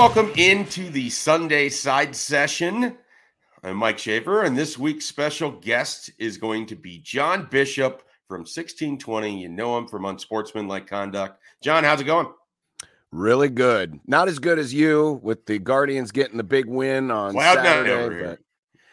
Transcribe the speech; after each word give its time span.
welcome 0.00 0.32
into 0.38 0.88
the 0.88 1.10
Sunday 1.10 1.68
side 1.68 2.16
session. 2.16 2.96
I'm 3.62 3.76
Mike 3.76 3.98
Schaefer, 3.98 4.44
and 4.44 4.56
this 4.56 4.78
week's 4.78 5.04
special 5.04 5.50
guest 5.50 6.10
is 6.18 6.38
going 6.38 6.64
to 6.68 6.74
be 6.74 7.00
John 7.00 7.48
Bishop 7.50 8.02
from 8.26 8.40
1620. 8.40 9.42
You 9.42 9.50
know 9.50 9.76
him 9.76 9.86
from 9.86 10.06
Unsportsmanlike 10.06 10.86
Conduct. 10.86 11.38
John, 11.62 11.84
how's 11.84 12.00
it 12.00 12.04
going? 12.04 12.28
Really 13.12 13.50
good. 13.50 14.00
Not 14.06 14.28
as 14.28 14.38
good 14.38 14.58
as 14.58 14.72
you 14.72 15.20
with 15.22 15.44
the 15.44 15.58
Guardians 15.58 16.12
getting 16.12 16.38
the 16.38 16.44
big 16.44 16.64
win 16.64 17.10
on 17.10 17.32
Cloud 17.32 17.56
Saturday, 17.56 18.24
but 18.24 18.38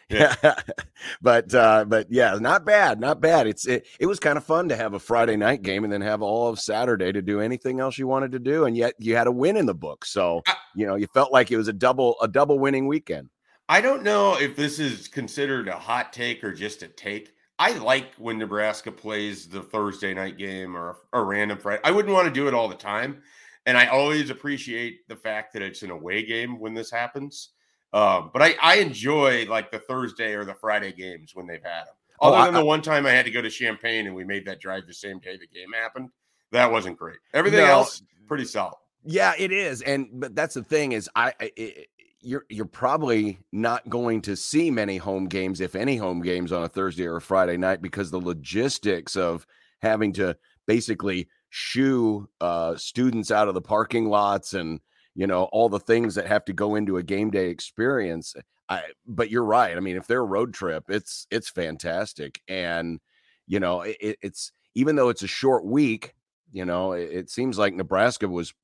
yeah, 0.08 0.34
but 1.22 1.54
uh, 1.54 1.84
but 1.86 2.06
yeah, 2.10 2.36
not 2.40 2.64
bad, 2.64 3.00
not 3.00 3.20
bad. 3.20 3.46
It's 3.46 3.66
it, 3.66 3.86
it 4.00 4.06
was 4.06 4.18
kind 4.18 4.38
of 4.38 4.44
fun 4.44 4.68
to 4.68 4.76
have 4.76 4.94
a 4.94 4.98
Friday 4.98 5.36
night 5.36 5.62
game 5.62 5.84
and 5.84 5.92
then 5.92 6.00
have 6.00 6.22
all 6.22 6.48
of 6.48 6.58
Saturday 6.58 7.12
to 7.12 7.22
do 7.22 7.40
anything 7.40 7.80
else 7.80 7.98
you 7.98 8.06
wanted 8.06 8.32
to 8.32 8.38
do, 8.38 8.64
and 8.64 8.76
yet 8.76 8.94
you 8.98 9.16
had 9.16 9.26
a 9.26 9.32
win 9.32 9.56
in 9.56 9.66
the 9.66 9.74
book. 9.74 10.04
So 10.04 10.42
you 10.74 10.86
know 10.86 10.94
you 10.94 11.06
felt 11.12 11.32
like 11.32 11.50
it 11.50 11.56
was 11.56 11.68
a 11.68 11.72
double 11.72 12.16
a 12.22 12.28
double 12.28 12.58
winning 12.58 12.86
weekend. 12.86 13.28
I 13.68 13.82
don't 13.82 14.02
know 14.02 14.38
if 14.38 14.56
this 14.56 14.78
is 14.78 15.08
considered 15.08 15.68
a 15.68 15.76
hot 15.76 16.12
take 16.12 16.42
or 16.42 16.54
just 16.54 16.82
a 16.82 16.88
take. 16.88 17.34
I 17.58 17.72
like 17.72 18.14
when 18.16 18.38
Nebraska 18.38 18.90
plays 18.90 19.46
the 19.46 19.62
Thursday 19.62 20.14
night 20.14 20.38
game 20.38 20.76
or 20.76 20.96
a 21.12 21.22
random 21.22 21.58
Friday. 21.58 21.82
I 21.84 21.90
wouldn't 21.90 22.14
want 22.14 22.28
to 22.28 22.32
do 22.32 22.48
it 22.48 22.54
all 22.54 22.68
the 22.68 22.74
time, 22.74 23.22
and 23.66 23.76
I 23.76 23.86
always 23.86 24.30
appreciate 24.30 25.06
the 25.08 25.16
fact 25.16 25.52
that 25.52 25.62
it's 25.62 25.82
an 25.82 25.90
away 25.90 26.24
game 26.24 26.58
when 26.58 26.72
this 26.72 26.90
happens. 26.90 27.50
Um, 27.92 28.30
but 28.32 28.42
I, 28.42 28.54
I 28.60 28.76
enjoy 28.76 29.46
like 29.48 29.70
the 29.70 29.78
Thursday 29.78 30.34
or 30.34 30.44
the 30.44 30.54
Friday 30.54 30.92
games 30.92 31.34
when 31.34 31.46
they've 31.46 31.62
had 31.62 31.84
them. 31.86 31.94
Oh, 32.20 32.28
Other 32.28 32.36
I- 32.36 32.44
than 32.46 32.54
the 32.54 32.64
one 32.64 32.82
time 32.82 33.06
I 33.06 33.10
had 33.12 33.24
to 33.24 33.30
go 33.30 33.40
to 33.40 33.50
Champaign 33.50 34.06
and 34.06 34.14
we 34.14 34.24
made 34.24 34.44
that 34.46 34.60
drive 34.60 34.86
the 34.86 34.94
same 34.94 35.18
day 35.20 35.36
the 35.38 35.46
game 35.46 35.72
happened, 35.72 36.10
that 36.52 36.70
wasn't 36.70 36.98
great. 36.98 37.18
Everything 37.32 37.60
No. 37.60 37.66
else 37.66 38.02
pretty 38.26 38.44
solid. 38.44 38.74
Yeah, 39.04 39.32
it 39.38 39.52
is, 39.52 39.80
and 39.82 40.08
but 40.12 40.34
that's 40.34 40.54
the 40.54 40.64
thing 40.64 40.92
is 40.92 41.08
I. 41.14 41.32
I 41.40 41.50
it, 41.56 41.88
you're 42.20 42.44
you're 42.50 42.64
probably 42.66 43.38
not 43.52 43.88
going 43.88 44.20
to 44.22 44.34
see 44.34 44.72
many 44.72 44.96
home 44.96 45.28
games, 45.28 45.60
if 45.60 45.76
any 45.76 45.96
home 45.96 46.20
games, 46.20 46.50
on 46.50 46.64
a 46.64 46.68
Thursday 46.68 47.06
or 47.06 47.16
a 47.16 47.20
Friday 47.20 47.56
night 47.56 47.80
because 47.80 48.10
the 48.10 48.20
logistics 48.20 49.14
of 49.14 49.46
having 49.80 50.12
to 50.14 50.36
basically 50.66 51.28
shoo 51.50 52.28
uh, 52.40 52.74
students 52.76 53.30
out 53.30 53.46
of 53.46 53.54
the 53.54 53.60
parking 53.62 54.06
lots 54.08 54.52
and 54.52 54.80
you 55.18 55.26
know 55.26 55.44
all 55.50 55.68
the 55.68 55.80
things 55.80 56.14
that 56.14 56.28
have 56.28 56.44
to 56.44 56.52
go 56.52 56.76
into 56.76 56.96
a 56.96 57.02
game 57.02 57.32
day 57.32 57.48
experience. 57.48 58.36
I, 58.68 58.82
but 59.04 59.30
you're 59.30 59.44
right. 59.44 59.76
I 59.76 59.80
mean, 59.80 59.96
if 59.96 60.06
they're 60.06 60.20
a 60.20 60.24
road 60.24 60.54
trip, 60.54 60.84
it's 60.88 61.26
it's 61.32 61.50
fantastic, 61.50 62.40
and 62.46 63.00
you 63.48 63.58
know 63.58 63.80
it, 63.80 64.16
it's 64.22 64.52
even 64.76 64.94
though 64.94 65.08
it's 65.08 65.24
a 65.24 65.26
short 65.28 65.64
week. 65.64 66.14
You 66.52 66.64
know, 66.64 66.92
it, 66.92 67.10
it 67.10 67.30
seems 67.30 67.58
like 67.58 67.74
Nebraska 67.74 68.28
was 68.28 68.54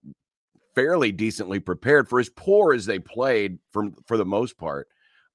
fairly 0.76 1.10
decently 1.10 1.58
prepared 1.58 2.08
for 2.08 2.20
as 2.20 2.30
poor 2.30 2.72
as 2.72 2.86
they 2.86 3.00
played 3.00 3.58
for 3.72 3.88
for 4.06 4.16
the 4.16 4.24
most 4.24 4.56
part. 4.56 4.86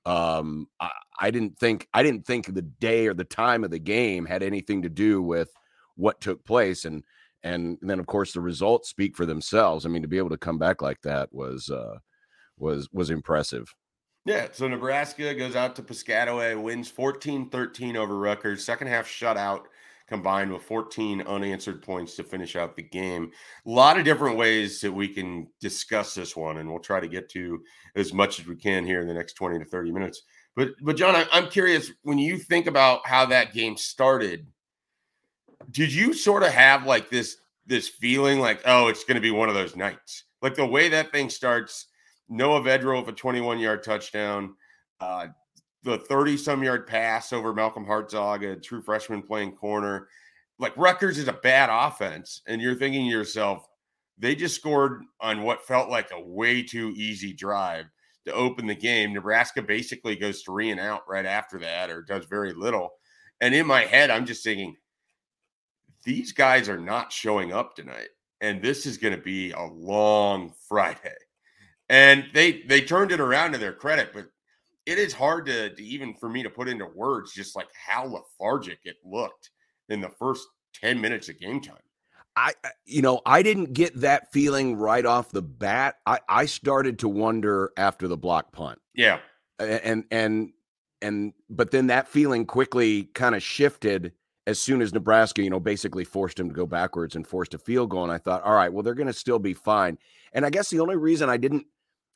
Um, 0.05 0.67
I, 0.79 0.89
I 1.19 1.31
didn't 1.31 1.59
think 1.59 1.89
I 1.93 2.01
didn't 2.01 2.25
think 2.25 2.53
the 2.53 2.61
day 2.61 3.07
or 3.07 3.13
the 3.13 3.25
time 3.25 3.65
of 3.65 3.71
the 3.71 3.79
game 3.79 4.25
had 4.25 4.41
anything 4.41 4.83
to 4.83 4.89
do 4.89 5.21
with 5.21 5.51
what 5.97 6.21
took 6.21 6.45
place, 6.45 6.85
and 6.85 7.03
and 7.43 7.77
then 7.81 7.99
of 7.99 8.07
course 8.07 8.33
the 8.33 8.41
results 8.41 8.89
speak 8.89 9.15
for 9.15 9.25
themselves. 9.25 9.85
I 9.85 9.89
mean, 9.89 10.01
to 10.01 10.07
be 10.07 10.17
able 10.17 10.29
to 10.29 10.37
come 10.37 10.57
back 10.57 10.81
like 10.81 11.01
that 11.01 11.29
was 11.31 11.69
uh, 11.69 11.97
was 12.57 12.89
was 12.91 13.09
impressive. 13.09 13.73
Yeah, 14.25 14.47
so 14.51 14.67
Nebraska 14.67 15.33
goes 15.33 15.55
out 15.55 15.75
to 15.77 15.81
Piscataway, 15.81 16.61
wins 16.61 16.91
14-13 16.91 17.95
over 17.95 18.17
Rutgers. 18.17 18.63
Second 18.63 18.87
half 18.87 19.07
shutout 19.07 19.63
combined 20.09 20.51
with 20.51 20.63
14 20.63 21.21
unanswered 21.21 21.81
points 21.81 22.15
to 22.15 22.23
finish 22.23 22.55
out 22.55 22.75
the 22.75 22.83
game. 22.83 23.31
A 23.65 23.69
lot 23.69 23.97
of 23.97 24.03
different 24.03 24.37
ways 24.37 24.81
that 24.81 24.91
we 24.91 25.07
can 25.07 25.47
discuss 25.61 26.13
this 26.13 26.35
one, 26.35 26.57
and 26.57 26.69
we'll 26.69 26.79
try 26.79 26.99
to 26.99 27.07
get 27.07 27.29
to 27.29 27.63
as 27.95 28.13
much 28.13 28.39
as 28.39 28.47
we 28.47 28.55
can 28.55 28.85
here 28.85 29.01
in 29.01 29.07
the 29.07 29.13
next 29.13 29.33
20 29.33 29.59
to 29.59 29.65
30 29.65 29.91
minutes. 29.91 30.23
But 30.55 30.69
but 30.81 30.97
John, 30.97 31.25
I'm 31.31 31.47
curious 31.47 31.91
when 32.01 32.17
you 32.17 32.37
think 32.37 32.67
about 32.67 33.07
how 33.07 33.27
that 33.27 33.53
game 33.53 33.77
started, 33.77 34.47
did 35.71 35.93
you 35.93 36.13
sort 36.13 36.43
of 36.43 36.49
have 36.49 36.85
like 36.85 37.09
this 37.09 37.37
this 37.65 37.87
feeling 37.87 38.39
like, 38.39 38.61
oh, 38.65 38.87
it's 38.87 39.03
going 39.03 39.15
to 39.15 39.21
be 39.21 39.31
one 39.31 39.49
of 39.49 39.55
those 39.55 39.75
nights? 39.75 40.25
Like 40.41 40.55
the 40.55 40.65
way 40.65 40.89
that 40.89 41.11
thing 41.11 41.29
starts, 41.29 41.87
Noah 42.27 42.61
Vedral 42.61 43.05
with 43.05 43.13
a 43.13 43.17
21 43.17 43.59
yard 43.59 43.83
touchdown, 43.83 44.55
uh, 44.99 45.27
the 45.83 45.97
30 45.97 46.37
some 46.37 46.63
yard 46.63 46.87
pass 46.87 47.31
over 47.31 47.53
Malcolm 47.53 47.85
Hartzog, 47.85 48.49
a 48.49 48.59
true 48.59 48.81
freshman 48.81 49.21
playing 49.21 49.53
corner. 49.53 50.07
Like 50.57 50.75
Rutgers 50.75 51.17
is 51.17 51.27
a 51.27 51.33
bad 51.33 51.69
offense, 51.71 52.41
and 52.47 52.61
you're 52.61 52.75
thinking 52.75 53.05
to 53.05 53.11
yourself, 53.11 53.65
they 54.17 54.35
just 54.35 54.55
scored 54.55 55.03
on 55.21 55.43
what 55.43 55.65
felt 55.65 55.89
like 55.89 56.09
a 56.11 56.21
way 56.21 56.61
too 56.61 56.91
easy 56.95 57.33
drive 57.33 57.85
to 58.25 58.33
open 58.33 58.67
the 58.67 58.75
game. 58.75 59.13
Nebraska 59.13 59.61
basically 59.61 60.17
goes 60.17 60.41
three 60.41 60.71
and 60.71 60.79
out 60.79 61.01
right 61.07 61.25
after 61.25 61.59
that, 61.59 61.89
or 61.89 62.01
does 62.01 62.25
very 62.25 62.53
little. 62.53 62.89
And 63.39 63.55
in 63.55 63.65
my 63.65 63.85
head, 63.85 64.09
I'm 64.09 64.25
just 64.25 64.43
thinking, 64.43 64.75
these 66.09 66.31
guys 66.31 66.67
are 66.67 66.79
not 66.79 67.13
showing 67.13 67.53
up 67.53 67.75
tonight, 67.75 68.07
and 68.41 68.63
this 68.63 68.87
is 68.87 68.97
going 68.97 69.15
to 69.15 69.21
be 69.21 69.51
a 69.51 69.61
long 69.63 70.51
Friday. 70.67 71.13
And 71.87 72.25
they 72.33 72.63
they 72.63 72.81
turned 72.81 73.11
it 73.11 73.19
around 73.19 73.51
to 73.51 73.59
their 73.59 73.73
credit, 73.73 74.09
but 74.11 74.25
it 74.87 74.97
is 74.97 75.13
hard 75.13 75.45
to, 75.45 75.69
to 75.75 75.83
even 75.83 76.15
for 76.15 76.27
me 76.27 76.41
to 76.41 76.49
put 76.49 76.67
into 76.67 76.87
words 76.95 77.31
just 77.31 77.55
like 77.55 77.67
how 77.73 78.05
lethargic 78.05 78.79
it 78.85 78.95
looked 79.05 79.51
in 79.89 80.01
the 80.01 80.09
first 80.09 80.47
10 80.81 80.99
minutes 80.99 81.29
of 81.29 81.39
game 81.39 81.61
time. 81.61 81.77
I, 82.35 82.53
I- 82.63 82.71
you 82.85 83.03
know, 83.03 83.21
I 83.25 83.43
didn't 83.43 83.73
get 83.73 84.01
that 84.01 84.31
feeling 84.31 84.77
right 84.77 85.05
off 85.05 85.29
the 85.29 85.43
bat. 85.43 85.97
I, 86.07 86.19
I 86.27 86.45
started 86.47 86.97
to 86.99 87.09
wonder 87.09 87.71
after 87.77 88.07
the 88.07 88.17
block 88.17 88.51
punt. 88.51 88.79
Yeah. 88.95 89.19
And 89.59 90.05
and 90.09 90.53
and 91.03 91.33
but 91.51 91.69
then 91.71 91.87
that 91.87 92.07
feeling 92.07 92.45
quickly 92.47 93.03
kind 93.13 93.35
of 93.35 93.43
shifted 93.43 94.13
as 94.49 94.59
soon 94.59 94.81
as 94.81 94.91
Nebraska, 94.91 95.43
you 95.43 95.49
know, 95.51 95.59
basically 95.59 96.03
forced 96.03 96.39
him 96.39 96.49
to 96.49 96.55
go 96.55 96.65
backwards 96.65 97.15
and 97.15 97.25
forced 97.25 97.53
a 97.53 97.59
field 97.59 97.91
goal. 97.91 98.03
And 98.03 98.11
I 98.11 98.17
thought, 98.17 98.41
all 98.43 98.55
right, 98.55 98.73
well, 98.73 98.81
they're 98.81 98.95
going 98.95 99.05
to 99.05 99.13
still 99.13 99.37
be 99.37 99.53
fine. 99.53 99.99
And 100.33 100.43
I 100.43 100.49
guess 100.49 100.71
the 100.71 100.79
only 100.79 100.95
reason 100.95 101.29
I 101.29 101.37
didn't, 101.37 101.67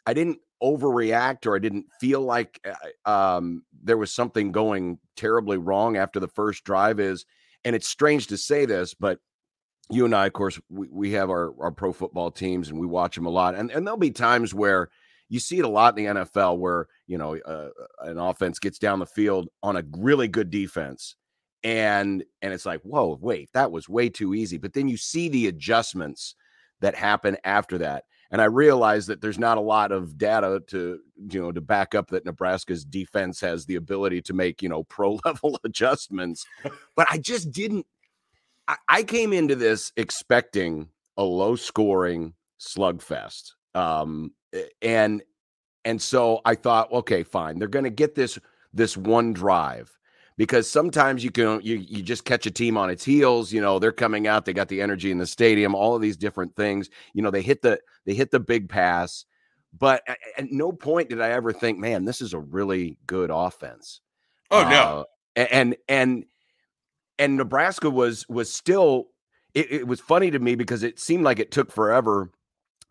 I 0.07 0.15
didn't 0.15 0.39
overreact 0.61 1.45
or 1.45 1.55
I 1.55 1.59
didn't 1.59 1.85
feel 1.99 2.21
like 2.21 2.59
uh, 3.05 3.09
um, 3.09 3.63
there 3.83 3.97
was 3.97 4.11
something 4.11 4.51
going 4.51 4.97
terribly 5.15 5.57
wrong 5.57 5.95
after 5.95 6.19
the 6.19 6.27
first 6.27 6.63
drive 6.63 6.99
is, 6.99 7.23
and 7.63 7.75
it's 7.75 7.87
strange 7.87 8.27
to 8.27 8.37
say 8.37 8.65
this, 8.65 8.95
but 8.95 9.19
you 9.91 10.03
and 10.03 10.15
I, 10.15 10.25
of 10.25 10.33
course, 10.33 10.59
we, 10.69 10.87
we 10.89 11.11
have 11.11 11.29
our, 11.29 11.53
our 11.61 11.71
pro 11.71 11.93
football 11.93 12.31
teams 12.31 12.69
and 12.69 12.79
we 12.79 12.87
watch 12.87 13.15
them 13.15 13.27
a 13.27 13.29
lot. 13.29 13.53
And, 13.53 13.69
and 13.69 13.85
there'll 13.85 13.99
be 13.99 14.09
times 14.09 14.55
where 14.55 14.89
you 15.29 15.39
see 15.39 15.59
it 15.59 15.65
a 15.65 15.69
lot 15.69 15.95
in 15.97 16.15
the 16.15 16.21
NFL 16.21 16.57
where, 16.57 16.87
you 17.05 17.19
know, 17.19 17.37
uh, 17.37 17.69
an 17.99 18.17
offense 18.17 18.57
gets 18.57 18.79
down 18.79 18.97
the 18.97 19.05
field 19.05 19.49
on 19.61 19.77
a 19.77 19.83
really 19.97 20.27
good 20.27 20.49
defense. 20.49 21.15
And 21.63 22.23
and 22.41 22.53
it's 22.53 22.65
like, 22.65 22.81
whoa, 22.81 23.17
wait, 23.21 23.49
that 23.53 23.71
was 23.71 23.87
way 23.87 24.09
too 24.09 24.33
easy. 24.33 24.57
But 24.57 24.73
then 24.73 24.87
you 24.87 24.97
see 24.97 25.29
the 25.29 25.47
adjustments 25.47 26.35
that 26.81 26.95
happen 26.95 27.37
after 27.43 27.77
that. 27.79 28.03
And 28.31 28.41
I 28.41 28.45
realize 28.45 29.05
that 29.07 29.21
there's 29.21 29.37
not 29.37 29.59
a 29.59 29.61
lot 29.61 29.91
of 29.91 30.17
data 30.17 30.61
to, 30.67 30.99
you 31.29 31.39
know, 31.39 31.51
to 31.51 31.61
back 31.61 31.93
up 31.93 32.09
that 32.09 32.25
Nebraska's 32.25 32.83
defense 32.83 33.39
has 33.41 33.65
the 33.65 33.75
ability 33.75 34.23
to 34.23 34.33
make, 34.33 34.61
you 34.61 34.69
know, 34.69 34.83
pro 34.89 35.19
level 35.25 35.59
adjustments. 35.63 36.45
But 36.95 37.07
I 37.09 37.17
just 37.17 37.51
didn't 37.51 37.85
I, 38.67 38.77
I 38.87 39.03
came 39.03 39.33
into 39.33 39.55
this 39.55 39.91
expecting 39.97 40.89
a 41.17 41.23
low 41.23 41.55
scoring 41.55 42.33
slugfest. 42.59 43.51
Um, 43.75 44.31
and 44.81 45.21
and 45.85 46.01
so 46.01 46.41
I 46.45 46.55
thought, 46.55 46.91
okay, 46.91 47.23
fine. 47.23 47.59
They're 47.59 47.67
going 47.67 47.83
to 47.83 47.89
get 47.89 48.15
this 48.15 48.39
this 48.73 48.95
one 48.95 49.33
drive 49.33 49.91
because 50.37 50.69
sometimes 50.69 51.23
you 51.23 51.31
can 51.31 51.59
you 51.61 51.77
you 51.77 52.01
just 52.01 52.25
catch 52.25 52.45
a 52.45 52.51
team 52.51 52.77
on 52.77 52.89
its 52.89 53.03
heels. 53.03 53.51
You 53.51 53.61
know, 53.61 53.79
they're 53.79 53.91
coming 53.91 54.27
out, 54.27 54.45
they 54.45 54.53
got 54.53 54.67
the 54.67 54.81
energy 54.81 55.11
in 55.11 55.17
the 55.17 55.25
stadium, 55.25 55.75
all 55.75 55.95
of 55.95 56.01
these 56.01 56.17
different 56.17 56.55
things. 56.55 56.89
You 57.13 57.21
know, 57.21 57.31
they 57.31 57.41
hit 57.41 57.61
the 57.61 57.79
they 58.05 58.13
hit 58.13 58.31
the 58.31 58.39
big 58.39 58.69
pass, 58.69 59.25
but 59.77 60.03
at, 60.07 60.17
at 60.37 60.51
no 60.51 60.71
point 60.71 61.09
did 61.09 61.21
I 61.21 61.31
ever 61.31 61.53
think, 61.53 61.79
man, 61.79 62.05
this 62.05 62.21
is 62.21 62.33
a 62.33 62.39
really 62.39 62.97
good 63.07 63.29
offense. 63.31 64.01
Oh, 64.51 64.63
no. 64.69 65.05
Uh, 65.35 65.39
and 65.49 65.75
and 65.87 66.25
and 67.17 67.37
Nebraska 67.37 67.89
was 67.89 68.27
was 68.29 68.53
still 68.53 69.07
it, 69.53 69.71
it 69.71 69.87
was 69.87 69.99
funny 69.99 70.31
to 70.31 70.39
me 70.39 70.55
because 70.55 70.83
it 70.83 70.99
seemed 70.99 71.23
like 71.23 71.39
it 71.39 71.51
took 71.51 71.71
forever 71.71 72.31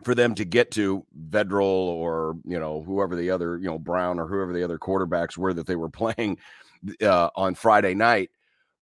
for 0.05 0.15
them 0.15 0.35
to 0.35 0.45
get 0.45 0.71
to 0.73 1.07
Vedral 1.29 1.63
or 1.63 2.37
you 2.45 2.59
know 2.59 2.83
whoever 2.83 3.17
the 3.17 3.31
other 3.31 3.59
you 3.59 3.67
know 3.67 3.79
Brown 3.79 4.19
or 4.19 4.27
whoever 4.27 4.53
the 4.53 4.65
other 4.65 4.79
quarterbacks 4.79 5.37
were 5.37 5.55
that 5.55 5.67
they 5.67 5.77
were 5.77 5.89
playing 5.91 6.39
uh, 7.03 7.31
on 7.37 7.55
Friday 7.55 7.95
night, 7.95 8.31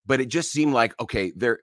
but 0.07 0.21
it 0.21 0.29
just 0.29 0.53
seemed 0.53 0.73
like 0.73 0.99
okay 1.01 1.33
they're 1.37 1.61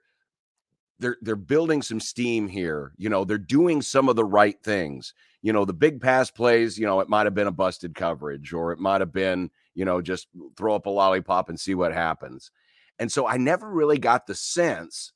they're 0.99 1.17
they're 1.21 1.35
building 1.35 1.81
some 1.81 1.99
steam 1.99 2.47
here. 2.47 2.93
You 2.97 3.09
know 3.09 3.25
they're 3.25 3.37
doing 3.37 3.81
some 3.81 4.09
of 4.09 4.15
the 4.15 4.25
right 4.25 4.61
things. 4.63 5.13
You 5.41 5.53
know 5.53 5.65
the 5.65 5.73
big 5.73 6.01
pass 6.01 6.31
plays. 6.31 6.77
You 6.77 6.85
know 6.85 6.99
it 6.99 7.09
might 7.09 7.25
have 7.25 7.35
been 7.35 7.47
a 7.47 7.51
busted 7.51 7.95
coverage 7.95 8.53
or 8.53 8.71
it 8.71 8.79
might 8.79 9.01
have 9.01 9.13
been 9.13 9.49
you 9.75 9.85
know 9.85 10.01
just 10.01 10.27
throw 10.57 10.75
up 10.75 10.85
a 10.85 10.89
lollipop 10.89 11.49
and 11.49 11.59
see 11.59 11.75
what 11.75 11.93
happens. 11.93 12.51
And 12.99 13.11
so 13.11 13.27
I 13.27 13.37
never 13.37 13.69
really 13.69 13.99
got 13.99 14.25
the 14.25 14.35
sense 14.35 15.13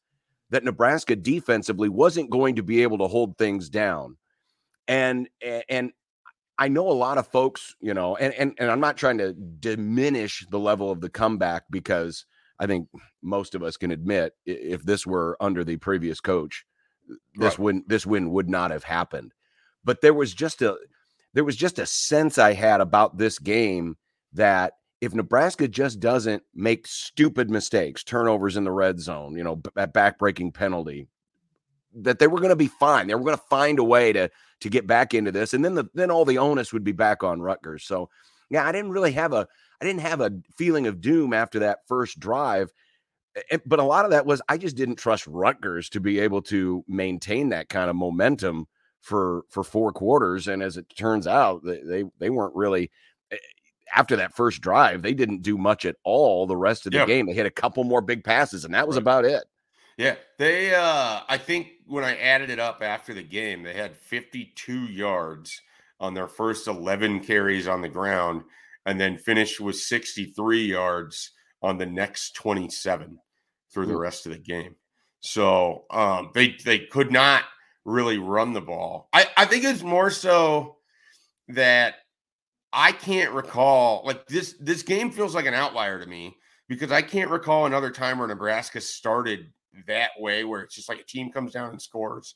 that 0.51 0.63
Nebraska 0.63 1.15
defensively 1.15 1.89
wasn't 1.89 2.29
going 2.29 2.57
to 2.57 2.63
be 2.63 2.83
able 2.83 2.99
to 2.99 3.07
hold 3.07 3.37
things 3.37 3.69
down. 3.69 4.17
And 4.87 5.29
and 5.69 5.91
I 6.61 6.67
know 6.67 6.87
a 6.87 6.93
lot 6.93 7.17
of 7.17 7.27
folks, 7.27 7.75
you 7.81 7.95
know, 7.95 8.15
and, 8.17 8.35
and 8.35 8.53
and 8.59 8.69
I'm 8.69 8.79
not 8.79 8.95
trying 8.95 9.17
to 9.17 9.33
diminish 9.33 10.45
the 10.51 10.59
level 10.59 10.91
of 10.91 11.01
the 11.01 11.09
comeback 11.09 11.63
because 11.71 12.27
I 12.59 12.67
think 12.67 12.87
most 13.23 13.55
of 13.55 13.63
us 13.63 13.77
can 13.77 13.89
admit 13.89 14.33
if 14.45 14.83
this 14.83 15.07
were 15.07 15.35
under 15.41 15.63
the 15.63 15.77
previous 15.77 16.19
coach, 16.19 16.63
this 17.33 17.57
right. 17.57 17.59
win 17.59 17.83
this 17.87 18.05
win 18.05 18.29
would 18.29 18.47
not 18.47 18.69
have 18.69 18.83
happened. 18.83 19.33
But 19.83 20.01
there 20.01 20.13
was 20.13 20.35
just 20.35 20.61
a 20.61 20.77
there 21.33 21.43
was 21.43 21.55
just 21.55 21.79
a 21.79 21.87
sense 21.87 22.37
I 22.37 22.53
had 22.53 22.79
about 22.79 23.17
this 23.17 23.39
game 23.39 23.97
that 24.33 24.73
if 25.01 25.15
Nebraska 25.15 25.67
just 25.67 25.99
doesn't 25.99 26.43
make 26.53 26.85
stupid 26.85 27.49
mistakes, 27.49 28.03
turnovers 28.03 28.55
in 28.55 28.65
the 28.65 28.71
red 28.71 28.99
zone, 28.99 29.35
you 29.35 29.43
know, 29.43 29.59
that 29.73 29.95
backbreaking 29.95 30.53
penalty, 30.53 31.07
that 31.95 32.19
they 32.19 32.27
were 32.27 32.39
going 32.39 32.49
to 32.49 32.55
be 32.55 32.67
fine. 32.67 33.07
They 33.07 33.15
were 33.15 33.23
going 33.23 33.37
to 33.37 33.43
find 33.49 33.79
a 33.79 33.83
way 33.83 34.13
to 34.13 34.29
to 34.61 34.69
get 34.69 34.87
back 34.87 35.13
into 35.13 35.31
this, 35.31 35.53
and 35.53 35.63
then 35.65 35.75
the 35.75 35.85
then 35.93 36.11
all 36.11 36.25
the 36.25 36.37
onus 36.37 36.73
would 36.73 36.83
be 36.83 36.91
back 36.91 37.23
on 37.23 37.41
Rutgers. 37.41 37.83
So 37.83 38.09
yeah, 38.49 38.67
I 38.67 38.71
didn't 38.71 38.91
really 38.91 39.13
have 39.13 39.33
a 39.33 39.47
I 39.81 39.85
didn't 39.85 40.01
have 40.01 40.21
a 40.21 40.31
feeling 40.57 40.87
of 40.87 41.01
doom 41.01 41.33
after 41.33 41.59
that 41.59 41.79
first 41.87 42.19
drive. 42.19 42.71
But 43.65 43.79
a 43.79 43.83
lot 43.83 44.03
of 44.03 44.11
that 44.11 44.25
was 44.25 44.41
I 44.49 44.57
just 44.57 44.75
didn't 44.75 44.97
trust 44.97 45.25
Rutgers 45.25 45.89
to 45.89 45.99
be 46.01 46.19
able 46.19 46.41
to 46.43 46.83
maintain 46.87 47.49
that 47.49 47.69
kind 47.69 47.89
of 47.89 47.95
momentum 47.95 48.67
for 48.99 49.43
for 49.49 49.63
four 49.63 49.91
quarters. 49.91 50.47
And 50.47 50.61
as 50.61 50.77
it 50.77 50.85
turns 50.95 51.27
out, 51.27 51.63
they 51.63 52.03
they, 52.19 52.29
weren't 52.29 52.55
really 52.55 52.91
eh, 53.31 53.37
after 53.95 54.17
that 54.17 54.35
first 54.35 54.61
drive. 54.61 55.01
They 55.01 55.13
didn't 55.13 55.41
do 55.41 55.57
much 55.57 55.85
at 55.85 55.95
all 56.03 56.45
the 56.45 56.57
rest 56.57 56.85
of 56.85 56.91
the 56.91 57.05
game. 57.05 57.25
They 57.25 57.33
hit 57.33 57.45
a 57.45 57.51
couple 57.51 57.83
more 57.85 58.01
big 58.01 58.23
passes, 58.23 58.65
and 58.65 58.73
that 58.73 58.87
was 58.87 58.97
right. 58.97 59.01
about 59.01 59.25
it. 59.25 59.43
Yeah, 59.97 60.15
they. 60.37 60.75
uh 60.75 61.21
I 61.27 61.37
think 61.37 61.69
when 61.91 62.03
I 62.05 62.15
added 62.15 62.49
it 62.49 62.59
up 62.59 62.81
after 62.81 63.13
the 63.13 63.21
game, 63.21 63.63
they 63.63 63.73
had 63.73 63.97
52 63.97 64.85
yards 64.85 65.61
on 65.99 66.13
their 66.13 66.27
first 66.27 66.67
11 66.67 67.19
carries 67.19 67.67
on 67.67 67.81
the 67.81 67.89
ground, 67.89 68.43
and 68.85 68.99
then 68.99 69.17
finished 69.17 69.59
with 69.59 69.75
63 69.75 70.65
yards 70.65 71.31
on 71.61 71.77
the 71.77 71.85
next 71.85 72.33
27 72.35 73.19
through 73.71 73.85
the 73.85 73.97
rest 73.97 74.25
of 74.25 74.31
the 74.31 74.37
game. 74.37 74.75
So 75.19 75.83
um, 75.91 76.31
they 76.33 76.55
they 76.65 76.79
could 76.79 77.11
not 77.11 77.43
really 77.85 78.17
run 78.17 78.53
the 78.53 78.61
ball. 78.61 79.09
I, 79.13 79.27
I 79.37 79.45
think 79.45 79.65
it's 79.65 79.83
more 79.83 80.09
so 80.09 80.77
that 81.49 81.95
I 82.73 82.93
can't 82.93 83.33
recall 83.33 84.01
like 84.05 84.25
this 84.27 84.55
this 84.59 84.81
game 84.81 85.11
feels 85.11 85.35
like 85.35 85.45
an 85.45 85.53
outlier 85.53 85.99
to 85.99 86.07
me 86.07 86.37
because 86.69 86.91
I 86.91 87.01
can't 87.01 87.29
recall 87.29 87.65
another 87.65 87.91
time 87.91 88.17
where 88.17 88.27
Nebraska 88.27 88.81
started 88.81 89.51
that 89.87 90.11
way 90.19 90.43
where 90.43 90.61
it's 90.61 90.75
just 90.75 90.89
like 90.89 90.99
a 90.99 91.03
team 91.03 91.31
comes 91.31 91.53
down 91.53 91.69
and 91.69 91.81
scores. 91.81 92.35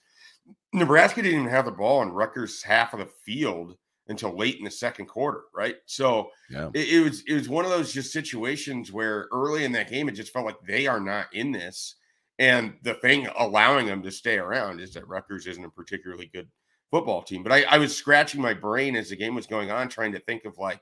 Nebraska 0.74 1.22
didn't 1.22 1.40
even 1.40 1.52
have 1.52 1.66
the 1.66 1.72
ball 1.72 2.02
in 2.02 2.10
Rutgers 2.10 2.62
half 2.64 2.94
of 2.94 3.00
the 3.00 3.10
field 3.26 3.76
until 4.08 4.38
late 4.38 4.58
in 4.58 4.66
the 4.66 4.72
second 4.72 5.08
quarter, 5.08 5.42
right? 5.54 5.78
So 5.86 6.30
yeah. 6.50 6.70
it, 6.74 6.90
it, 6.90 7.04
was 7.04 7.24
it 7.28 7.34
was 7.34 7.50
one 7.50 7.66
of 7.66 7.72
those 7.72 7.94
just 7.94 8.14
situations 8.14 8.92
where 8.92 9.28
early 9.32 9.66
in 9.66 9.72
that 9.74 9.90
game 9.90 10.08
it 10.08 10.14
just 10.14 10.32
felt 10.32 10.46
like 10.46 10.60
they 10.68 10.88
are 10.88 11.00
not 11.00 11.28
in 11.34 11.52
this. 11.52 11.96
And 12.38 12.76
the 12.84 12.96
thing 12.96 13.28
allowing 13.38 13.88
them 13.88 14.04
to 14.04 14.12
stay 14.12 14.38
around 14.38 14.82
is 14.82 14.94
that 14.94 15.08
Rutgers 15.08 15.48
isn't 15.48 15.64
a 15.64 15.70
particularly 15.70 16.30
good 16.34 16.50
football 16.92 17.24
team. 17.24 17.44
But 17.44 17.54
I, 17.54 17.64
I 17.64 17.78
was 17.78 17.96
scratching 17.96 18.42
my 18.42 18.54
brain 18.54 18.96
as 18.96 19.10
the 19.10 19.16
game 19.16 19.36
was 19.36 19.48
going 19.48 19.72
on, 19.72 19.88
trying 19.88 20.12
to 20.12 20.20
think 20.20 20.46
of 20.46 20.58
like 20.58 20.82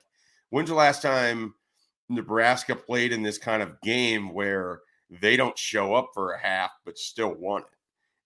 when's 0.50 0.69
the 0.69 0.75
last 0.75 1.01
time 1.01 1.53
Nebraska 2.09 2.75
played 2.75 3.13
in 3.13 3.23
this 3.23 3.38
kind 3.38 3.61
of 3.63 3.79
game 3.81 4.33
where 4.33 4.81
they 5.09 5.38
don't 5.38 5.57
show 5.57 5.94
up 5.94 6.09
for 6.13 6.31
a 6.31 6.39
half 6.39 6.71
but 6.85 6.97
still 6.97 7.33
won 7.33 7.61
it. 7.61 7.67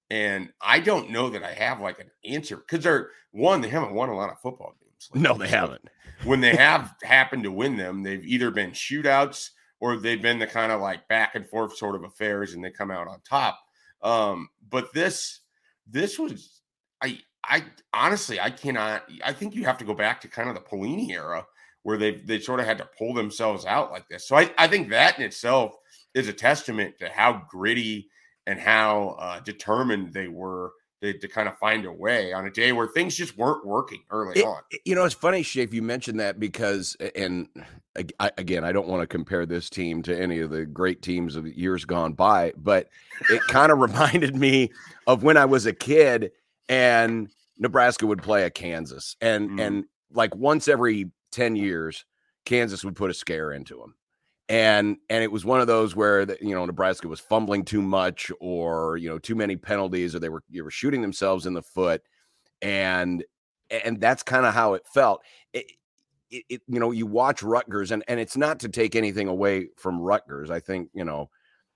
And 0.09 0.53
I 0.61 0.79
don't 0.79 1.09
know 1.09 1.29
that 1.29 1.43
I 1.43 1.53
have 1.53 1.81
like 1.81 1.99
an 1.99 2.11
answer 2.25 2.57
because 2.57 2.83
they're 2.83 3.09
one, 3.31 3.61
they 3.61 3.69
haven't 3.69 3.93
won 3.93 4.09
a 4.09 4.15
lot 4.15 4.31
of 4.31 4.39
football 4.39 4.75
games. 4.79 5.09
Like 5.13 5.21
no, 5.21 5.33
they 5.33 5.49
haven't. 5.49 5.89
when 6.23 6.41
they 6.41 6.55
have 6.55 6.93
happened 7.03 7.43
to 7.43 7.51
win 7.51 7.77
them, 7.77 8.03
they've 8.03 8.25
either 8.25 8.51
been 8.51 8.71
shootouts 8.71 9.49
or 9.79 9.97
they've 9.97 10.21
been 10.21 10.39
the 10.39 10.47
kind 10.47 10.71
of 10.71 10.81
like 10.81 11.07
back 11.07 11.35
and 11.35 11.47
forth 11.47 11.77
sort 11.77 11.95
of 11.95 12.03
affairs 12.03 12.53
and 12.53 12.63
they 12.63 12.71
come 12.71 12.91
out 12.91 13.07
on 13.07 13.19
top. 13.27 13.59
Um, 14.01 14.49
but 14.69 14.93
this 14.93 15.41
this 15.85 16.17
was 16.17 16.61
I 17.01 17.19
I 17.43 17.63
honestly 17.93 18.39
I 18.39 18.49
cannot 18.49 19.03
I 19.23 19.33
think 19.33 19.55
you 19.55 19.65
have 19.65 19.77
to 19.79 19.85
go 19.85 19.93
back 19.93 20.21
to 20.21 20.27
kind 20.27 20.49
of 20.49 20.55
the 20.55 20.61
Pelini 20.61 21.11
era 21.11 21.45
where 21.83 21.97
they 21.97 22.15
they 22.15 22.39
sort 22.39 22.59
of 22.59 22.65
had 22.65 22.77
to 22.77 22.89
pull 22.97 23.13
themselves 23.13 23.65
out 23.65 23.91
like 23.91 24.07
this. 24.07 24.27
So 24.27 24.35
I, 24.35 24.51
I 24.57 24.67
think 24.67 24.89
that 24.89 25.17
in 25.17 25.25
itself 25.25 25.75
is 26.17 26.27
a 26.27 26.33
testament 26.33 26.95
to 26.99 27.09
how 27.09 27.43
gritty 27.49 28.09
and 28.45 28.59
how 28.59 29.15
uh, 29.19 29.39
determined 29.41 30.13
they 30.13 30.27
were 30.27 30.71
to, 31.01 31.13
to, 31.13 31.27
kind 31.27 31.47
of 31.47 31.55
find 31.59 31.85
a 31.85 31.91
way 31.91 32.33
on 32.33 32.47
a 32.47 32.49
day 32.49 32.71
where 32.71 32.87
things 32.87 33.15
just 33.15 33.37
weren't 33.37 33.63
working 33.65 34.01
early 34.09 34.39
it, 34.39 34.45
on. 34.45 34.61
You 34.83 34.95
know, 34.95 35.03
it's 35.03 35.13
funny, 35.13 35.43
Shafe, 35.43 35.71
you 35.71 35.83
mentioned 35.83 36.19
that 36.19 36.39
because, 36.39 36.97
and 37.15 37.47
I, 38.19 38.31
again, 38.37 38.63
I 38.63 38.71
don't 38.71 38.87
want 38.87 39.01
to 39.01 39.07
compare 39.07 39.45
this 39.45 39.69
team 39.69 40.01
to 40.03 40.19
any 40.19 40.39
of 40.39 40.49
the 40.49 40.65
great 40.65 41.03
teams 41.03 41.35
of 41.35 41.45
years 41.45 41.85
gone 41.85 42.13
by, 42.13 42.53
but 42.57 42.89
it 43.29 43.41
kind 43.43 43.71
of 43.71 43.77
reminded 43.79 44.35
me 44.35 44.71
of 45.05 45.21
when 45.21 45.37
I 45.37 45.45
was 45.45 45.67
a 45.67 45.73
kid 45.73 46.31
and 46.67 47.29
Nebraska 47.59 48.07
would 48.07 48.23
play 48.23 48.43
at 48.43 48.55
Kansas, 48.55 49.15
and 49.21 49.51
mm. 49.51 49.61
and 49.61 49.85
like 50.11 50.35
once 50.35 50.67
every 50.67 51.11
ten 51.31 51.55
years, 51.55 52.05
Kansas 52.45 52.83
would 52.83 52.95
put 52.95 53.09
a 53.09 53.13
scare 53.13 53.51
into 53.51 53.77
them 53.77 53.95
and 54.49 54.97
and 55.09 55.23
it 55.23 55.31
was 55.31 55.43
one 55.43 55.59
of 55.59 55.67
those 55.67 55.95
where 55.95 56.25
the, 56.25 56.37
you 56.41 56.55
know 56.55 56.65
Nebraska 56.65 57.07
was 57.07 57.19
fumbling 57.19 57.65
too 57.65 57.81
much 57.81 58.31
or 58.39 58.97
you 58.97 59.09
know 59.09 59.19
too 59.19 59.35
many 59.35 59.55
penalties 59.55 60.15
or 60.15 60.19
they 60.19 60.29
were 60.29 60.43
you 60.49 60.63
were 60.63 60.71
shooting 60.71 61.01
themselves 61.01 61.45
in 61.45 61.53
the 61.53 61.61
foot 61.61 62.01
and 62.61 63.23
and 63.69 63.99
that's 63.99 64.23
kind 64.23 64.45
of 64.45 64.53
how 64.53 64.73
it 64.75 64.87
felt. 64.87 65.21
It, 65.53 65.65
it, 66.29 66.43
it, 66.49 66.61
you 66.67 66.79
know 66.79 66.91
you 66.91 67.05
watch 67.05 67.43
Rutgers 67.43 67.91
and 67.91 68.03
and 68.07 68.19
it's 68.19 68.37
not 68.37 68.59
to 68.61 68.69
take 68.69 68.95
anything 68.95 69.27
away 69.27 69.69
from 69.77 70.01
Rutgers 70.01 70.49
I 70.51 70.59
think 70.59 70.89
you 70.93 71.05
know 71.05 71.29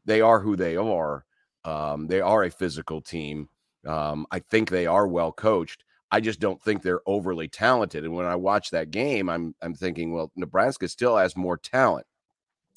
they 0.06 0.22
are 0.22 0.40
who 0.40 0.56
they 0.56 0.76
are 0.76 1.26
um, 1.64 2.08
they 2.08 2.22
are 2.22 2.44
a 2.44 2.52
physical 2.52 3.02
team 3.02 3.48
um, 3.88 4.26
I 4.32 4.40
think 4.40 4.70
they 4.70 4.88
are 4.88 5.08
well 5.08 5.32
coached 5.32 5.84
I 6.12 6.20
just 6.20 6.42
don't 6.42 6.62
think 6.62 6.82
they're 6.82 7.02
overly 7.06 7.48
talented 7.48 8.04
and 8.04 8.14
when 8.14 8.26
I 8.26 8.36
watch 8.36 8.72
that 8.72 8.92
game 8.92 9.30
I'm 9.30 9.56
I'm 9.62 9.74
thinking 9.74 10.12
well 10.12 10.32
Nebraska 10.36 10.90
still 10.90 11.16
has 11.16 11.38
more 11.38 11.58
talent 11.58 12.06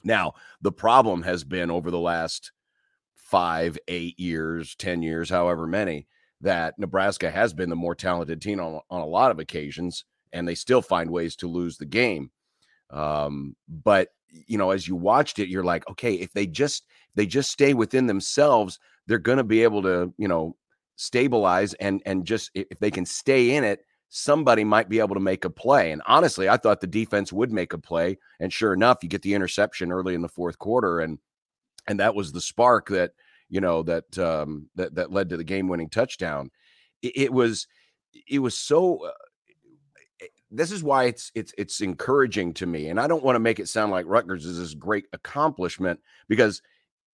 now, 0.04 0.34
the 0.60 0.72
problem 0.72 1.22
has 1.22 1.44
been 1.44 1.70
over 1.70 1.90
the 1.90 1.98
last 1.98 2.52
five, 3.14 3.78
eight 3.88 4.18
years, 4.18 4.74
10 4.76 5.02
years, 5.02 5.30
however 5.30 5.66
many, 5.66 6.06
that 6.40 6.78
Nebraska 6.78 7.30
has 7.30 7.54
been 7.54 7.70
the 7.70 7.76
more 7.76 7.94
talented 7.94 8.40
team 8.40 8.60
on, 8.60 8.80
on 8.90 9.00
a 9.00 9.06
lot 9.06 9.30
of 9.30 9.38
occasions, 9.38 10.04
and 10.32 10.46
they 10.46 10.54
still 10.54 10.82
find 10.82 11.10
ways 11.10 11.36
to 11.36 11.48
lose 11.48 11.78
the 11.78 11.86
game. 11.86 12.30
Um, 12.90 13.56
but 13.68 14.08
you 14.46 14.58
know, 14.58 14.70
as 14.70 14.86
you 14.86 14.96
watched 14.96 15.38
it, 15.38 15.48
you're 15.48 15.64
like, 15.64 15.88
okay, 15.90 16.14
if 16.14 16.32
they 16.32 16.46
just 16.46 16.84
they 17.14 17.26
just 17.26 17.50
stay 17.50 17.72
within 17.72 18.06
themselves, 18.06 18.78
they're 19.06 19.18
going 19.18 19.38
to 19.38 19.44
be 19.44 19.62
able 19.62 19.82
to, 19.82 20.12
you 20.18 20.28
know, 20.28 20.56
stabilize 20.96 21.74
and 21.74 22.02
and 22.04 22.24
just 22.24 22.50
if 22.54 22.78
they 22.80 22.90
can 22.90 23.06
stay 23.06 23.54
in 23.54 23.64
it, 23.64 23.84
somebody 24.16 24.62
might 24.62 24.88
be 24.88 25.00
able 25.00 25.16
to 25.16 25.20
make 25.20 25.44
a 25.44 25.50
play. 25.50 25.90
And 25.90 26.00
honestly, 26.06 26.48
I 26.48 26.56
thought 26.56 26.80
the 26.80 26.86
defense 26.86 27.32
would 27.32 27.50
make 27.50 27.72
a 27.72 27.78
play. 27.78 28.16
And 28.38 28.52
sure 28.52 28.72
enough, 28.72 28.98
you 29.02 29.08
get 29.08 29.22
the 29.22 29.34
interception 29.34 29.90
early 29.90 30.14
in 30.14 30.22
the 30.22 30.28
fourth 30.28 30.56
quarter, 30.56 31.00
and 31.00 31.18
and 31.88 31.98
that 31.98 32.14
was 32.14 32.30
the 32.30 32.40
spark 32.40 32.88
that 32.90 33.10
you 33.48 33.60
know 33.60 33.82
that 33.82 34.16
um, 34.16 34.68
that 34.76 34.94
that 34.94 35.10
led 35.10 35.30
to 35.30 35.36
the 35.36 35.42
game-winning 35.42 35.90
touchdown. 35.90 36.52
It, 37.02 37.12
it 37.16 37.32
was 37.32 37.66
it 38.28 38.38
was 38.38 38.56
so. 38.56 39.04
Uh, 39.04 39.10
eh, 40.22 40.26
this 40.48 40.70
is 40.70 40.84
why 40.84 41.04
it's 41.04 41.32
it's 41.34 41.52
it's 41.58 41.80
encouraging 41.80 42.54
to 42.54 42.66
me, 42.66 42.90
and 42.90 43.00
I 43.00 43.08
don't 43.08 43.24
want 43.24 43.34
to 43.34 43.40
make 43.40 43.58
it 43.58 43.68
sound 43.68 43.90
like 43.90 44.06
Rutgers 44.06 44.46
is 44.46 44.60
this 44.60 44.74
great 44.74 45.06
accomplishment 45.12 45.98
because 46.28 46.62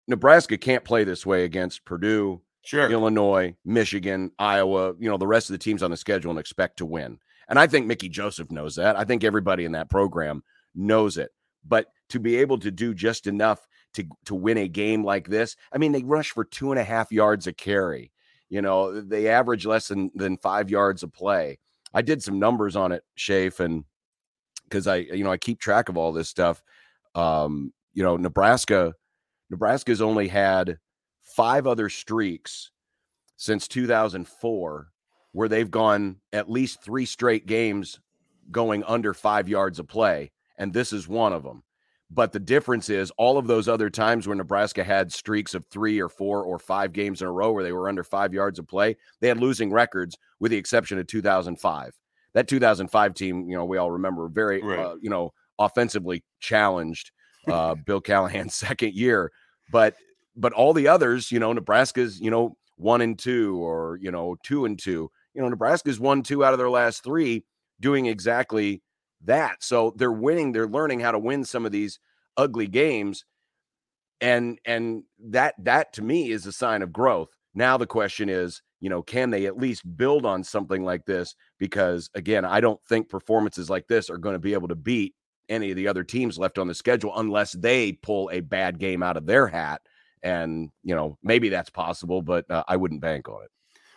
Nebraska 0.10 0.58
can't 0.58 0.84
play 0.84 1.06
this 1.06 1.26
way 1.26 1.46
against 1.46 1.86
Purdue, 1.86 2.42
Sure. 2.70 2.88
Illinois, 2.92 3.56
Michigan, 3.66 4.32
Iowa, 4.38 4.94
you 5.00 5.10
know, 5.10 5.18
the 5.18 5.26
rest 5.26 5.50
of 5.50 5.56
the 5.56 5.58
teams 5.58 5.82
on 5.82 5.90
the 5.90 5.98
schedule 5.98 6.30
and 6.30 6.40
expect 6.40 6.78
to 6.78 6.86
win. 6.86 7.18
And 7.48 7.58
I 7.58 7.66
think 7.66 7.88
Mickey 7.88 8.10
Joseph 8.10 8.52
knows 8.52 8.76
that. 8.76 8.96
I 8.96 9.06
think 9.06 9.24
everybody 9.24 9.66
in 9.66 9.72
that 9.72 9.90
program 9.90 10.44
knows 10.76 11.18
it. 11.18 11.32
But 11.68 11.88
to 12.10 12.20
be 12.20 12.36
able 12.36 12.60
to 12.60 12.70
do 12.70 12.94
just 12.94 13.26
enough 13.26 13.68
to 13.96 14.04
to 14.26 14.36
win 14.36 14.60
a 14.60 14.68
game 14.68 15.04
like 15.04 15.28
this, 15.28 15.56
I 15.74 15.80
mean, 15.80 15.94
they 15.94 16.04
rush 16.04 16.30
for 16.30 16.46
two 16.46 16.70
and 16.70 16.80
a 16.80 16.84
half 16.84 17.12
yards 17.12 17.48
a 17.48 17.54
carry. 17.54 18.12
You 18.50 18.62
know, 18.62 19.02
they 19.02 19.30
average 19.30 19.66
less 19.66 19.88
than 19.88 20.12
than 20.14 20.38
five 20.38 20.70
yards 20.70 21.02
a 21.02 21.08
play. 21.08 21.58
I 21.92 22.04
did 22.04 22.22
some 22.22 22.38
numbers 22.38 22.76
on 22.76 22.92
it, 22.92 23.04
Shafe, 23.18 23.62
and 23.62 23.84
because 24.66 24.86
I, 24.86 24.98
you 24.98 25.24
know, 25.24 25.32
I 25.32 25.38
keep 25.38 25.60
track 25.60 25.90
of 25.90 25.98
all 25.98 26.12
this 26.12 26.30
stuff. 26.30 26.62
Um, 27.16 27.74
you 27.96 28.04
know, 28.04 28.16
Nebraska, 28.16 28.94
Nebraska's 29.50 30.04
only 30.04 30.28
had 30.28 30.78
five 31.40 31.66
other 31.66 31.88
streaks 31.88 32.70
since 33.38 33.66
2004 33.70 34.92
where 35.32 35.48
they've 35.48 35.72
gone 35.72 36.18
at 36.34 36.52
least 36.52 36.84
three 36.84 37.06
straight 37.06 37.46
games 37.46 37.98
going 38.52 38.84
under 38.84 39.14
five 39.14 39.48
yards 39.48 39.80
of 39.80 39.88
play. 39.88 40.32
And 40.58 40.74
this 40.74 40.92
is 40.92 41.08
one 41.08 41.32
of 41.32 41.44
them. 41.44 41.64
But 42.12 42.34
the 42.34 42.42
difference 42.42 42.90
is 42.90 43.10
all 43.12 43.38
of 43.38 43.48
those 43.48 43.70
other 43.70 43.90
times 43.90 44.28
where 44.28 44.36
Nebraska 44.36 44.84
had 44.84 45.14
streaks 45.14 45.54
of 45.54 45.66
three 45.68 46.02
or 46.02 46.10
four 46.10 46.44
or 46.44 46.60
five 46.60 46.92
games 46.92 47.22
in 47.22 47.28
a 47.30 47.32
row 47.32 47.54
where 47.54 47.64
they 47.64 47.72
were 47.72 47.88
under 47.88 48.04
five 48.04 48.34
yards 48.34 48.60
of 48.60 48.68
play, 48.68 48.98
they 49.22 49.30
had 49.30 49.40
losing 49.40 49.72
records 49.72 50.18
with 50.42 50.52
the 50.52 50.58
exception 50.58 51.00
of 51.00 51.08
2005. 51.08 51.98
that 52.34 52.50
2005 52.50 53.14
team, 53.14 53.50
you 53.50 53.56
know, 53.56 53.64
we 53.64 53.78
all 53.78 53.92
remember 53.92 54.28
very, 54.28 54.62
right. 54.62 54.78
uh, 54.80 54.96
you 55.02 55.10
know, 55.10 55.32
offensively 55.58 56.22
challenged. 56.42 57.12
Uh, 57.48 57.74
Bill 57.74 58.02
Callahan's 58.02 58.54
second 58.68 58.94
year, 58.94 59.32
but 59.72 59.96
but 60.36 60.54
all 60.54 60.74
the 60.74 60.88
others, 60.88 61.32
you 61.32 61.40
know, 61.40 61.54
Nebraska's, 61.54 62.20
you 62.20 62.32
know, 62.32 62.56
one 62.80 63.02
and 63.02 63.20
two 63.20 63.58
or 63.58 64.00
you 64.02 64.10
know 64.10 64.38
two 64.44 64.66
and 64.66 64.80
two. 64.80 65.12
You 65.34 65.42
know, 65.42 65.50
Nebraska's 65.50 66.00
won 66.00 66.24
two 66.24 66.44
out 66.44 66.54
of 66.54 66.60
their 66.60 66.70
last 66.70 67.04
three, 67.04 67.46
doing 67.80 68.08
exactly 68.08 68.82
that. 69.26 69.64
So 69.64 69.94
they're 69.96 70.12
winning. 70.12 70.52
They're 70.52 70.68
learning 70.68 71.02
how 71.02 71.12
to 71.12 71.20
win 71.20 71.44
some 71.44 71.66
of 71.66 71.72
these 71.72 72.00
ugly 72.38 72.68
games, 72.68 73.26
and 74.22 74.58
and 74.66 75.04
that 75.20 75.56
that 75.60 75.94
to 75.94 76.02
me 76.02 76.32
is 76.32 76.46
a 76.46 76.52
sign 76.52 76.82
of 76.82 76.94
growth. 76.94 77.30
Now 77.54 77.78
the 77.78 77.88
question 77.88 78.30
is, 78.30 78.62
you 78.80 78.90
know, 78.90 79.02
can 79.02 79.30
they 79.30 79.46
at 79.46 79.58
least 79.58 79.98
build 79.98 80.26
on 80.26 80.44
something 80.44 80.84
like 80.84 81.06
this? 81.06 81.36
Because 81.58 82.10
again, 82.16 82.46
I 82.46 82.62
don't 82.62 82.80
think 82.88 83.10
performances 83.10 83.70
like 83.70 83.88
this 83.88 84.10
are 84.10 84.18
going 84.18 84.36
to 84.36 84.40
be 84.40 84.54
able 84.54 84.70
to 84.70 84.76
beat 84.76 85.14
any 85.50 85.72
of 85.72 85.76
the 85.76 85.88
other 85.88 86.04
teams 86.04 86.38
left 86.38 86.58
on 86.58 86.68
the 86.68 86.76
schedule 86.76 87.12
unless 87.18 87.54
they 87.54 87.92
pull 87.92 88.30
a 88.32 88.40
bad 88.40 88.80
game 88.80 89.04
out 89.04 89.18
of 89.18 89.26
their 89.26 89.48
hat. 89.48 89.82
And, 90.24 90.70
you 90.84 90.96
know, 90.96 91.18
maybe 91.24 91.50
that's 91.50 91.70
possible, 91.70 92.22
but 92.22 92.50
uh, 92.52 92.64
I 92.68 92.76
wouldn't 92.76 93.02
bank 93.02 93.30
on 93.30 93.44
it. 93.44 93.52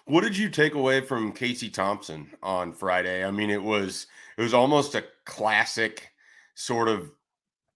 What 0.04 0.22
did 0.22 0.36
you 0.36 0.48
take 0.48 0.74
away 0.74 1.00
from 1.00 1.32
Casey 1.32 1.70
Thompson 1.70 2.30
on 2.42 2.72
Friday? 2.72 3.24
I 3.24 3.30
mean, 3.30 3.50
it 3.50 3.62
was 3.62 4.06
it 4.36 4.42
was 4.42 4.54
almost 4.54 4.94
a 4.94 5.04
classic 5.24 6.10
sort 6.54 6.88
of 6.88 7.10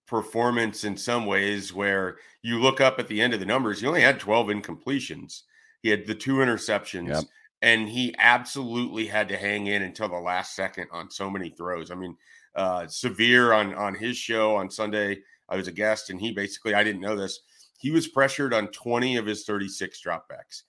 performance 0.07 0.85
in 0.85 0.97
some 0.97 1.27
ways 1.27 1.73
where 1.73 2.17
you 2.43 2.61
look 2.61 2.81
up 2.81 2.99
at 2.99 3.09
the 3.09 3.21
end 3.21 3.35
of 3.35 3.41
the 3.41 3.47
numbers, 3.47 3.81
he 3.81 3.87
only 3.87 4.01
had 4.01 4.21
12 4.21 4.49
incompletions. 4.49 5.43
He 5.83 5.89
had 5.89 6.07
the 6.07 6.15
two 6.15 6.37
interceptions. 6.37 7.09
Yep. 7.09 7.25
And 7.63 7.89
he 7.89 8.15
absolutely 8.19 9.07
had 9.07 9.29
to 9.29 9.37
hang 9.37 9.67
in 9.67 9.83
until 9.83 10.09
the 10.09 10.19
last 10.19 10.55
second 10.55 10.89
on 10.93 11.11
so 11.11 11.31
many 11.31 11.49
throws. 11.49 11.91
I 11.91 11.95
mean, 11.95 12.17
uh, 12.55 12.87
Severe 12.87 13.53
on 13.53 13.75
on 13.75 13.95
his 13.95 14.17
show 14.17 14.57
on 14.57 14.71
Sunday, 14.71 15.19
I 15.49 15.57
was 15.57 15.69
a 15.69 15.73
guest, 15.73 16.11
and 16.11 16.21
he 16.21 16.33
basically 16.33 16.75
I 16.75 16.83
didn't 16.85 17.01
know 17.03 17.17
this. 17.17 17.41
He 17.79 17.91
was 17.91 18.09
pressured 18.09 18.55
on 18.55 18.69
20 18.69 19.17
of 19.17 19.27
his 19.27 19.45
36 19.45 20.01
dropbacks. 20.03 20.63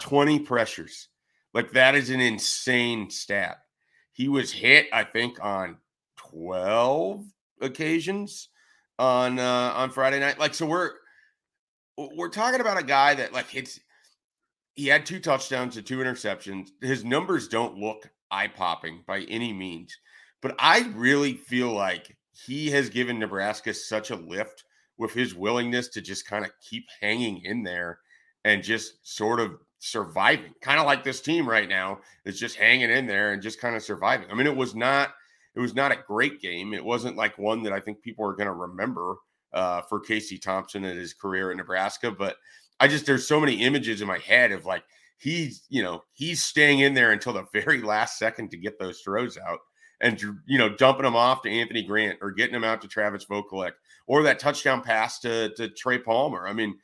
20 0.00 0.40
pressures. 0.40 1.08
Like 1.54 1.72
that 1.72 1.94
is 1.94 2.10
an 2.10 2.20
insane 2.20 3.10
stat. 3.10 3.58
He 4.12 4.28
was 4.28 4.52
hit, 4.52 4.86
I 4.92 5.04
think, 5.04 5.42
on 5.42 5.76
12 6.16 7.24
occasions 7.60 8.48
on 8.98 9.38
uh 9.38 9.72
on 9.74 9.90
Friday 9.90 10.20
night. 10.20 10.38
Like, 10.38 10.54
so 10.54 10.66
we're 10.66 10.92
we're 11.96 12.28
talking 12.28 12.60
about 12.60 12.80
a 12.80 12.84
guy 12.84 13.14
that 13.14 13.32
like 13.32 13.54
it's 13.54 13.80
he 14.74 14.86
had 14.86 15.04
two 15.04 15.20
touchdowns 15.20 15.76
and 15.76 15.86
two 15.86 15.98
interceptions. 15.98 16.68
His 16.80 17.04
numbers 17.04 17.48
don't 17.48 17.76
look 17.76 18.08
eye 18.30 18.48
popping 18.48 19.04
by 19.06 19.20
any 19.22 19.52
means, 19.52 19.96
but 20.40 20.54
I 20.58 20.90
really 20.94 21.34
feel 21.34 21.72
like 21.72 22.16
he 22.30 22.70
has 22.70 22.88
given 22.88 23.18
Nebraska 23.18 23.74
such 23.74 24.10
a 24.10 24.16
lift 24.16 24.64
with 24.98 25.12
his 25.12 25.34
willingness 25.34 25.88
to 25.88 26.00
just 26.00 26.26
kind 26.26 26.44
of 26.44 26.52
keep 26.60 26.84
hanging 27.00 27.42
in 27.44 27.62
there 27.62 27.98
and 28.44 28.62
just 28.62 28.94
sort 29.02 29.40
of 29.40 29.52
surviving, 29.78 30.52
kind 30.60 30.78
of 30.78 30.86
like 30.86 31.04
this 31.04 31.20
team 31.20 31.48
right 31.48 31.68
now 31.68 31.98
is 32.24 32.38
just 32.38 32.56
hanging 32.56 32.90
in 32.90 33.06
there 33.06 33.32
and 33.32 33.42
just 33.42 33.60
kind 33.60 33.74
of 33.76 33.82
surviving. 33.82 34.28
I 34.30 34.34
mean, 34.34 34.46
it 34.46 34.56
was 34.56 34.74
not 34.74 35.10
it 35.54 35.60
was 35.60 35.74
not 35.74 35.92
a 35.92 36.02
great 36.06 36.40
game. 36.40 36.72
It 36.72 36.84
wasn't 36.84 37.16
like 37.16 37.36
one 37.36 37.62
that 37.64 37.72
I 37.72 37.80
think 37.80 38.00
people 38.00 38.24
are 38.24 38.34
going 38.34 38.46
to 38.46 38.52
remember 38.52 39.16
uh, 39.52 39.82
for 39.82 40.00
Casey 40.00 40.38
Thompson 40.38 40.84
and 40.84 40.98
his 40.98 41.12
career 41.12 41.50
in 41.50 41.58
Nebraska, 41.58 42.10
but 42.10 42.36
I 42.80 42.88
just 42.88 43.06
there's 43.06 43.28
so 43.28 43.38
many 43.38 43.62
images 43.62 44.00
in 44.00 44.08
my 44.08 44.18
head 44.18 44.52
of 44.52 44.64
like 44.64 44.84
he's 45.18 45.64
you 45.68 45.82
know 45.82 46.02
he's 46.12 46.42
staying 46.42 46.80
in 46.80 46.94
there 46.94 47.12
until 47.12 47.32
the 47.32 47.46
very 47.52 47.82
last 47.82 48.18
second 48.18 48.50
to 48.50 48.56
get 48.56 48.78
those 48.78 49.00
throws 49.00 49.38
out 49.38 49.60
and 50.00 50.20
you 50.20 50.58
know 50.58 50.68
dumping 50.68 51.04
them 51.04 51.16
off 51.16 51.42
to 51.42 51.50
Anthony 51.50 51.82
Grant 51.82 52.18
or 52.20 52.30
getting 52.30 52.54
them 52.54 52.64
out 52.64 52.82
to 52.82 52.88
Travis 52.88 53.26
Vokolek 53.26 53.72
or 54.12 54.22
that 54.22 54.38
touchdown 54.38 54.82
pass 54.82 55.18
to 55.18 55.48
to 55.54 55.70
Trey 55.70 55.96
Palmer. 55.96 56.46
I 56.46 56.52
mean, 56.52 56.78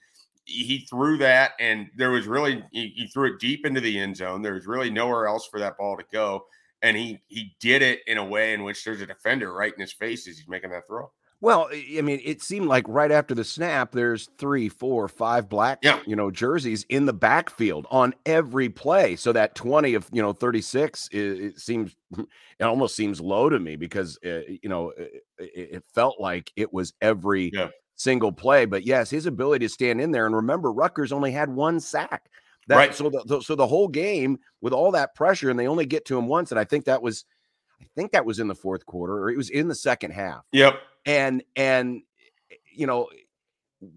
he 0.47 0.87
threw 0.89 1.19
that, 1.19 1.53
and 1.61 1.89
there 1.95 2.11
was 2.11 2.27
really 2.27 2.65
he, 2.73 2.89
he, 2.97 3.07
threw 3.09 3.31
it 3.31 3.39
deep 3.39 3.67
into 3.67 3.83
the 3.83 3.99
end 3.99 4.17
zone. 4.17 4.41
There 4.41 4.55
was 4.55 4.67
really 4.67 4.89
nowhere 4.89 5.27
else 5.27 5.47
for 5.47 5.61
that 5.61 5.77
ball 5.77 5.99
to 5.99 6.05
go, 6.11 6.47
and 6.81 6.97
he 6.97 7.21
he 7.27 7.55
did 7.61 7.83
it 7.83 8.01
in 8.07 8.17
a 8.17 8.25
way 8.25 8.55
in 8.55 8.65
which 8.65 8.83
there's 8.83 9.03
a 9.03 9.07
defender 9.07 9.53
right 9.53 9.75
in 9.75 9.79
his 9.79 9.93
face 9.93 10.27
as 10.27 10.39
he's 10.39 10.49
making 10.49 10.71
that 10.71 10.87
throw. 10.87 11.11
Well, 11.41 11.69
I 11.73 12.01
mean, 12.01 12.21
it 12.25 12.43
seemed 12.43 12.67
like 12.67 12.85
right 12.89 13.13
after 13.13 13.33
the 13.33 13.45
snap, 13.45 13.93
there's 13.93 14.29
three, 14.39 14.69
four, 14.69 15.07
five 15.07 15.49
black, 15.49 15.79
yeah. 15.83 16.01
you 16.05 16.17
know, 16.17 16.33
jerseys 16.33 16.85
in 16.89 17.07
the 17.07 17.13
backfield 17.13 17.87
on 17.91 18.13
every 18.27 18.69
play. 18.69 19.15
So 19.15 19.33
that 19.33 19.55
20 19.55 19.95
of, 19.95 20.09
you 20.13 20.21
know, 20.21 20.33
36, 20.33 21.09
it, 21.13 21.19
it 21.19 21.61
seems, 21.61 21.95
it 22.19 22.65
almost 22.65 22.97
seems 22.97 23.21
low 23.21 23.49
to 23.49 23.59
me 23.61 23.77
because, 23.77 24.19
uh, 24.27 24.41
you 24.49 24.69
know, 24.69 24.93
it, 24.99 25.23
it, 25.39 25.85
felt 25.95 26.21
like 26.21 26.53
it 26.57 26.73
was 26.73 26.93
every 27.01 27.53
yeah 27.55 27.69
single 27.99 28.33
play. 28.33 28.65
But 28.65 28.85
yes, 28.87 29.11
his 29.11 29.27
ability 29.27 29.67
to 29.67 29.69
stand 29.69 30.01
in 30.01 30.11
there 30.11 30.27
and 30.27 30.35
remember, 30.35 30.73
Rutgers 30.73 31.13
only 31.13 31.33
had 31.33 31.51
one 31.51 31.81
sack. 31.81 32.31
That, 32.69 32.77
right. 32.77 32.95
So 32.95 33.11
the, 33.11 33.41
so 33.41 33.55
the 33.55 33.67
whole 33.67 33.89
game 33.89 34.39
with 34.61 34.73
all 34.73 34.93
that 34.93 35.15
pressure, 35.15 35.51
and 35.51 35.59
they 35.59 35.67
only 35.67 35.87
get 35.87 36.05
to 36.07 36.19
him 36.19 36.29
once, 36.29 36.51
and 36.51 36.59
I 36.59 36.65
think 36.65 36.85
that 36.85 37.03
was, 37.03 37.25
I 37.81 37.87
think 37.97 38.13
that 38.13 38.27
was 38.27 38.41
in 38.41 38.49
the 38.49 38.55
fourth 38.55 38.85
quarter, 38.87 39.15
or 39.15 39.31
it 39.31 39.37
was 39.37 39.51
in 39.51 39.69
the 39.69 39.75
second 39.75 40.11
half. 40.11 40.45
Yep. 40.53 40.81
And 41.09 41.43
and 41.57 42.03
you 42.73 42.87
know, 42.87 43.09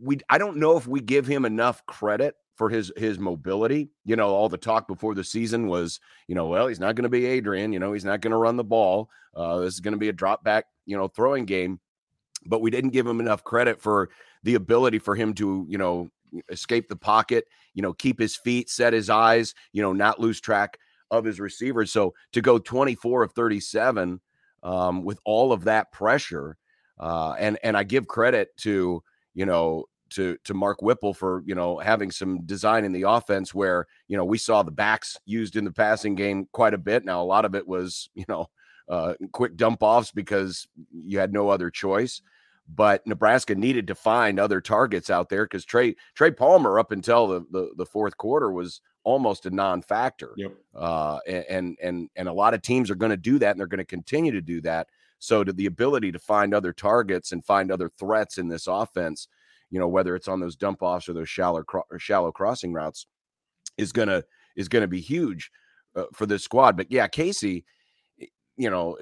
we 0.01 0.19
I 0.29 0.37
don't 0.37 0.57
know 0.57 0.77
if 0.77 0.87
we 0.87 0.99
give 1.01 1.27
him 1.27 1.45
enough 1.45 1.85
credit 1.85 2.35
for 2.55 2.69
his 2.69 2.91
his 2.97 3.19
mobility. 3.19 3.91
You 4.05 4.15
know, 4.15 4.29
all 4.29 4.49
the 4.49 4.57
talk 4.57 4.87
before 4.87 5.13
the 5.13 5.23
season 5.23 5.67
was, 5.67 5.99
you 6.27 6.35
know, 6.35 6.47
well, 6.47 6.67
he's 6.67 6.79
not 6.79 6.95
going 6.95 7.03
to 7.03 7.09
be 7.09 7.25
Adrian. 7.25 7.73
You 7.73 7.79
know, 7.79 7.93
he's 7.93 8.05
not 8.05 8.21
going 8.21 8.31
to 8.31 8.37
run 8.37 8.55
the 8.55 8.63
ball. 8.63 9.09
Uh, 9.35 9.59
this 9.59 9.75
is 9.75 9.79
going 9.79 9.93
to 9.93 9.99
be 9.99 10.09
a 10.09 10.13
drop 10.13 10.43
back, 10.43 10.65
you 10.85 10.97
know, 10.97 11.07
throwing 11.07 11.45
game 11.45 11.79
but 12.45 12.61
we 12.61 12.71
didn't 12.71 12.91
give 12.91 13.05
him 13.05 13.19
enough 13.19 13.43
credit 13.43 13.79
for 13.79 14.09
the 14.43 14.55
ability 14.55 14.99
for 14.99 15.15
him 15.15 15.33
to, 15.35 15.65
you 15.69 15.77
know, 15.77 16.09
escape 16.49 16.87
the 16.87 16.95
pocket, 16.95 17.45
you 17.73 17.81
know, 17.81 17.93
keep 17.93 18.19
his 18.19 18.35
feet, 18.35 18.69
set 18.69 18.93
his 18.93 19.09
eyes, 19.09 19.53
you 19.73 19.81
know, 19.81 19.93
not 19.93 20.19
lose 20.19 20.39
track 20.39 20.77
of 21.11 21.25
his 21.25 21.39
receivers. 21.39 21.91
So 21.91 22.13
to 22.31 22.41
go 22.41 22.57
24 22.57 23.23
of 23.23 23.33
37 23.33 24.19
um, 24.63 25.03
with 25.03 25.19
all 25.25 25.51
of 25.51 25.65
that 25.65 25.91
pressure, 25.91 26.57
uh, 27.01 27.35
and 27.39 27.57
and 27.63 27.75
I 27.75 27.83
give 27.83 28.07
credit 28.07 28.55
to 28.57 29.03
you 29.33 29.45
know 29.45 29.85
to 30.11 30.37
to 30.43 30.53
Mark 30.53 30.81
Whipple 30.81 31.13
for 31.13 31.43
you 31.45 31.55
know 31.55 31.77
having 31.79 32.11
some 32.11 32.45
design 32.45 32.85
in 32.85 32.93
the 32.93 33.03
offense 33.03 33.53
where 33.53 33.87
you 34.07 34.15
know 34.15 34.25
we 34.25 34.37
saw 34.37 34.63
the 34.63 34.71
backs 34.71 35.17
used 35.25 35.55
in 35.55 35.65
the 35.65 35.71
passing 35.71 36.15
game 36.15 36.47
quite 36.53 36.73
a 36.73 36.77
bit. 36.77 37.03
Now 37.03 37.21
a 37.21 37.25
lot 37.25 37.45
of 37.45 37.55
it 37.55 37.67
was 37.67 38.09
you 38.15 38.25
know 38.29 38.47
uh, 38.87 39.15
quick 39.31 39.57
dump 39.57 39.81
offs 39.81 40.11
because 40.11 40.67
you 40.91 41.19
had 41.19 41.33
no 41.33 41.49
other 41.49 41.69
choice. 41.69 42.21
But 42.73 43.05
Nebraska 43.05 43.53
needed 43.55 43.87
to 43.87 43.95
find 43.95 44.39
other 44.39 44.61
targets 44.61 45.09
out 45.09 45.27
there 45.27 45.43
because 45.43 45.65
Trey 45.65 45.95
Trey 46.13 46.31
Palmer 46.31 46.79
up 46.79 46.91
until 46.91 47.27
the, 47.27 47.45
the, 47.51 47.71
the 47.75 47.85
fourth 47.85 48.15
quarter 48.17 48.51
was 48.51 48.79
almost 49.03 49.45
a 49.45 49.49
non-factor. 49.49 50.33
Yep. 50.37 50.53
Uh, 50.75 51.19
and 51.27 51.77
and 51.81 52.09
and 52.15 52.29
a 52.29 52.33
lot 52.33 52.53
of 52.53 52.61
teams 52.61 52.89
are 52.89 52.95
going 52.95 53.09
to 53.09 53.17
do 53.17 53.39
that, 53.39 53.51
and 53.51 53.59
they're 53.59 53.67
going 53.67 53.79
to 53.79 53.85
continue 53.85 54.31
to 54.31 54.41
do 54.41 54.61
that. 54.61 54.87
So 55.21 55.43
to 55.43 55.53
the 55.53 55.67
ability 55.67 56.11
to 56.11 56.19
find 56.19 56.53
other 56.53 56.73
targets 56.73 57.31
and 57.31 57.45
find 57.45 57.71
other 57.71 57.89
threats 57.97 58.37
in 58.37 58.47
this 58.49 58.67
offense, 58.67 59.27
you 59.69 59.79
know, 59.79 59.87
whether 59.87 60.15
it's 60.15 60.27
on 60.27 60.39
those 60.39 60.55
dump 60.55 60.81
offs 60.81 61.07
or 61.07 61.13
those 61.13 61.29
shallow 61.29 61.63
cro- 61.63 61.85
or 61.89 61.99
shallow 61.99 62.31
crossing 62.31 62.73
routes, 62.73 63.07
is 63.77 63.91
gonna 63.93 64.23
is 64.55 64.67
gonna 64.67 64.87
be 64.87 64.99
huge 64.99 65.49
uh, 65.95 66.05
for 66.13 66.25
this 66.25 66.43
squad. 66.43 66.75
But 66.75 66.91
yeah, 66.91 67.07
Casey 67.07 67.65
you 68.57 68.69
know, 68.69 68.97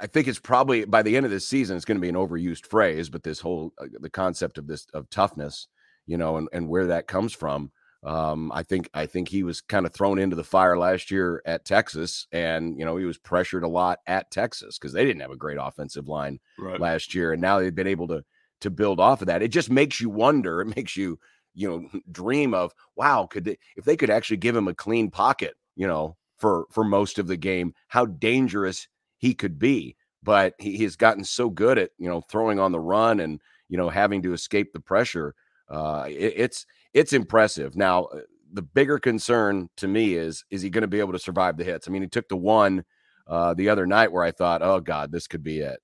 I 0.00 0.06
think 0.06 0.26
it's 0.26 0.38
probably 0.38 0.86
by 0.86 1.02
the 1.02 1.16
end 1.16 1.26
of 1.26 1.32
this 1.32 1.46
season, 1.46 1.76
it's 1.76 1.84
going 1.84 1.98
to 1.98 2.02
be 2.02 2.08
an 2.08 2.14
overused 2.14 2.66
phrase, 2.66 3.10
but 3.10 3.22
this 3.22 3.40
whole 3.40 3.72
uh, 3.78 3.86
the 4.00 4.08
concept 4.08 4.56
of 4.56 4.66
this 4.66 4.86
of 4.94 5.10
toughness, 5.10 5.68
you 6.06 6.16
know, 6.16 6.38
and, 6.38 6.48
and 6.52 6.68
where 6.68 6.86
that 6.86 7.06
comes 7.06 7.34
from. 7.34 7.70
Um, 8.02 8.50
I 8.52 8.62
think 8.62 8.88
I 8.94 9.06
think 9.06 9.28
he 9.28 9.42
was 9.42 9.60
kind 9.60 9.84
of 9.84 9.92
thrown 9.92 10.18
into 10.18 10.36
the 10.36 10.44
fire 10.44 10.78
last 10.78 11.10
year 11.10 11.42
at 11.44 11.64
Texas, 11.64 12.26
and 12.32 12.78
you 12.78 12.84
know 12.84 12.96
he 12.96 13.04
was 13.04 13.18
pressured 13.18 13.62
a 13.62 13.68
lot 13.68 13.98
at 14.06 14.30
Texas 14.30 14.78
because 14.78 14.92
they 14.92 15.04
didn't 15.04 15.20
have 15.20 15.30
a 15.30 15.36
great 15.36 15.58
offensive 15.60 16.08
line 16.08 16.40
right. 16.58 16.80
last 16.80 17.14
year, 17.14 17.32
and 17.32 17.42
now 17.42 17.58
they've 17.58 17.74
been 17.74 17.86
able 17.86 18.08
to 18.08 18.24
to 18.60 18.70
build 18.70 19.00
off 19.00 19.20
of 19.20 19.26
that. 19.26 19.42
It 19.42 19.48
just 19.48 19.70
makes 19.70 20.00
you 20.00 20.08
wonder. 20.08 20.60
It 20.62 20.74
makes 20.76 20.96
you 20.96 21.18
you 21.54 21.68
know 21.68 22.00
dream 22.12 22.54
of 22.54 22.72
wow, 22.96 23.26
could 23.26 23.44
they 23.44 23.58
if 23.76 23.84
they 23.84 23.96
could 23.96 24.10
actually 24.10 24.38
give 24.38 24.56
him 24.56 24.68
a 24.68 24.74
clean 24.74 25.10
pocket, 25.10 25.54
you 25.76 25.86
know, 25.86 26.16
for 26.40 26.66
for 26.70 26.82
most 26.82 27.18
of 27.18 27.26
the 27.26 27.36
game 27.36 27.74
how 27.88 28.06
dangerous 28.06 28.88
he 29.18 29.34
could 29.34 29.58
be 29.58 29.94
but 30.22 30.54
he, 30.58 30.76
he's 30.76 30.96
gotten 30.96 31.24
so 31.24 31.48
good 31.48 31.78
at 31.78 31.90
you 31.98 32.08
know 32.08 32.20
throwing 32.22 32.58
on 32.58 32.72
the 32.72 32.80
run 32.80 33.20
and 33.20 33.40
you 33.68 33.76
know 33.76 33.88
having 33.88 34.22
to 34.22 34.32
escape 34.32 34.72
the 34.72 34.80
pressure 34.80 35.34
uh 35.68 36.06
it, 36.08 36.34
it's 36.36 36.66
it's 36.94 37.12
impressive 37.12 37.76
now 37.76 38.04
uh, 38.04 38.20
the 38.52 38.62
bigger 38.62 38.98
concern 38.98 39.68
to 39.76 39.86
me 39.88 40.14
is 40.14 40.44
is 40.50 40.62
he 40.62 40.70
going 40.70 40.82
to 40.82 40.88
be 40.88 41.00
able 41.00 41.12
to 41.12 41.18
survive 41.18 41.56
the 41.56 41.64
hits 41.64 41.88
i 41.88 41.90
mean 41.90 42.02
he 42.02 42.08
took 42.08 42.28
the 42.28 42.36
one 42.36 42.84
uh 43.26 43.54
the 43.54 43.68
other 43.68 43.86
night 43.86 44.12
where 44.12 44.24
i 44.24 44.30
thought 44.30 44.62
oh 44.62 44.80
god 44.80 45.12
this 45.12 45.26
could 45.26 45.42
be 45.42 45.60
it 45.60 45.80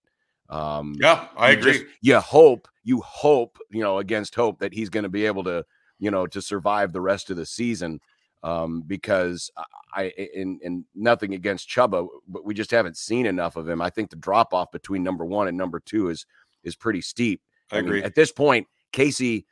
um 0.48 0.94
yeah 1.00 1.28
i 1.36 1.50
agree 1.50 1.72
just, 1.72 1.84
you 2.00 2.18
hope 2.20 2.68
you 2.84 3.00
hope 3.00 3.58
you 3.70 3.82
know 3.82 3.98
against 3.98 4.34
hope 4.34 4.58
that 4.58 4.72
he's 4.72 4.88
going 4.88 5.04
to 5.04 5.08
be 5.08 5.26
able 5.26 5.44
to 5.44 5.64
you 5.98 6.10
know 6.10 6.26
to 6.26 6.40
survive 6.40 6.92
the 6.92 7.00
rest 7.00 7.30
of 7.30 7.36
the 7.36 7.46
season 7.46 8.00
um, 8.42 8.82
because 8.86 9.50
I 9.92 10.12
and, 10.36 10.60
and 10.62 10.84
nothing 10.94 11.34
against 11.34 11.68
Chubba, 11.68 12.06
but 12.28 12.44
we 12.44 12.54
just 12.54 12.70
haven't 12.70 12.96
seen 12.96 13.26
enough 13.26 13.56
of 13.56 13.68
him. 13.68 13.82
I 13.82 13.90
think 13.90 14.10
the 14.10 14.16
drop 14.16 14.54
off 14.54 14.70
between 14.70 15.02
number 15.02 15.24
one 15.24 15.48
and 15.48 15.58
number 15.58 15.80
two 15.80 16.10
is 16.10 16.26
is 16.62 16.76
pretty 16.76 17.00
steep. 17.00 17.40
I, 17.72 17.76
I 17.76 17.78
agree. 17.80 17.96
Mean, 17.98 18.04
at 18.04 18.14
this 18.14 18.30
point, 18.30 18.68
Casey, 18.92 19.46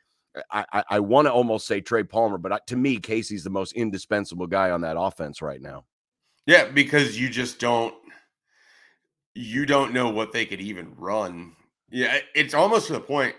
I 0.51 0.65
I, 0.71 0.83
I 0.91 0.99
want 0.99 1.27
to 1.27 1.33
almost 1.33 1.67
say 1.67 1.81
Trey 1.81 2.03
Palmer, 2.03 2.37
but 2.37 2.65
to 2.67 2.75
me, 2.75 2.97
Casey's 2.97 3.43
the 3.43 3.49
most 3.49 3.73
indispensable 3.73 4.47
guy 4.47 4.71
on 4.71 4.81
that 4.81 4.99
offense 4.99 5.41
right 5.41 5.61
now. 5.61 5.85
Yeah, 6.45 6.65
because 6.65 7.19
you 7.19 7.29
just 7.29 7.59
don't 7.59 7.93
you 9.33 9.65
don't 9.65 9.93
know 9.93 10.09
what 10.09 10.31
they 10.31 10.45
could 10.45 10.61
even 10.61 10.93
run. 10.95 11.55
Yeah, 11.89 12.19
it's 12.33 12.53
almost 12.53 12.87
to 12.87 12.93
the 12.93 12.99
point 12.99 13.35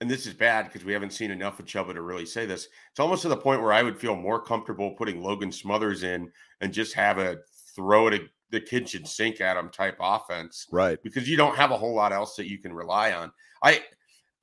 and 0.00 0.10
this 0.10 0.26
is 0.26 0.34
bad 0.34 0.66
because 0.66 0.84
we 0.84 0.92
haven't 0.92 1.12
seen 1.12 1.30
enough 1.30 1.60
of 1.60 1.66
Chubba 1.66 1.94
to 1.94 2.02
really 2.02 2.26
say 2.26 2.46
this. 2.46 2.68
It's 2.90 3.00
almost 3.00 3.22
to 3.22 3.28
the 3.28 3.36
point 3.36 3.62
where 3.62 3.72
I 3.72 3.82
would 3.82 3.98
feel 3.98 4.16
more 4.16 4.40
comfortable 4.40 4.90
putting 4.92 5.22
Logan 5.22 5.52
Smothers 5.52 6.02
in 6.02 6.30
and 6.60 6.72
just 6.72 6.94
have 6.94 7.18
a 7.18 7.38
throw 7.74 8.08
it 8.08 8.22
the 8.50 8.60
kitchen 8.60 9.04
sink 9.04 9.40
at 9.40 9.56
him 9.56 9.70
type 9.70 9.96
offense. 10.00 10.66
Right. 10.70 11.02
Because 11.02 11.28
you 11.28 11.36
don't 11.36 11.56
have 11.56 11.70
a 11.70 11.76
whole 11.76 11.94
lot 11.94 12.12
else 12.12 12.36
that 12.36 12.48
you 12.48 12.58
can 12.58 12.72
rely 12.72 13.12
on. 13.12 13.32
I 13.62 13.82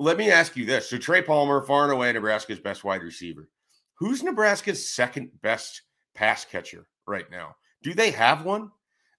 let 0.01 0.17
me 0.17 0.31
ask 0.31 0.55
you 0.55 0.65
this. 0.65 0.89
So 0.89 0.98
Trey 0.98 1.22
Palmer, 1.22 1.63
far 1.63 1.84
and 1.84 1.93
away 1.93 2.12
Nebraska's 2.12 2.60
best 2.60 2.84
wide 2.84 3.03
receiver. 3.03 3.48
Who's 3.96 4.24
Nebraska's 4.24 4.91
second 4.91 5.29
best 5.41 5.84
pass 6.15 6.43
catcher 6.43 6.88
right 7.05 7.29
now? 7.29 7.55
Do 7.84 7.93
they 7.93 8.12
have 8.12 8.43
one? 8.43 8.72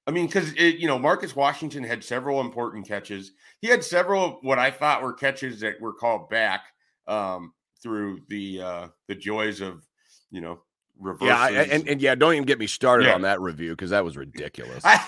I 0.07 0.11
mean, 0.11 0.27
because 0.27 0.55
you 0.57 0.89
know 0.89 0.99
Marcus 0.99 1.37
Washington 1.37 1.85
had 1.85 2.03
several 2.03 2.41
important 2.41 2.89
catches. 2.89 3.33
He 3.61 3.69
had 3.69 3.85
several 3.85 4.41
what 4.43 4.59
I 4.59 4.73
thought 4.73 5.03
were 5.03 5.13
catches 5.13 5.61
that 5.61 5.81
were 5.81 5.93
called 5.93 6.29
back 6.29 6.65
um, 7.07 7.53
through 7.81 8.23
the 8.29 8.61
uh, 8.61 8.89
the 9.07 9.15
joys 9.15 9.61
of 9.61 9.87
you 10.33 10.41
know 10.41 10.61
reverses. 10.99 11.29
Yeah, 11.29 11.63
and, 11.63 11.89
and 11.89 12.03
yeah, 12.03 12.17
don't 12.17 12.35
even 12.35 12.47
get 12.47 12.59
me 12.59 12.67
started 12.67 13.07
yeah. 13.07 13.15
on 13.15 13.23
that 13.23 13.41
review 13.41 13.71
because 13.71 13.91
that 13.91 14.05
was 14.05 14.17
ridiculous. 14.17 14.83
I, 14.85 15.01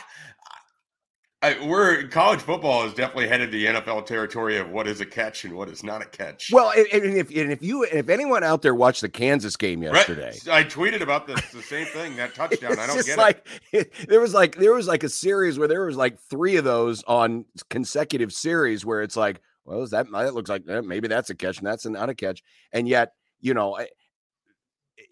I, 1.45 1.63
we're 1.63 2.09
college 2.09 2.41
football 2.41 2.87
is 2.87 2.95
definitely 2.95 3.29
headed 3.29 3.53
to 3.53 3.59
the 3.59 3.67
NFL 3.67 4.07
territory 4.07 4.57
of 4.57 4.71
what 4.71 4.89
is 4.89 5.03
a 5.03 5.07
catch 5.07 5.45
and 5.45 5.55
what 5.55 5.69
is 5.69 5.85
not 5.85 6.01
a 6.01 6.07
catch. 6.07 6.49
Well, 6.51 6.73
and, 6.75 6.87
and 7.05 7.17
if 7.19 7.29
and 7.29 7.53
if 7.53 7.63
you 7.63 7.83
if 7.83 8.09
anyone 8.09 8.43
out 8.43 8.63
there 8.63 8.75
watched 8.75 9.03
the 9.03 9.11
Kansas 9.11 9.55
game 9.55 9.83
yesterday, 9.83 10.39
right. 10.47 10.49
I 10.49 10.65
tweeted 10.65 11.03
about 11.03 11.27
this 11.27 11.39
the 11.51 11.61
same 11.61 11.85
thing 11.87 12.17
that 12.17 12.35
touchdown. 12.35 12.79
I 12.79 12.87
don't 12.87 13.05
get 13.05 13.19
like, 13.19 13.47
it. 13.73 13.93
There 14.09 14.21
was 14.21 14.33
like 14.33 14.57
there 14.57 14.73
was 14.73 14.89
like 14.89 15.03
a 15.03 15.09
series 15.11 15.59
where 15.59 15.69
there 15.69 15.85
was 15.85 15.97
like 15.97 16.19
three 16.19 16.57
of 16.57 16.65
those 16.65 17.05
on 17.05 17.45
consecutive 17.69 18.33
series 18.33 18.87
where 18.87 19.03
it's 19.03 19.17
like, 19.17 19.43
well, 19.67 19.83
is 19.83 19.91
that 19.91 20.07
that 20.11 20.35
looks 20.35 20.49
like 20.49 20.63
eh, 20.67 20.81
maybe 20.81 21.09
that's 21.09 21.29
a 21.29 21.35
catch 21.35 21.59
and 21.59 21.67
that's 21.67 21.85
not 21.85 22.09
a 22.09 22.15
catch, 22.15 22.43
and 22.73 22.89
yet 22.89 23.13
you 23.41 23.53
know 23.53 23.79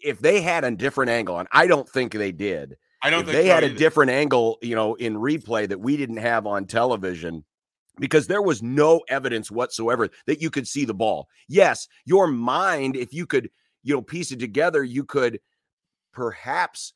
if 0.01 0.19
they 0.19 0.41
had 0.41 0.63
a 0.63 0.71
different 0.71 1.11
angle, 1.11 1.37
and 1.37 1.47
I 1.51 1.67
don't 1.67 1.87
think 1.87 2.13
they 2.13 2.31
did 2.31 2.77
I 3.03 3.09
don't 3.09 3.25
think 3.25 3.35
they 3.35 3.47
had 3.47 3.63
either. 3.63 3.73
a 3.73 3.77
different 3.77 4.11
angle, 4.11 4.57
you 4.61 4.75
know, 4.75 4.95
in 4.95 5.15
replay 5.15 5.67
that 5.67 5.79
we 5.79 5.97
didn't 5.97 6.17
have 6.17 6.47
on 6.47 6.65
television 6.65 7.43
because 7.99 8.27
there 8.27 8.41
was 8.41 8.63
no 8.63 9.01
evidence 9.09 9.51
whatsoever 9.51 10.09
that 10.25 10.41
you 10.41 10.49
could 10.49 10.67
see 10.67 10.85
the 10.85 10.93
ball. 10.93 11.27
Yes, 11.47 11.87
your 12.05 12.27
mind, 12.27 12.95
if 12.95 13.13
you 13.13 13.25
could, 13.25 13.49
you 13.83 13.93
know, 13.93 14.01
piece 14.01 14.31
it 14.31 14.39
together, 14.39 14.83
you 14.83 15.03
could 15.03 15.39
perhaps 16.13 16.93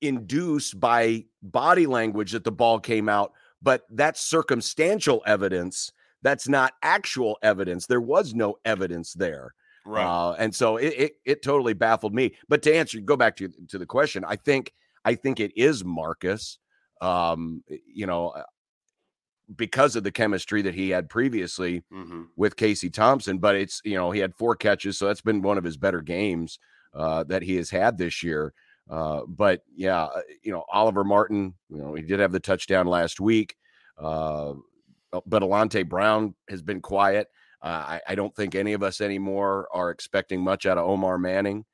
induce 0.00 0.72
by 0.72 1.24
body 1.42 1.86
language 1.86 2.32
that 2.32 2.44
the 2.44 2.52
ball 2.52 2.78
came 2.78 3.08
out, 3.08 3.32
but 3.60 3.82
that's 3.90 4.20
circumstantial 4.20 5.22
evidence. 5.26 5.92
That's 6.22 6.48
not 6.48 6.74
actual 6.82 7.36
evidence. 7.42 7.86
There 7.86 8.00
was 8.00 8.34
no 8.34 8.58
evidence 8.64 9.12
there. 9.12 9.54
Right. 9.84 10.04
Uh, 10.04 10.34
and 10.38 10.54
so 10.54 10.76
it, 10.76 10.94
it, 10.96 11.12
it 11.24 11.42
totally 11.42 11.72
baffled 11.72 12.14
me. 12.14 12.36
But 12.48 12.62
to 12.62 12.74
answer, 12.74 13.00
go 13.00 13.16
back 13.16 13.36
to 13.36 13.48
to 13.68 13.78
the 13.78 13.86
question. 13.86 14.24
I 14.26 14.36
think 14.36 14.72
I 15.04 15.14
think 15.14 15.40
it 15.40 15.52
is 15.56 15.84
Marcus. 15.84 16.58
Um, 17.00 17.62
you 17.86 18.06
know, 18.06 18.30
uh, 18.30 18.42
because 19.56 19.96
of 19.96 20.04
the 20.04 20.10
chemistry 20.12 20.62
that 20.62 20.74
he 20.74 20.90
had 20.90 21.08
previously 21.08 21.82
mm-hmm. 21.92 22.24
with 22.36 22.56
Casey 22.56 22.90
Thompson. 22.90 23.38
But 23.38 23.56
it's 23.56 23.80
you 23.84 23.94
know 23.94 24.10
he 24.10 24.20
had 24.20 24.34
four 24.34 24.56
catches, 24.56 24.98
so 24.98 25.06
that's 25.06 25.20
been 25.20 25.42
one 25.42 25.58
of 25.58 25.64
his 25.64 25.76
better 25.76 26.02
games 26.02 26.58
uh, 26.94 27.24
that 27.24 27.42
he 27.42 27.56
has 27.56 27.70
had 27.70 27.98
this 27.98 28.22
year. 28.22 28.52
Uh, 28.90 29.22
but 29.26 29.62
yeah, 29.74 30.04
uh, 30.04 30.20
you 30.42 30.52
know 30.52 30.64
Oliver 30.72 31.04
Martin, 31.04 31.54
you 31.68 31.78
know 31.78 31.94
he 31.94 32.02
did 32.02 32.20
have 32.20 32.32
the 32.32 32.40
touchdown 32.40 32.86
last 32.86 33.20
week, 33.20 33.56
uh, 33.98 34.52
but 35.26 35.42
Alante 35.42 35.88
Brown 35.88 36.34
has 36.48 36.62
been 36.62 36.80
quiet. 36.80 37.28
Uh, 37.60 37.66
I, 37.66 38.00
I, 38.10 38.14
don't 38.14 38.32
think 38.36 38.54
any 38.54 38.72
of 38.72 38.84
us 38.84 39.00
anymore 39.00 39.66
are 39.72 39.90
expecting 39.90 40.40
much 40.40 40.64
out 40.64 40.78
of 40.78 40.88
Omar 40.88 41.18
Manning. 41.18 41.64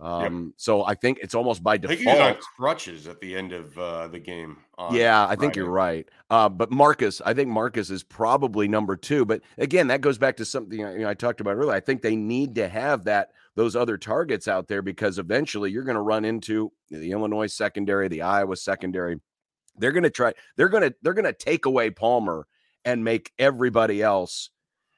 Um, 0.00 0.46
yep. 0.46 0.52
so 0.56 0.84
I 0.84 0.94
think 0.94 1.18
it's 1.22 1.34
almost 1.34 1.62
by 1.62 1.76
default. 1.76 2.18
I 2.18 2.32
think 2.32 2.44
crutches 2.56 3.06
at 3.06 3.20
the 3.20 3.36
end 3.36 3.52
of 3.52 3.76
uh, 3.78 4.08
the 4.08 4.18
game. 4.18 4.56
Yeah, 4.90 5.26
I 5.28 5.36
think 5.36 5.54
you're 5.54 5.70
right. 5.70 6.08
Uh, 6.28 6.48
but 6.48 6.72
Marcus, 6.72 7.20
I 7.24 7.34
think 7.34 7.48
Marcus 7.48 7.88
is 7.88 8.02
probably 8.02 8.66
number 8.66 8.96
two. 8.96 9.24
But 9.24 9.42
again, 9.58 9.86
that 9.88 10.00
goes 10.00 10.18
back 10.18 10.38
to 10.38 10.44
something 10.44 10.76
you 10.76 10.98
know, 10.98 11.08
I 11.08 11.14
talked 11.14 11.40
about 11.40 11.56
earlier. 11.56 11.72
I 11.72 11.80
think 11.80 12.02
they 12.02 12.16
need 12.16 12.56
to 12.56 12.68
have 12.68 13.04
that 13.04 13.30
those 13.54 13.76
other 13.76 13.96
targets 13.96 14.48
out 14.48 14.66
there 14.66 14.82
because 14.82 15.18
eventually 15.18 15.70
you're 15.70 15.84
going 15.84 15.96
to 15.96 16.02
run 16.02 16.24
into 16.24 16.72
the 16.90 17.12
Illinois 17.12 17.46
secondary, 17.46 18.08
the 18.08 18.22
Iowa 18.22 18.56
secondary. 18.56 19.20
They're 19.76 19.92
going 19.92 20.02
to 20.02 20.10
try. 20.10 20.32
They're 20.56 20.68
going 20.68 20.82
to 20.82 20.94
they're 21.02 21.14
going 21.14 21.26
to 21.26 21.32
take 21.32 21.66
away 21.66 21.90
Palmer 21.90 22.46
and 22.84 23.04
make 23.04 23.30
everybody 23.38 24.02
else, 24.02 24.50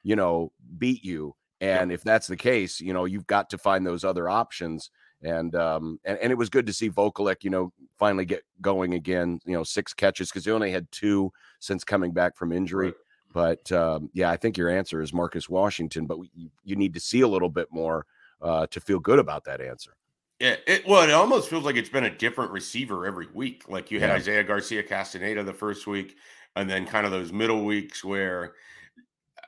you 0.03 0.15
know, 0.15 0.51
beat 0.77 1.03
you. 1.03 1.35
And 1.61 1.91
if 1.91 2.03
that's 2.03 2.27
the 2.27 2.35
case, 2.35 2.81
you 2.81 2.93
know, 2.93 3.05
you've 3.05 3.27
got 3.27 3.49
to 3.51 3.57
find 3.57 3.85
those 3.85 4.03
other 4.03 4.29
options. 4.29 4.89
And 5.21 5.55
um 5.55 5.99
and, 6.03 6.17
and 6.19 6.31
it 6.31 6.37
was 6.37 6.49
good 6.49 6.67
to 6.67 6.73
see 6.73 6.89
Vokolek, 6.89 7.43
you 7.43 7.49
know, 7.49 7.71
finally 7.97 8.25
get 8.25 8.43
going 8.61 8.93
again, 8.93 9.39
you 9.45 9.53
know, 9.53 9.63
six 9.63 9.93
catches 9.93 10.29
because 10.29 10.45
he 10.45 10.51
only 10.51 10.71
had 10.71 10.91
two 10.91 11.31
since 11.59 11.83
coming 11.83 12.11
back 12.11 12.35
from 12.35 12.51
injury. 12.51 12.87
Right. 12.87 12.95
But 13.35 13.69
um, 13.73 14.09
yeah, 14.13 14.31
I 14.31 14.37
think 14.37 14.57
your 14.57 14.69
answer 14.69 15.01
is 15.01 15.13
Marcus 15.13 15.49
Washington, 15.49 16.05
but 16.05 16.19
we, 16.19 16.31
you 16.63 16.77
need 16.77 16.93
to 16.93 17.01
see 17.01 17.19
a 17.19 17.27
little 17.27 17.49
bit 17.49 17.67
more 17.69 18.05
uh, 18.41 18.65
to 18.67 18.79
feel 18.79 18.99
good 18.99 19.19
about 19.19 19.43
that 19.43 19.59
answer. 19.59 19.91
Yeah, 20.39 20.55
it, 20.65 20.87
well, 20.87 21.03
it 21.03 21.11
almost 21.11 21.49
feels 21.49 21.65
like 21.65 21.75
it's 21.75 21.89
been 21.89 22.05
a 22.05 22.15
different 22.15 22.51
receiver 22.51 23.05
every 23.05 23.27
week. 23.33 23.63
Like 23.67 23.91
you 23.91 23.99
had 23.99 24.09
yeah. 24.09 24.15
Isaiah 24.15 24.43
Garcia 24.43 24.83
Castaneda 24.83 25.43
the 25.43 25.53
first 25.53 25.85
week, 25.85 26.15
and 26.55 26.69
then 26.69 26.85
kind 26.85 27.05
of 27.05 27.11
those 27.11 27.33
middle 27.33 27.65
weeks 27.65 28.03
where 28.05 28.53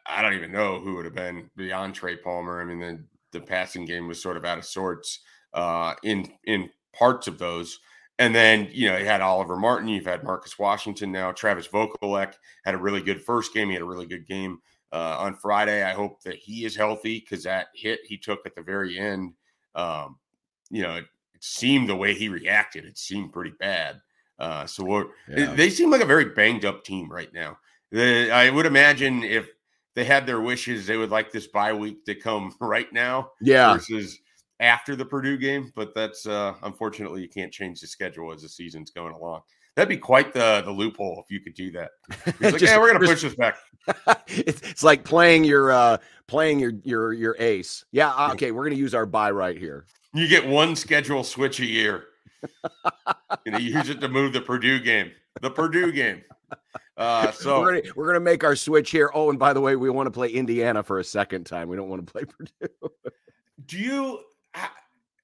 I 0.09 0.21
don't 0.21 0.33
even 0.33 0.51
know 0.51 0.79
who 0.79 0.95
would 0.95 1.05
have 1.05 1.15
been 1.15 1.49
beyond 1.55 1.95
Trey 1.95 2.15
Palmer. 2.15 2.61
I 2.61 2.65
mean, 2.65 2.79
the, 2.79 2.99
the 3.31 3.45
passing 3.45 3.85
game 3.85 4.07
was 4.07 4.21
sort 4.21 4.37
of 4.37 4.45
out 4.45 4.57
of 4.57 4.65
sorts 4.65 5.19
uh, 5.53 5.93
in 6.03 6.31
in 6.45 6.69
parts 6.93 7.27
of 7.27 7.37
those. 7.37 7.79
And 8.19 8.33
then, 8.33 8.69
you 8.71 8.89
know, 8.89 8.97
you 8.97 9.05
had 9.05 9.21
Oliver 9.21 9.57
Martin, 9.57 9.89
you've 9.89 10.05
had 10.05 10.23
Marcus 10.23 10.57
Washington 10.57 11.11
now. 11.11 11.31
Travis 11.31 11.67
Vokolek 11.67 12.33
had 12.65 12.73
a 12.73 12.77
really 12.79 13.01
good 13.01 13.21
first 13.21 13.53
game. 13.53 13.67
He 13.67 13.75
had 13.75 13.83
a 13.83 13.85
really 13.85 14.07
good 14.07 14.25
game 14.27 14.59
uh, 14.91 15.17
on 15.19 15.35
Friday. 15.35 15.83
I 15.83 15.93
hope 15.93 16.23
that 16.23 16.35
he 16.35 16.65
is 16.65 16.75
healthy 16.75 17.19
because 17.19 17.43
that 17.43 17.67
hit 17.75 17.99
he 18.05 18.17
took 18.17 18.45
at 18.45 18.55
the 18.55 18.63
very 18.63 18.97
end, 18.97 19.33
um, 19.75 20.17
you 20.71 20.81
know, 20.81 20.95
it, 20.95 21.05
it, 21.35 21.43
seemed 21.43 21.87
the 21.87 21.95
way 21.95 22.15
he 22.15 22.29
reacted, 22.29 22.85
it 22.85 22.97
seemed 22.97 23.33
pretty 23.33 23.53
bad. 23.59 24.01
Uh, 24.39 24.65
so 24.65 25.11
yeah. 25.29 25.53
they 25.53 25.69
seem 25.69 25.91
like 25.91 26.01
a 26.01 26.05
very 26.05 26.25
banged 26.25 26.65
up 26.65 26.83
team 26.83 27.11
right 27.11 27.31
now. 27.33 27.57
The, 27.91 28.31
I 28.31 28.49
would 28.49 28.65
imagine 28.65 29.23
if 29.23 29.49
they 29.97 30.05
had 30.05 30.27
their 30.27 30.39
wishes. 30.39 30.85
They 30.85 30.95
would 30.95 31.09
like 31.09 31.31
this 31.31 31.47
bye 31.47 31.73
week 31.73 32.05
to 32.05 32.13
come 32.13 32.53
right 32.61 32.87
now. 32.93 33.31
Yeah. 33.41 33.73
Versus 33.73 34.19
after 34.59 34.95
the 34.95 35.03
Purdue 35.03 35.37
game. 35.37 35.73
But 35.75 35.95
that's 35.95 36.27
uh 36.27 36.53
unfortunately 36.61 37.23
you 37.23 37.27
can't 37.27 37.51
change 37.51 37.81
the 37.81 37.87
schedule 37.87 38.31
as 38.31 38.43
the 38.43 38.49
season's 38.49 38.91
going 38.91 39.15
along. 39.15 39.41
That'd 39.75 39.89
be 39.89 39.97
quite 39.97 40.33
the 40.33 40.61
the 40.63 40.71
loophole 40.71 41.23
if 41.25 41.31
you 41.33 41.41
could 41.41 41.55
do 41.55 41.71
that. 41.71 41.89
Like, 42.39 42.61
yeah, 42.61 42.77
we're 42.77 42.93
gonna 42.93 43.05
push 43.05 43.23
this 43.23 43.33
back. 43.33 43.57
it's 44.27 44.83
like 44.83 45.03
playing 45.03 45.43
your 45.43 45.71
uh 45.71 45.97
playing 46.27 46.59
your 46.59 46.73
your 46.83 47.13
your 47.13 47.35
ace. 47.39 47.83
Yeah, 47.91 48.11
uh, 48.11 48.33
okay, 48.33 48.51
we're 48.51 48.65
gonna 48.65 48.75
use 48.75 48.93
our 48.93 49.07
bye 49.07 49.31
right 49.31 49.57
here. 49.57 49.87
You 50.13 50.27
get 50.27 50.47
one 50.47 50.75
schedule 50.75 51.23
switch 51.23 51.59
a 51.59 51.65
year. 51.65 52.05
you 53.45 53.51
know, 53.51 53.57
you 53.57 53.73
use 53.73 53.89
it 53.89 53.99
to 54.01 54.07
move 54.07 54.33
the 54.33 54.41
Purdue 54.41 54.79
game. 54.79 55.11
The 55.41 55.49
Purdue 55.49 55.91
game. 55.91 56.21
Uh, 56.97 57.31
so 57.31 57.61
we're 57.61 57.81
gonna, 57.81 57.93
we're 57.95 58.07
gonna 58.07 58.19
make 58.19 58.43
our 58.43 58.55
switch 58.55 58.91
here. 58.91 59.11
Oh, 59.13 59.29
and 59.29 59.39
by 59.39 59.53
the 59.53 59.61
way, 59.61 59.75
we 59.75 59.89
want 59.89 60.07
to 60.07 60.11
play 60.11 60.29
Indiana 60.29 60.83
for 60.83 60.99
a 60.99 61.03
second 61.03 61.45
time. 61.45 61.69
We 61.69 61.75
don't 61.75 61.89
want 61.89 62.05
to 62.05 62.11
play 62.11 62.23
Purdue. 62.25 62.91
Do 63.65 63.77
you 63.77 64.19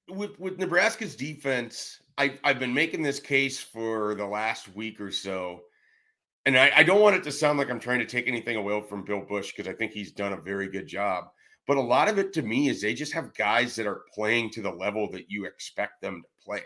with 0.08 0.38
with 0.38 0.58
Nebraska's 0.58 1.16
defense? 1.16 2.00
I 2.18 2.38
I've 2.44 2.58
been 2.58 2.74
making 2.74 3.02
this 3.02 3.20
case 3.20 3.58
for 3.58 4.14
the 4.14 4.26
last 4.26 4.74
week 4.74 5.00
or 5.00 5.10
so, 5.10 5.60
and 6.46 6.56
I, 6.56 6.72
I 6.76 6.82
don't 6.82 7.00
want 7.00 7.16
it 7.16 7.24
to 7.24 7.32
sound 7.32 7.58
like 7.58 7.70
I'm 7.70 7.80
trying 7.80 8.00
to 8.00 8.06
take 8.06 8.28
anything 8.28 8.56
away 8.56 8.82
from 8.88 9.04
Bill 9.04 9.20
Bush 9.20 9.52
because 9.54 9.68
I 9.68 9.76
think 9.76 9.92
he's 9.92 10.12
done 10.12 10.32
a 10.32 10.40
very 10.40 10.68
good 10.68 10.86
job. 10.86 11.26
But 11.66 11.78
a 11.78 11.80
lot 11.80 12.08
of 12.08 12.18
it 12.18 12.32
to 12.34 12.42
me 12.42 12.68
is 12.68 12.80
they 12.80 12.94
just 12.94 13.12
have 13.14 13.34
guys 13.34 13.74
that 13.76 13.86
are 13.86 14.02
playing 14.14 14.50
to 14.50 14.62
the 14.62 14.70
level 14.70 15.10
that 15.12 15.30
you 15.30 15.46
expect 15.46 16.02
them 16.02 16.22
to 16.22 16.44
play 16.44 16.58
at. 16.58 16.64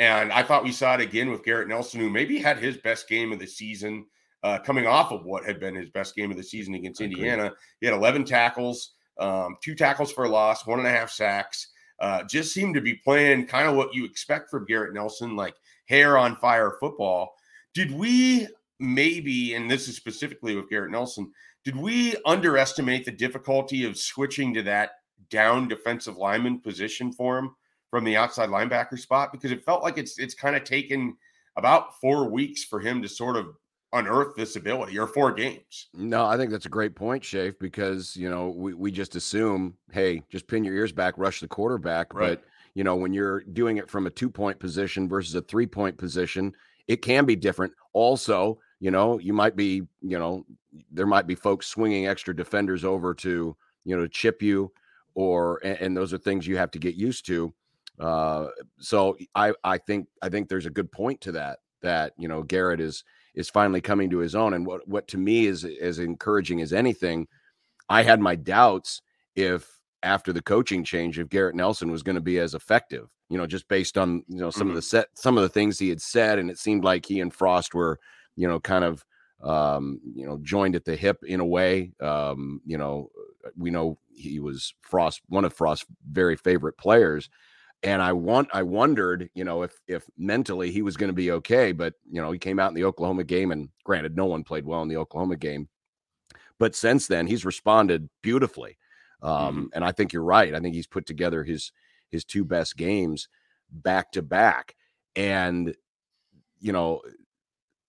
And 0.00 0.32
I 0.32 0.42
thought 0.42 0.64
we 0.64 0.72
saw 0.72 0.94
it 0.94 1.02
again 1.02 1.30
with 1.30 1.44
Garrett 1.44 1.68
Nelson, 1.68 2.00
who 2.00 2.08
maybe 2.08 2.38
had 2.38 2.56
his 2.56 2.78
best 2.78 3.06
game 3.06 3.32
of 3.32 3.38
the 3.38 3.46
season, 3.46 4.06
uh, 4.42 4.58
coming 4.58 4.86
off 4.86 5.12
of 5.12 5.26
what 5.26 5.44
had 5.44 5.60
been 5.60 5.74
his 5.74 5.90
best 5.90 6.16
game 6.16 6.30
of 6.30 6.38
the 6.38 6.42
season 6.42 6.72
against 6.72 7.02
Indiana. 7.02 7.52
He 7.82 7.86
had 7.86 7.94
11 7.94 8.24
tackles, 8.24 8.94
um, 9.18 9.58
two 9.62 9.74
tackles 9.74 10.10
for 10.10 10.24
a 10.24 10.28
loss, 10.30 10.66
one 10.66 10.78
and 10.78 10.88
a 10.88 10.90
half 10.90 11.10
sacks. 11.10 11.68
uh, 11.98 12.22
just 12.22 12.54
seemed 12.54 12.74
to 12.74 12.80
be 12.80 12.94
playing 12.94 13.46
kind 13.46 13.68
of 13.68 13.76
what 13.76 13.94
you 13.94 14.06
expect 14.06 14.48
from 14.48 14.64
Garrett 14.64 14.94
Nelson, 14.94 15.36
like 15.36 15.54
hair 15.84 16.16
on 16.16 16.34
fire 16.36 16.78
football. 16.80 17.34
Did 17.74 17.92
we 17.92 18.48
maybe, 18.78 19.52
and 19.54 19.70
this 19.70 19.86
is 19.86 19.96
specifically 19.96 20.56
with 20.56 20.70
Garrett 20.70 20.92
Nelson, 20.92 21.30
did 21.62 21.76
we 21.76 22.16
underestimate 22.24 23.04
the 23.04 23.10
difficulty 23.10 23.84
of 23.84 23.98
switching 23.98 24.54
to 24.54 24.62
that 24.62 24.92
down 25.28 25.68
defensive 25.68 26.16
lineman 26.16 26.58
position 26.58 27.12
for 27.12 27.36
him 27.36 27.54
from 27.90 28.04
the 28.04 28.16
outside 28.16 28.48
linebacker 28.48 28.98
spot? 28.98 29.32
Because 29.32 29.50
it 29.50 29.64
felt 29.64 29.82
like 29.82 29.98
it's 29.98 30.18
it's 30.18 30.34
kind 30.34 30.56
of 30.56 30.64
taken 30.64 31.16
about 31.56 31.98
four 32.00 32.30
weeks 32.30 32.64
for 32.64 32.80
him 32.80 33.02
to 33.02 33.08
sort 33.08 33.36
of 33.36 33.54
unearth 33.92 34.36
this 34.36 34.56
ability 34.56 34.98
or 34.98 35.06
four 35.06 35.32
games. 35.32 35.88
No, 35.94 36.24
I 36.24 36.36
think 36.36 36.50
that's 36.50 36.66
a 36.66 36.70
great 36.70 36.94
point, 36.94 37.22
Shafe, 37.22 37.58
because 37.58 38.16
you 38.16 38.30
know, 38.30 38.50
we, 38.50 38.74
we 38.74 38.90
just 38.90 39.16
assume, 39.16 39.74
hey, 39.90 40.22
just 40.30 40.46
pin 40.46 40.64
your 40.64 40.74
ears 40.74 40.92
back, 40.92 41.14
rush 41.16 41.40
the 41.40 41.48
quarterback. 41.48 42.14
Right. 42.14 42.38
But 42.38 42.44
you 42.74 42.84
know, 42.84 42.96
when 42.96 43.12
you're 43.12 43.40
doing 43.40 43.78
it 43.78 43.90
from 43.90 44.06
a 44.06 44.10
two 44.10 44.30
point 44.30 44.58
position 44.58 45.08
versus 45.08 45.34
a 45.34 45.42
three 45.42 45.66
point 45.66 45.98
position, 45.98 46.54
it 46.88 47.02
can 47.02 47.24
be 47.24 47.36
different. 47.36 47.72
Also, 47.92 48.58
you 48.78 48.90
know, 48.90 49.18
you 49.18 49.32
might 49.32 49.56
be, 49.56 49.82
you 50.00 50.18
know, 50.18 50.46
there 50.90 51.06
might 51.06 51.26
be 51.26 51.34
folks 51.34 51.66
swinging 51.66 52.06
extra 52.06 52.34
defenders 52.34 52.84
over 52.84 53.12
to, 53.14 53.56
you 53.84 53.96
know, 53.96 54.06
chip 54.06 54.40
you, 54.40 54.72
or 55.14 55.60
and, 55.64 55.78
and 55.80 55.96
those 55.96 56.12
are 56.12 56.18
things 56.18 56.46
you 56.46 56.56
have 56.56 56.70
to 56.70 56.78
get 56.78 56.94
used 56.94 57.26
to. 57.26 57.52
Uh, 57.98 58.48
so 58.78 59.16
I 59.34 59.52
I 59.64 59.78
think 59.78 60.08
I 60.22 60.28
think 60.28 60.48
there's 60.48 60.66
a 60.66 60.70
good 60.70 60.90
point 60.90 61.20
to 61.22 61.32
that 61.32 61.58
that 61.82 62.12
you 62.16 62.28
know 62.28 62.42
Garrett 62.42 62.80
is 62.80 63.04
is 63.34 63.50
finally 63.50 63.80
coming 63.80 64.10
to 64.10 64.18
his 64.18 64.34
own. 64.34 64.54
And 64.54 64.66
what 64.66 64.86
what 64.88 65.08
to 65.08 65.18
me 65.18 65.46
is 65.46 65.64
as 65.64 65.98
encouraging 65.98 66.60
as 66.60 66.72
anything, 66.72 67.28
I 67.88 68.02
had 68.02 68.20
my 68.20 68.36
doubts 68.36 69.02
if 69.36 69.68
after 70.02 70.32
the 70.32 70.42
coaching 70.42 70.82
change, 70.82 71.18
if 71.18 71.28
Garrett 71.28 71.54
Nelson 71.54 71.90
was 71.90 72.02
going 72.02 72.14
to 72.14 72.22
be 72.22 72.38
as 72.38 72.54
effective, 72.54 73.08
you 73.28 73.36
know, 73.36 73.46
just 73.46 73.68
based 73.68 73.98
on 73.98 74.24
you 74.28 74.38
know 74.38 74.50
some 74.50 74.62
mm-hmm. 74.62 74.70
of 74.70 74.76
the 74.76 74.82
set 74.82 75.08
some 75.14 75.36
of 75.36 75.42
the 75.42 75.48
things 75.48 75.78
he 75.78 75.88
had 75.88 76.00
said, 76.00 76.38
and 76.38 76.50
it 76.50 76.58
seemed 76.58 76.84
like 76.84 77.04
he 77.06 77.20
and 77.20 77.34
Frost 77.34 77.74
were, 77.74 77.98
you 78.36 78.48
know, 78.48 78.60
kind 78.60 78.84
of 78.84 79.04
um, 79.42 80.00
you 80.14 80.26
know, 80.26 80.38
joined 80.42 80.76
at 80.76 80.84
the 80.84 80.96
hip 80.96 81.18
in 81.26 81.40
a 81.40 81.46
way. 81.46 81.92
Um, 82.00 82.60
you 82.66 82.76
know, 82.76 83.10
we 83.56 83.70
know 83.70 83.98
he 84.12 84.38
was 84.38 84.74
Frost, 84.82 85.22
one 85.28 85.44
of 85.44 85.54
Frost's 85.54 85.86
very 86.10 86.36
favorite 86.36 86.76
players 86.76 87.30
and 87.82 88.02
I 88.02 88.12
want 88.12 88.48
I 88.52 88.62
wondered, 88.62 89.30
you 89.34 89.44
know, 89.44 89.62
if 89.62 89.72
if 89.86 90.04
mentally 90.18 90.70
he 90.70 90.82
was 90.82 90.96
going 90.96 91.08
to 91.08 91.14
be 91.14 91.32
okay, 91.32 91.72
but 91.72 91.94
you 92.10 92.20
know, 92.20 92.30
he 92.30 92.38
came 92.38 92.58
out 92.58 92.68
in 92.68 92.74
the 92.74 92.84
Oklahoma 92.84 93.24
game 93.24 93.52
and 93.52 93.68
granted 93.84 94.16
no 94.16 94.26
one 94.26 94.44
played 94.44 94.66
well 94.66 94.82
in 94.82 94.88
the 94.88 94.98
Oklahoma 94.98 95.36
game. 95.36 95.68
But 96.58 96.74
since 96.74 97.06
then 97.06 97.26
he's 97.26 97.44
responded 97.44 98.08
beautifully. 98.22 98.76
Um, 99.22 99.32
mm-hmm. 99.32 99.64
and 99.74 99.84
I 99.84 99.92
think 99.92 100.12
you're 100.12 100.22
right. 100.22 100.54
I 100.54 100.60
think 100.60 100.74
he's 100.74 100.86
put 100.86 101.06
together 101.06 101.42
his 101.42 101.72
his 102.10 102.24
two 102.24 102.44
best 102.44 102.76
games 102.76 103.28
back 103.70 104.12
to 104.12 104.22
back. 104.22 104.74
And 105.16 105.74
you 106.58 106.72
know, 106.72 107.00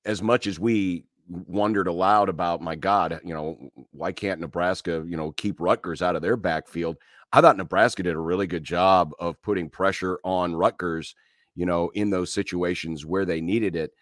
as 0.06 0.22
much 0.22 0.48
as 0.48 0.60
we 0.60 1.06
wondered 1.28 1.88
aloud 1.88 2.28
about 2.28 2.62
my 2.62 2.76
god 2.76 3.22
you 3.24 3.34
know 3.34 3.58
why 3.92 4.12
can't 4.12 4.42
nebraska 4.42 5.02
you 5.08 5.16
know 5.16 5.32
keep 5.32 5.62
rutgers 5.62 6.02
out 6.02 6.16
of 6.16 6.22
their 6.22 6.36
backfield 6.36 6.98
I 7.34 7.42
thought 7.42 7.58
Nebraska 7.58 8.04
did 8.04 8.16
a 8.16 8.20
really 8.20 8.48
good 8.48 8.64
job 8.64 9.14
of 9.20 9.42
putting 9.42 9.70
pressure 9.70 10.20
on 10.24 10.56
Rutgers, 10.56 11.16
you 11.56 11.66
know, 11.66 11.90
in 11.94 12.10
those 12.10 12.34
situations 12.34 13.06
where 13.06 13.26
they 13.26 13.42
needed 13.42 13.76
it. 13.76 13.94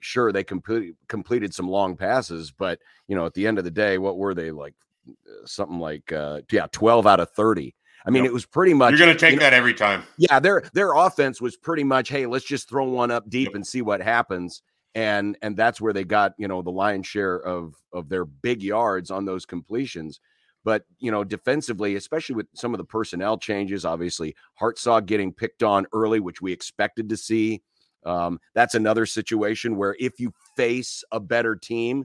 Sure, 0.00 0.32
they 0.32 0.44
complete, 0.44 0.94
completed 1.08 1.54
some 1.54 1.68
long 1.68 1.96
passes, 1.96 2.50
but 2.50 2.78
you 3.08 3.16
know, 3.16 3.24
at 3.24 3.34
the 3.34 3.46
end 3.46 3.58
of 3.58 3.64
the 3.64 3.70
day, 3.70 3.98
what 3.98 4.18
were 4.18 4.34
they 4.34 4.50
like? 4.50 4.74
Uh, 5.08 5.46
something 5.46 5.78
like 5.78 6.12
uh, 6.12 6.40
yeah, 6.50 6.66
twelve 6.72 7.06
out 7.06 7.20
of 7.20 7.30
thirty. 7.30 7.74
I 8.04 8.10
mean, 8.10 8.24
yep. 8.24 8.30
it 8.30 8.34
was 8.34 8.46
pretty 8.46 8.74
much. 8.74 8.90
You're 8.90 8.98
going 9.06 9.16
to 9.16 9.18
take 9.18 9.32
you 9.32 9.36
know, 9.38 9.44
that 9.44 9.54
every 9.54 9.74
time. 9.74 10.02
Yeah, 10.16 10.40
their 10.40 10.64
their 10.74 10.92
offense 10.94 11.40
was 11.40 11.56
pretty 11.56 11.84
much, 11.84 12.08
hey, 12.08 12.26
let's 12.26 12.44
just 12.44 12.68
throw 12.68 12.84
one 12.84 13.10
up 13.10 13.28
deep 13.28 13.48
yep. 13.48 13.54
and 13.54 13.66
see 13.66 13.82
what 13.82 14.02
happens. 14.02 14.62
And 14.94 15.38
and 15.40 15.56
that's 15.56 15.80
where 15.80 15.92
they 15.92 16.04
got 16.04 16.34
you 16.36 16.48
know 16.48 16.60
the 16.62 16.70
lion's 16.70 17.06
share 17.06 17.36
of 17.36 17.74
of 17.92 18.08
their 18.08 18.24
big 18.24 18.62
yards 18.62 19.10
on 19.10 19.24
those 19.24 19.46
completions. 19.46 20.20
But 20.64 20.84
you 20.98 21.10
know, 21.10 21.24
defensively, 21.24 21.96
especially 21.96 22.36
with 22.36 22.46
some 22.54 22.74
of 22.74 22.78
the 22.78 22.84
personnel 22.84 23.38
changes, 23.38 23.84
obviously 23.84 24.34
Hartzog 24.60 25.06
getting 25.06 25.32
picked 25.32 25.62
on 25.62 25.86
early, 25.92 26.20
which 26.20 26.40
we 26.40 26.52
expected 26.52 27.08
to 27.08 27.16
see. 27.16 27.62
Um, 28.04 28.40
that's 28.54 28.74
another 28.74 29.06
situation 29.06 29.76
where 29.76 29.96
if 29.98 30.18
you 30.18 30.32
face 30.56 31.04
a 31.12 31.20
better 31.20 31.56
team, 31.56 32.04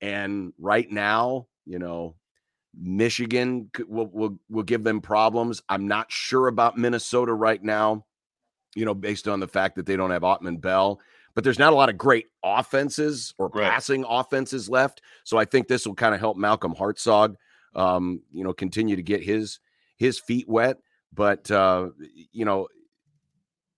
and 0.00 0.52
right 0.58 0.90
now, 0.90 1.46
you 1.66 1.78
know, 1.78 2.14
Michigan 2.78 3.70
will, 3.86 4.08
will 4.08 4.38
will 4.50 4.62
give 4.62 4.84
them 4.84 5.00
problems. 5.00 5.62
I'm 5.68 5.86
not 5.86 6.10
sure 6.10 6.48
about 6.48 6.76
Minnesota 6.76 7.32
right 7.32 7.62
now, 7.62 8.04
you 8.74 8.84
know, 8.84 8.94
based 8.94 9.28
on 9.28 9.40
the 9.40 9.48
fact 9.48 9.76
that 9.76 9.86
they 9.86 9.96
don't 9.96 10.10
have 10.10 10.22
Autman-Bell. 10.22 11.00
But 11.34 11.42
there's 11.42 11.58
not 11.58 11.72
a 11.72 11.76
lot 11.76 11.88
of 11.88 11.98
great 11.98 12.26
offenses 12.44 13.34
or 13.38 13.48
right. 13.48 13.68
passing 13.68 14.04
offenses 14.08 14.68
left. 14.68 15.02
So 15.24 15.36
I 15.36 15.44
think 15.44 15.66
this 15.66 15.86
will 15.86 15.94
kind 15.94 16.14
of 16.14 16.20
help 16.20 16.36
Malcolm 16.36 16.74
Hartzog 16.74 17.34
um, 17.74 18.22
you 18.32 18.44
know, 18.44 18.52
continue 18.52 18.96
to 18.96 19.02
get 19.02 19.22
his 19.22 19.60
his 19.96 20.18
feet 20.18 20.48
wet. 20.48 20.78
But 21.12 21.50
uh, 21.50 21.90
you 22.32 22.44
know, 22.44 22.68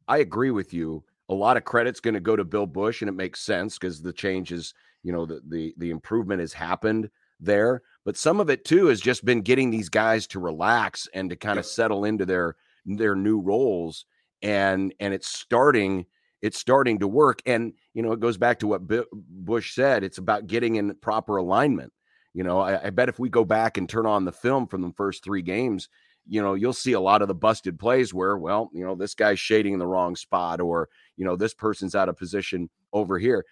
I 0.08 0.18
agree 0.18 0.50
with 0.50 0.72
you. 0.72 1.04
A 1.28 1.34
lot 1.34 1.56
of 1.56 1.64
credit's 1.64 2.00
going 2.00 2.14
to 2.14 2.20
go 2.20 2.36
to 2.36 2.44
Bill 2.44 2.66
Bush, 2.66 3.02
and 3.02 3.08
it 3.08 3.14
makes 3.14 3.40
sense 3.40 3.78
because 3.78 4.00
the 4.00 4.12
changes, 4.12 4.74
you 5.02 5.12
know, 5.12 5.26
the, 5.26 5.40
the 5.46 5.74
the 5.76 5.90
improvement 5.90 6.40
has 6.40 6.52
happened 6.52 7.10
there. 7.40 7.82
But 8.04 8.16
some 8.16 8.40
of 8.40 8.48
it 8.48 8.64
too 8.64 8.86
has 8.86 9.00
just 9.00 9.24
been 9.24 9.42
getting 9.42 9.70
these 9.70 9.88
guys 9.88 10.26
to 10.28 10.40
relax 10.40 11.08
and 11.12 11.28
to 11.30 11.36
kind 11.36 11.58
of 11.58 11.66
settle 11.66 12.04
into 12.04 12.24
their 12.24 12.56
their 12.86 13.16
new 13.16 13.40
roles, 13.40 14.06
and 14.42 14.94
and 15.00 15.12
it's 15.12 15.28
starting 15.28 16.06
it's 16.42 16.58
starting 16.58 17.00
to 17.00 17.08
work. 17.08 17.42
And 17.46 17.72
you 17.92 18.02
know, 18.02 18.12
it 18.12 18.20
goes 18.20 18.36
back 18.36 18.60
to 18.60 18.66
what 18.68 18.82
Bush 19.12 19.74
said. 19.74 20.04
It's 20.04 20.18
about 20.18 20.46
getting 20.46 20.76
in 20.76 20.94
proper 20.96 21.36
alignment. 21.36 21.92
You 22.36 22.44
know, 22.44 22.60
I, 22.60 22.88
I, 22.88 22.90
bet 22.90 23.08
if 23.08 23.18
we 23.18 23.30
go 23.30 23.46
back 23.46 23.78
and 23.78 23.88
turn 23.88 24.04
on 24.04 24.26
the 24.26 24.30
film 24.30 24.66
from 24.66 24.82
the 24.82 24.92
first 24.92 25.24
three 25.24 25.40
games, 25.40 25.88
you 26.28 26.42
know, 26.42 26.52
you'll 26.52 26.74
see 26.74 26.92
a 26.92 27.00
lot 27.00 27.22
of 27.22 27.28
the 27.28 27.34
busted 27.34 27.78
plays 27.78 28.12
where, 28.12 28.36
well, 28.36 28.68
you 28.74 28.84
know, 28.84 28.94
this 28.94 29.14
guy's 29.14 29.40
shading 29.40 29.72
in 29.72 29.78
the 29.78 29.86
wrong 29.86 30.14
spot, 30.14 30.60
or, 30.60 30.90
you 31.16 31.24
know, 31.24 31.34
this 31.34 31.54
person's 31.54 31.94
out 31.94 32.10
of 32.10 32.18
position 32.18 32.68
over 32.92 33.18
here. 33.18 33.46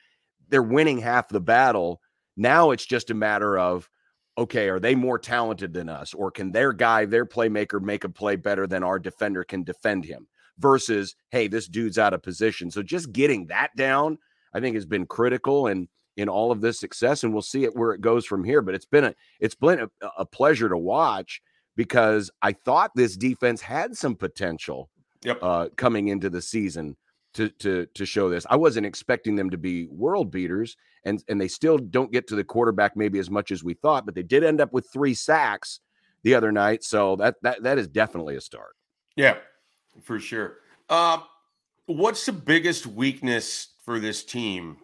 They're 0.50 0.62
winning 0.62 0.98
half 0.98 1.30
the 1.30 1.40
battle. 1.40 2.02
Now 2.36 2.72
it's 2.72 2.84
just 2.84 3.08
a 3.08 3.14
matter 3.14 3.58
of, 3.58 3.88
okay, 4.36 4.68
are 4.68 4.80
they 4.80 4.94
more 4.94 5.18
talented 5.18 5.72
than 5.72 5.88
us? 5.88 6.12
Or 6.12 6.30
can 6.30 6.52
their 6.52 6.74
guy, 6.74 7.06
their 7.06 7.24
playmaker, 7.24 7.80
make 7.80 8.04
a 8.04 8.10
play 8.10 8.36
better 8.36 8.66
than 8.66 8.82
our 8.82 8.98
defender 8.98 9.44
can 9.44 9.62
defend 9.62 10.04
him? 10.04 10.26
Versus, 10.58 11.16
hey, 11.30 11.48
this 11.48 11.68
dude's 11.68 11.96
out 11.96 12.12
of 12.12 12.22
position. 12.22 12.70
So 12.70 12.82
just 12.82 13.12
getting 13.12 13.46
that 13.46 13.74
down, 13.76 14.18
I 14.52 14.60
think, 14.60 14.74
has 14.74 14.84
been 14.84 15.06
critical. 15.06 15.68
And 15.68 15.88
in 16.16 16.28
all 16.28 16.52
of 16.52 16.60
this 16.60 16.78
success, 16.78 17.24
and 17.24 17.32
we'll 17.32 17.42
see 17.42 17.64
it 17.64 17.74
where 17.74 17.92
it 17.92 18.00
goes 18.00 18.24
from 18.24 18.44
here. 18.44 18.62
But 18.62 18.74
it's 18.74 18.86
been 18.86 19.04
a 19.04 19.14
it's 19.40 19.54
been 19.54 19.80
a, 19.80 20.08
a 20.18 20.26
pleasure 20.26 20.68
to 20.68 20.78
watch 20.78 21.42
because 21.76 22.30
I 22.42 22.52
thought 22.52 22.92
this 22.94 23.16
defense 23.16 23.60
had 23.60 23.96
some 23.96 24.14
potential 24.14 24.90
yep. 25.22 25.38
uh, 25.42 25.68
coming 25.76 26.08
into 26.08 26.30
the 26.30 26.42
season 26.42 26.96
to 27.34 27.48
to 27.48 27.86
to 27.94 28.06
show 28.06 28.28
this. 28.28 28.46
I 28.48 28.56
wasn't 28.56 28.86
expecting 28.86 29.36
them 29.36 29.50
to 29.50 29.58
be 29.58 29.86
world 29.86 30.30
beaters, 30.30 30.76
and 31.04 31.22
and 31.28 31.40
they 31.40 31.48
still 31.48 31.78
don't 31.78 32.12
get 32.12 32.26
to 32.28 32.36
the 32.36 32.44
quarterback 32.44 32.96
maybe 32.96 33.18
as 33.18 33.30
much 33.30 33.50
as 33.50 33.64
we 33.64 33.74
thought, 33.74 34.06
but 34.06 34.14
they 34.14 34.22
did 34.22 34.44
end 34.44 34.60
up 34.60 34.72
with 34.72 34.88
three 34.92 35.14
sacks 35.14 35.80
the 36.22 36.34
other 36.34 36.52
night, 36.52 36.84
so 36.84 37.16
that 37.16 37.36
that 37.42 37.62
that 37.62 37.78
is 37.78 37.88
definitely 37.88 38.36
a 38.36 38.40
start. 38.40 38.76
Yeah, 39.16 39.36
for 40.02 40.18
sure. 40.18 40.58
Uh, 40.88 41.18
what's 41.86 42.26
the 42.26 42.32
biggest 42.32 42.86
weakness 42.86 43.68
for 43.84 43.98
this 43.98 44.24
team 44.24 44.78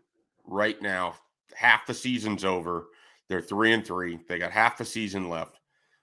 right 0.51 0.81
now. 0.83 1.15
Half 1.55 1.87
the 1.87 1.95
season's 1.95 2.45
over. 2.45 2.87
They're 3.29 3.41
three 3.41 3.73
and 3.73 3.87
three. 3.87 4.19
They 4.29 4.39
got 4.39 4.51
half 4.51 4.77
the 4.77 4.85
season 4.85 5.29
left. 5.29 5.59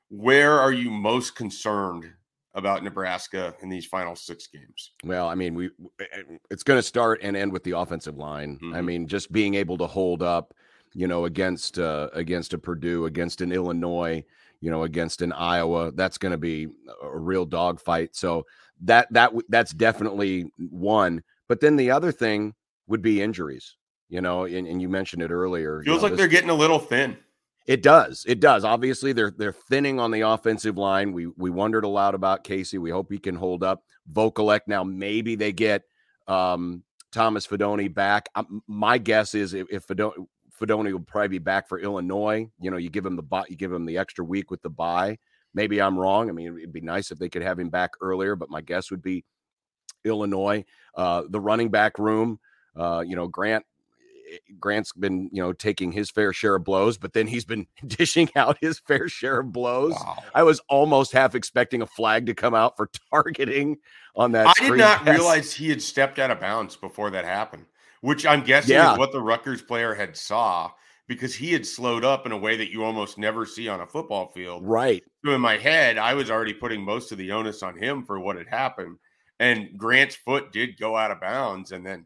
Where 0.10 0.60
are 0.60 0.72
you 0.72 0.90
most 0.90 1.36
concerned 1.36 2.06
about 2.54 2.84
Nebraska 2.84 3.54
in 3.62 3.70
these 3.70 3.86
final 3.86 4.16
six 4.16 4.48
games? 4.48 4.92
Well, 5.04 5.28
I 5.28 5.36
mean, 5.36 5.54
we 5.54 5.66
eh, 6.00 6.06
eh, 6.14 6.38
it's 6.50 6.64
going 6.64 6.80
to 6.80 6.84
start 6.84 7.20
and 7.22 7.36
end 7.36 7.52
with 7.52 7.64
the 7.64 7.78
offensive 7.78 8.18
line. 8.18 8.56
Mm-hmm. 8.56 8.74
I 8.74 8.82
mean, 8.82 9.08
just 9.08 9.32
being 9.32 9.56
able 9.56 9.78
to 9.78 9.88
hold 9.88 10.24
up, 10.24 10.54
you 10.94 11.08
know, 11.08 11.26
against 11.26 11.78
uh, 11.80 12.10
against 12.14 12.54
a 12.54 12.58
Purdue, 12.58 13.06
against 13.06 13.42
an 13.42 13.52
Illinois, 13.52 14.24
you 14.62 14.72
know, 14.72 14.84
against 14.84 15.22
an 15.22 15.34
Iowa, 15.34 15.92
that's 15.92 16.18
going 16.18 16.32
to 16.32 16.38
be 16.38 16.68
a 17.04 17.18
real 17.18 17.46
dogfight. 17.46 18.16
So 18.16 18.46
that 18.82 19.12
that 19.12 19.34
that's 19.50 19.72
definitely 19.72 20.46
one. 20.58 21.24
But 21.48 21.60
then 21.62 21.76
the 21.76 21.92
other 21.92 22.12
thing 22.12 22.54
would 22.88 23.02
be 23.02 23.22
injuries 23.22 23.76
you 24.10 24.22
know, 24.22 24.46
and, 24.46 24.68
and 24.68 24.82
you 24.82 24.90
mentioned 24.90 25.22
it 25.22 25.32
earlier. 25.32 25.82
Feels 25.84 25.86
you 25.86 25.94
know, 25.96 26.04
like 26.04 26.12
this, 26.12 26.20
they're 26.20 26.28
getting 26.28 26.50
a 26.50 26.56
little 26.56 26.80
thin. 26.80 27.18
It 27.66 27.84
does. 27.84 28.24
It 28.28 28.40
does. 28.40 28.64
Obviously, 28.64 29.12
they're 29.12 29.34
they're 29.38 29.52
thinning 29.52 30.00
on 30.00 30.12
the 30.12 30.22
offensive 30.22 30.78
line. 30.78 31.12
We 31.12 31.28
we 31.28 31.50
wondered 31.50 31.84
a 31.84 31.90
lot 31.90 32.16
about 32.16 32.46
Casey. 32.46 32.78
We 32.78 32.92
hope 32.92 33.12
he 33.12 33.18
can 33.18 33.36
hold 33.36 33.64
up. 33.64 33.84
Vokolek 34.12 34.62
now 34.68 34.86
maybe 34.86 35.36
they 35.36 35.52
get 35.52 35.84
um, 36.28 36.84
Thomas 37.12 37.46
Fidone 37.46 37.94
back. 37.94 38.30
Um, 38.36 38.62
my 38.68 38.98
guess 38.98 39.36
is 39.36 39.54
if, 39.54 39.68
if 39.70 39.86
Fidone, 39.86 40.28
Fidone 40.60 40.92
will 40.92 41.02
probably 41.02 41.28
be 41.28 41.38
back 41.40 41.68
for 41.68 41.80
Illinois. 41.80 42.50
You 42.60 42.72
know, 42.72 42.78
you 42.78 42.90
give 42.90 43.06
him 43.06 43.18
the 43.18 43.46
you 43.50 43.58
give 43.58 43.74
him 43.74 43.86
the 43.86 43.98
extra 43.98 44.24
week 44.24 44.50
with 44.50 44.62
the 44.62 44.70
bye. 44.70 45.18
Maybe 45.54 45.82
I'm 45.82 45.98
wrong. 45.98 46.30
I 46.30 46.34
mean, 46.34 46.58
it'd 46.58 46.72
be 46.72 46.82
nice 46.82 47.12
if 47.12 47.20
they 47.20 47.30
could 47.30 47.42
have 47.42 47.60
him 47.60 47.70
back 47.70 47.92
earlier, 48.00 48.36
but 48.36 48.50
my 48.50 48.62
guess 48.62 48.92
would 48.92 49.02
be 49.02 49.26
Illinois. 50.06 50.64
Uh, 50.96 51.24
the 51.30 51.40
running 51.40 51.70
back 51.70 52.00
room, 52.00 52.40
uh, 52.78 53.04
you 53.06 53.16
know, 53.16 53.28
Grant 53.28 53.66
Eh, 54.32 54.38
Grant's 54.60 54.94
been, 54.94 55.30
you 55.32 55.42
know, 55.42 55.54
taking 55.54 55.92
his 55.92 56.10
fair 56.10 56.34
share 56.34 56.56
of 56.56 56.64
blows, 56.64 56.98
but 56.98 57.14
then 57.14 57.28
he's 57.28 57.46
been 57.46 57.68
dishing 57.88 58.30
out 58.36 58.58
his 58.62 58.80
fair 58.80 59.08
share 59.10 59.40
of 59.42 59.52
blows. 59.52 59.94
Wow. 59.94 60.24
I 60.34 60.44
was 60.44 60.60
almost 60.70 61.12
half 61.12 61.36
expecting 61.36 61.82
a 61.82 61.88
flag 61.88 62.26
to 62.28 62.34
come 62.34 62.54
out 62.54 62.78
for 62.78 62.90
targeting 63.12 63.78
on 64.16 64.32
that. 64.34 64.48
I 64.48 64.70
did 64.70 64.78
not 64.78 65.08
realize 65.08 65.54
he 65.54 65.70
had 65.70 65.82
stepped 65.82 66.20
out 66.20 66.32
of 66.32 66.40
bounds 66.40 66.76
before 66.76 67.10
that 67.12 67.26
happened, 67.26 67.66
which 68.02 68.26
I'm 68.26 68.44
guessing 68.44 68.76
yeah. 68.76 68.94
is 68.94 68.98
what 68.98 69.12
the 69.12 69.22
Rutgers 69.22 69.62
player 69.62 69.94
had 69.94 70.18
saw 70.18 70.72
because 71.08 71.34
he 71.34 71.54
had 71.54 71.66
slowed 71.66 72.04
up 72.04 72.26
in 72.26 72.32
a 72.32 72.38
way 72.38 72.58
that 72.58 72.72
you 72.72 72.84
almost 72.84 73.18
never 73.18 73.46
see 73.46 73.68
on 73.68 73.82
a 73.82 73.88
football 73.88 74.28
field. 74.28 74.66
Right. 74.66 75.04
So 75.24 75.34
in 75.34 75.42
my 75.42 75.58
head, 75.58 75.98
I 75.98 76.14
was 76.14 76.30
already 76.30 76.54
putting 76.54 76.82
most 76.82 77.12
of 77.12 77.18
the 77.18 77.32
onus 77.32 77.64
on 77.64 77.78
him 77.78 78.04
for 78.04 78.20
what 78.20 78.36
had 78.36 78.48
happened. 78.48 78.98
And 79.40 79.78
Grant's 79.78 80.16
foot 80.16 80.52
did 80.52 80.78
go 80.78 80.98
out 80.98 81.12
of 81.12 81.22
bounds. 81.22 81.72
And 81.72 81.86
then 81.86 82.06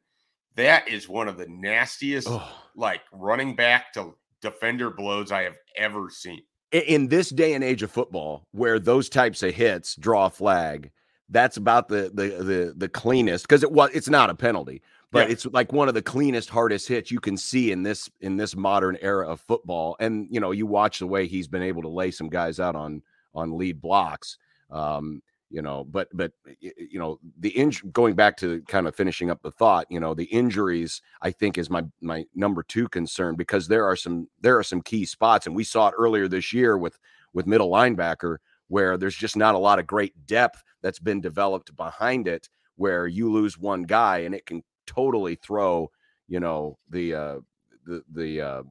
that 0.55 0.87
is 0.87 1.07
one 1.07 1.27
of 1.27 1.37
the 1.37 1.47
nastiest, 1.47 2.27
oh. 2.29 2.47
like 2.75 3.01
running 3.11 3.55
back 3.55 3.93
to 3.93 4.15
defender 4.41 4.89
blows 4.89 5.31
I 5.31 5.43
have 5.43 5.57
ever 5.77 6.09
seen. 6.09 6.41
In 6.71 7.07
this 7.07 7.29
day 7.29 7.53
and 7.53 7.63
age 7.63 7.83
of 7.83 7.91
football, 7.91 8.47
where 8.51 8.79
those 8.79 9.09
types 9.09 9.43
of 9.43 9.53
hits 9.53 9.95
draw 9.95 10.27
a 10.27 10.29
flag, 10.29 10.91
that's 11.29 11.57
about 11.57 11.87
the 11.87 12.11
the 12.13 12.43
the, 12.43 12.73
the 12.75 12.89
cleanest 12.89 13.47
because 13.47 13.63
it 13.63 13.71
was 13.71 13.89
it's 13.93 14.09
not 14.09 14.29
a 14.29 14.35
penalty, 14.35 14.81
but 15.11 15.27
yeah. 15.27 15.33
it's 15.33 15.45
like 15.47 15.73
one 15.73 15.89
of 15.89 15.93
the 15.93 16.01
cleanest, 16.01 16.49
hardest 16.49 16.87
hits 16.87 17.11
you 17.11 17.19
can 17.19 17.35
see 17.35 17.71
in 17.71 17.83
this 17.83 18.09
in 18.21 18.37
this 18.37 18.55
modern 18.55 18.97
era 19.01 19.27
of 19.27 19.41
football. 19.41 19.97
And 19.99 20.27
you 20.29 20.39
know, 20.39 20.51
you 20.51 20.65
watch 20.65 20.99
the 20.99 21.07
way 21.07 21.27
he's 21.27 21.47
been 21.47 21.61
able 21.61 21.81
to 21.81 21.89
lay 21.89 22.11
some 22.11 22.29
guys 22.29 22.59
out 22.59 22.75
on 22.75 23.01
on 23.33 23.57
lead 23.57 23.81
blocks. 23.81 24.37
Um, 24.69 25.21
you 25.51 25.61
know, 25.61 25.83
but 25.83 26.07
but 26.13 26.31
you 26.59 26.97
know, 26.97 27.19
the 27.39 27.51
inj- 27.51 27.91
going 27.91 28.15
back 28.15 28.37
to 28.37 28.61
kind 28.67 28.87
of 28.87 28.95
finishing 28.95 29.29
up 29.29 29.41
the 29.41 29.51
thought, 29.51 29.85
you 29.89 29.99
know, 29.99 30.13
the 30.13 30.25
injuries 30.25 31.01
I 31.21 31.31
think 31.31 31.57
is 31.57 31.69
my 31.69 31.83
my 32.01 32.25
number 32.33 32.63
two 32.63 32.87
concern 32.87 33.35
because 33.35 33.67
there 33.67 33.85
are 33.85 33.97
some 33.97 34.27
there 34.39 34.57
are 34.57 34.63
some 34.63 34.81
key 34.81 35.05
spots, 35.05 35.45
and 35.45 35.55
we 35.55 35.65
saw 35.65 35.89
it 35.89 35.95
earlier 35.97 36.27
this 36.27 36.53
year 36.53 36.77
with 36.77 36.97
with 37.33 37.47
middle 37.47 37.69
linebacker 37.69 38.37
where 38.69 38.95
there's 38.95 39.15
just 39.15 39.35
not 39.35 39.53
a 39.53 39.59
lot 39.59 39.79
of 39.79 39.85
great 39.85 40.13
depth 40.25 40.63
that's 40.81 40.99
been 40.99 41.19
developed 41.19 41.75
behind 41.75 42.27
it 42.27 42.47
where 42.77 43.05
you 43.05 43.29
lose 43.29 43.57
one 43.57 43.83
guy 43.83 44.19
and 44.19 44.33
it 44.33 44.45
can 44.45 44.63
totally 44.87 45.35
throw 45.35 45.91
you 46.29 46.39
know 46.39 46.77
the 46.89 47.13
uh 47.13 47.39
the 47.85 48.01
the 48.13 48.41
uh 48.41 48.63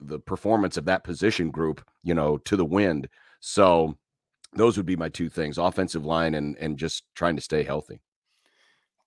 the 0.00 0.18
performance 0.18 0.76
of 0.76 0.84
that 0.84 1.04
position 1.04 1.50
group 1.50 1.84
you 2.02 2.14
know 2.14 2.38
to 2.38 2.56
the 2.56 2.64
wind. 2.64 3.08
So 3.38 3.96
those 4.54 4.76
would 4.76 4.86
be 4.86 4.96
my 4.96 5.08
two 5.08 5.28
things 5.28 5.58
offensive 5.58 6.04
line 6.04 6.34
and 6.34 6.56
and 6.58 6.78
just 6.78 7.04
trying 7.14 7.36
to 7.36 7.42
stay 7.42 7.62
healthy. 7.62 8.00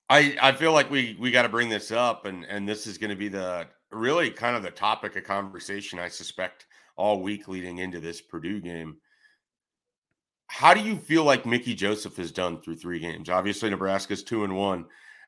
I 0.10 0.36
i 0.42 0.52
feel 0.52 0.74
like 0.74 0.90
we 0.90 1.16
we 1.20 1.32
got 1.32 1.44
to 1.44 1.50
bring 1.50 1.70
this 1.70 1.92
up 1.92 2.26
and 2.26 2.46
and 2.46 2.68
this 2.68 2.88
is 2.88 2.98
going 2.98 3.10
to 3.10 3.16
be 3.16 3.28
the 3.28 3.68
really 3.92 4.30
kind 4.30 4.56
of 4.56 4.64
the 4.64 4.72
topic 4.72 5.16
of 5.16 5.24
conversation 5.24 6.00
i 6.00 6.10
suspect 6.10 6.66
all 6.98 7.22
week 7.22 7.48
leading 7.48 7.80
into 7.80 8.00
this 8.00 8.22
purdue 8.22 8.62
game. 8.62 8.98
How 10.48 10.74
do 10.74 10.82
you 10.82 10.96
feel 10.96 11.24
like 11.24 11.46
mickey 11.46 11.74
joseph 11.74 12.18
has 12.18 12.32
done 12.32 12.62
through 12.62 12.78
three 12.78 13.00
games? 13.00 13.30
Obviously 13.30 13.70
nebraska's 13.70 14.24
two 14.24 14.44
and 14.44 14.56
one. 14.56 14.86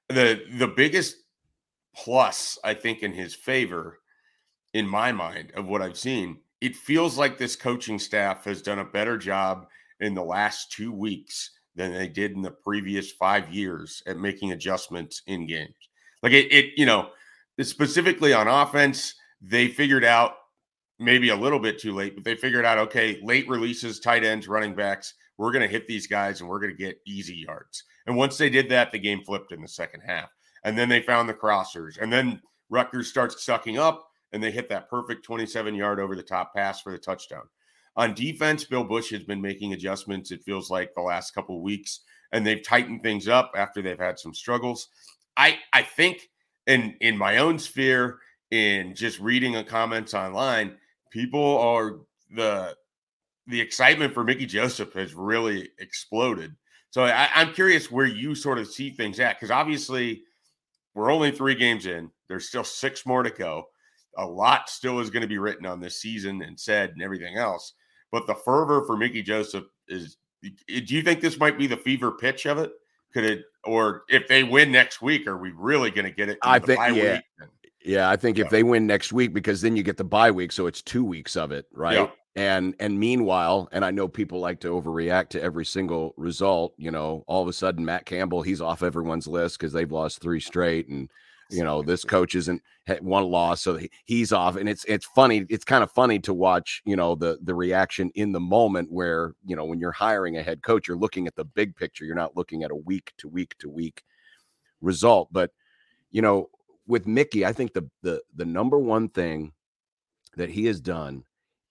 The 0.10 0.44
the 0.58 0.68
biggest 0.68 1.18
plus 1.96 2.58
I 2.64 2.74
think 2.76 3.02
in 3.02 3.12
his 3.14 3.34
favor, 3.34 4.00
in 4.74 4.88
my 4.88 5.12
mind, 5.12 5.52
of 5.56 5.66
what 5.68 5.82
I've 5.82 5.98
seen, 5.98 6.40
it 6.62 6.76
feels 6.76 7.18
like 7.18 7.38
this 7.38 7.56
coaching 7.56 7.98
staff 8.00 8.46
has 8.46 8.62
done 8.62 8.80
a 8.80 8.86
better 8.86 9.18
job 9.18 9.68
in 10.00 10.14
the 10.14 10.24
last 10.24 10.72
two 10.72 10.92
weeks 10.92 11.52
than 11.76 11.94
they 11.94 12.08
did 12.08 12.32
in 12.32 12.42
the 12.42 12.52
previous 12.52 13.12
five 13.12 13.54
years 13.54 14.02
at 14.08 14.18
making 14.18 14.52
adjustments 14.52 15.22
in 15.28 15.46
games. 15.46 15.76
Like 16.24 16.34
it, 16.34 16.52
it 16.52 16.66
you 16.78 16.86
know, 16.86 17.10
specifically 17.62 18.34
on 18.34 18.48
offense, 18.48 19.14
they 19.42 19.68
figured 19.68 20.04
out 20.04 20.34
maybe 21.00 21.30
a 21.30 21.36
little 21.36 21.60
bit 21.60 21.80
too 21.80 21.94
late, 21.94 22.16
but 22.16 22.24
they 22.24 22.36
figured 22.36 22.66
out 22.66 22.80
okay, 22.80 23.20
late 23.22 23.48
releases, 23.48 24.00
tight 24.00 24.24
ends, 24.24 24.48
running 24.48 24.76
backs, 24.76 25.14
we're 25.38 25.52
going 25.52 25.62
to 25.62 25.72
hit 25.72 25.88
these 25.88 26.08
guys 26.08 26.42
and 26.42 26.50
we're 26.50 26.60
going 26.60 26.76
to 26.76 26.84
get 26.84 27.00
easy 27.06 27.46
yards. 27.48 27.84
And 28.08 28.16
once 28.16 28.38
they 28.38 28.50
did 28.50 28.70
that, 28.70 28.92
the 28.92 29.00
game 29.00 29.24
flipped 29.24 29.52
in 29.52 29.62
the 29.62 29.68
second 29.68 30.02
half. 30.02 30.30
And 30.64 30.78
then 30.78 30.90
they 30.90 31.02
found 31.02 31.30
the 31.30 31.34
crossers. 31.34 32.02
And 32.02 32.12
then 32.12 32.42
Rutgers 32.70 33.08
starts 33.08 33.46
sucking 33.46 33.78
up 33.78 34.08
and 34.32 34.44
they 34.44 34.52
hit 34.52 34.70
that 34.70 34.90
perfect 34.90 35.24
27 35.24 35.76
yard 35.76 36.00
over 36.00 36.16
the 36.16 36.24
top 36.24 36.54
pass 36.56 36.82
for 36.82 36.92
the 36.92 36.98
touchdown. 36.98 37.44
On 37.98 38.14
defense, 38.14 38.64
Bill 38.64 38.84
Bush 38.84 39.10
has 39.10 39.24
been 39.24 39.42
making 39.42 39.74
adjustments, 39.74 40.32
it 40.32 40.44
feels 40.44 40.70
like 40.70 40.94
the 40.94 41.02
last 41.02 41.32
couple 41.34 41.62
weeks, 41.62 42.02
and 42.32 42.46
they've 42.46 42.64
tightened 42.64 43.02
things 43.02 43.28
up 43.28 43.52
after 43.56 43.82
they've 43.82 43.98
had 43.98 44.20
some 44.20 44.34
struggles. 44.34 44.90
I, 45.36 45.58
I 45.74 45.82
think 45.82 46.30
in 46.68 46.96
in 47.02 47.18
my 47.18 47.38
own 47.40 47.58
sphere, 47.58 48.20
in 48.52 48.94
just 48.96 49.20
reading 49.20 49.54
the 49.54 49.64
comments 49.64 50.14
online, 50.14 50.78
people 51.12 51.58
are 51.60 52.00
the 52.36 52.76
the 53.48 53.60
excitement 53.60 54.14
for 54.14 54.24
Mickey 54.24 54.46
Joseph 54.46 54.94
has 54.94 55.14
really 55.14 55.70
exploded. 55.80 56.56
So 56.92 57.04
I, 57.04 57.30
am 57.34 57.54
curious 57.54 57.90
where 57.90 58.06
you 58.06 58.36
sort 58.36 58.60
of 58.60 58.68
see 58.68 58.92
things 58.92 59.20
at 59.20 59.38
because 59.38 59.52
obviously 59.52 60.24
we're 60.94 61.12
only 61.12 61.32
three 61.32 61.56
games 61.56 61.86
in. 61.86 62.12
There's 62.28 62.48
still 62.48 62.64
six 62.64 63.06
more 63.06 63.24
to 63.24 63.30
go. 63.30 63.70
A 64.18 64.26
lot 64.26 64.70
still 64.70 65.00
is 65.00 65.10
going 65.10 65.22
to 65.22 65.28
be 65.28 65.38
written 65.38 65.66
on 65.66 65.80
this 65.80 66.02
season 66.02 66.42
and 66.42 66.60
said 66.60 66.92
and 66.92 67.02
everything 67.02 67.38
else. 67.38 67.74
But 68.12 68.28
the 68.28 68.36
fervor 68.36 68.86
for 68.86 68.98
Mickey 68.98 69.22
Joseph 69.22 69.66
is. 69.88 70.18
Do 70.44 70.96
you 70.96 71.02
think 71.02 71.20
this 71.20 71.40
might 71.40 71.58
be 71.58 71.66
the 71.66 71.76
fever 71.76 72.12
pitch 72.12 72.46
of 72.46 72.60
it? 72.60 72.72
Could 73.12 73.24
it, 73.24 73.46
or 73.64 74.04
if 74.08 74.28
they 74.28 74.44
win 74.44 74.72
next 74.72 75.02
week, 75.02 75.26
are 75.26 75.38
we 75.38 75.52
really 75.52 75.90
going 75.90 76.06
to 76.06 76.12
get 76.12 76.30
it? 76.30 76.38
I 76.44 76.60
think, 76.60 76.80
yeah, 76.96 77.20
yeah. 77.84 78.10
I 78.10 78.16
think 78.18 78.38
yeah. 78.38 78.46
if 78.46 78.52
they 78.52 78.62
win 78.62 78.86
next 78.86 79.12
week, 79.12 79.34
because 79.34 79.62
then 79.62 79.76
you 79.76 79.82
get 79.82 79.98
the 79.98 80.04
bye 80.04 80.30
week, 80.30 80.52
so 80.52 80.68
it's 80.68 80.84
two 80.84 81.04
weeks 81.04 81.36
of 81.36 81.52
it, 81.52 81.66
right? 81.74 81.96
Yeah. 81.96 82.10
And 82.36 82.76
and 82.80 83.00
meanwhile, 83.00 83.68
and 83.72 83.84
I 83.84 83.90
know 83.90 84.08
people 84.08 84.40
like 84.40 84.60
to 84.60 84.68
overreact 84.68 85.30
to 85.30 85.42
every 85.42 85.66
single 85.66 86.14
result. 86.18 86.76
You 86.78 86.92
know, 86.92 87.24
all 87.26 87.42
of 87.42 87.48
a 87.48 87.54
sudden 87.54 87.84
Matt 87.84 88.06
Campbell 88.06 88.44
he's 88.44 88.62
off 88.62 88.84
everyone's 88.84 89.26
list 89.26 89.58
because 89.58 89.74
they've 89.74 89.92
lost 89.92 90.22
three 90.22 90.40
straight, 90.40 90.88
and 90.88 91.10
you 91.50 91.64
know 91.64 91.82
this 91.82 92.04
coach 92.04 92.36
isn't 92.36 92.62
one 93.02 93.26
loss, 93.26 93.62
so 93.62 93.80
he's 94.06 94.32
off. 94.32 94.56
And 94.56 94.68
it's 94.68 94.84
it's 94.86 95.06
funny. 95.06 95.46
It's 95.50 95.66
kind 95.66 95.84
of 95.84 95.92
funny 95.92 96.20
to 96.20 96.34
watch. 96.34 96.82
You 96.86 96.96
know 96.96 97.16
the 97.16 97.40
the 97.42 97.56
reaction 97.56 98.12
in 98.16 98.32
the 98.32 98.40
moment 98.40 98.92
where 98.92 99.34
you 99.46 99.56
know 99.56 99.66
when 99.66 99.80
you're 99.80 99.92
hiring 99.92 100.38
a 100.38 100.44
head 100.44 100.62
coach, 100.62 100.88
you're 100.88 100.98
looking 100.98 101.28
at 101.28 101.36
the 101.36 101.46
big 101.46 101.76
picture. 101.76 102.06
You're 102.06 102.16
not 102.16 102.36
looking 102.36 102.64
at 102.64 102.72
a 102.72 102.76
week 102.76 103.14
to 103.20 103.28
week 103.28 103.56
to 103.60 103.70
week 103.70 104.04
result. 104.82 105.30
But 105.32 105.52
you 106.12 106.22
know, 106.22 106.50
with 106.86 107.08
Mickey, 107.08 107.46
I 107.46 107.54
think 107.54 107.74
the 107.74 107.90
the 108.02 108.22
the 108.36 108.46
number 108.46 108.78
one 108.78 109.10
thing 109.10 109.54
that 110.36 110.50
he 110.50 110.66
has 110.66 110.80
done 110.80 111.24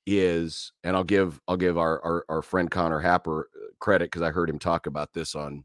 is, 0.06 0.72
and 0.84 0.96
I'll 0.96 1.04
give 1.04 1.40
I'll 1.48 1.56
give 1.56 1.78
our 1.78 2.02
our, 2.02 2.24
our 2.28 2.42
friend 2.42 2.70
Connor 2.70 3.00
Happer 3.00 3.48
uh, 3.54 3.66
credit 3.78 4.06
because 4.06 4.22
I 4.22 4.30
heard 4.30 4.50
him 4.50 4.58
talk 4.58 4.86
about 4.86 5.12
this 5.12 5.34
on 5.34 5.64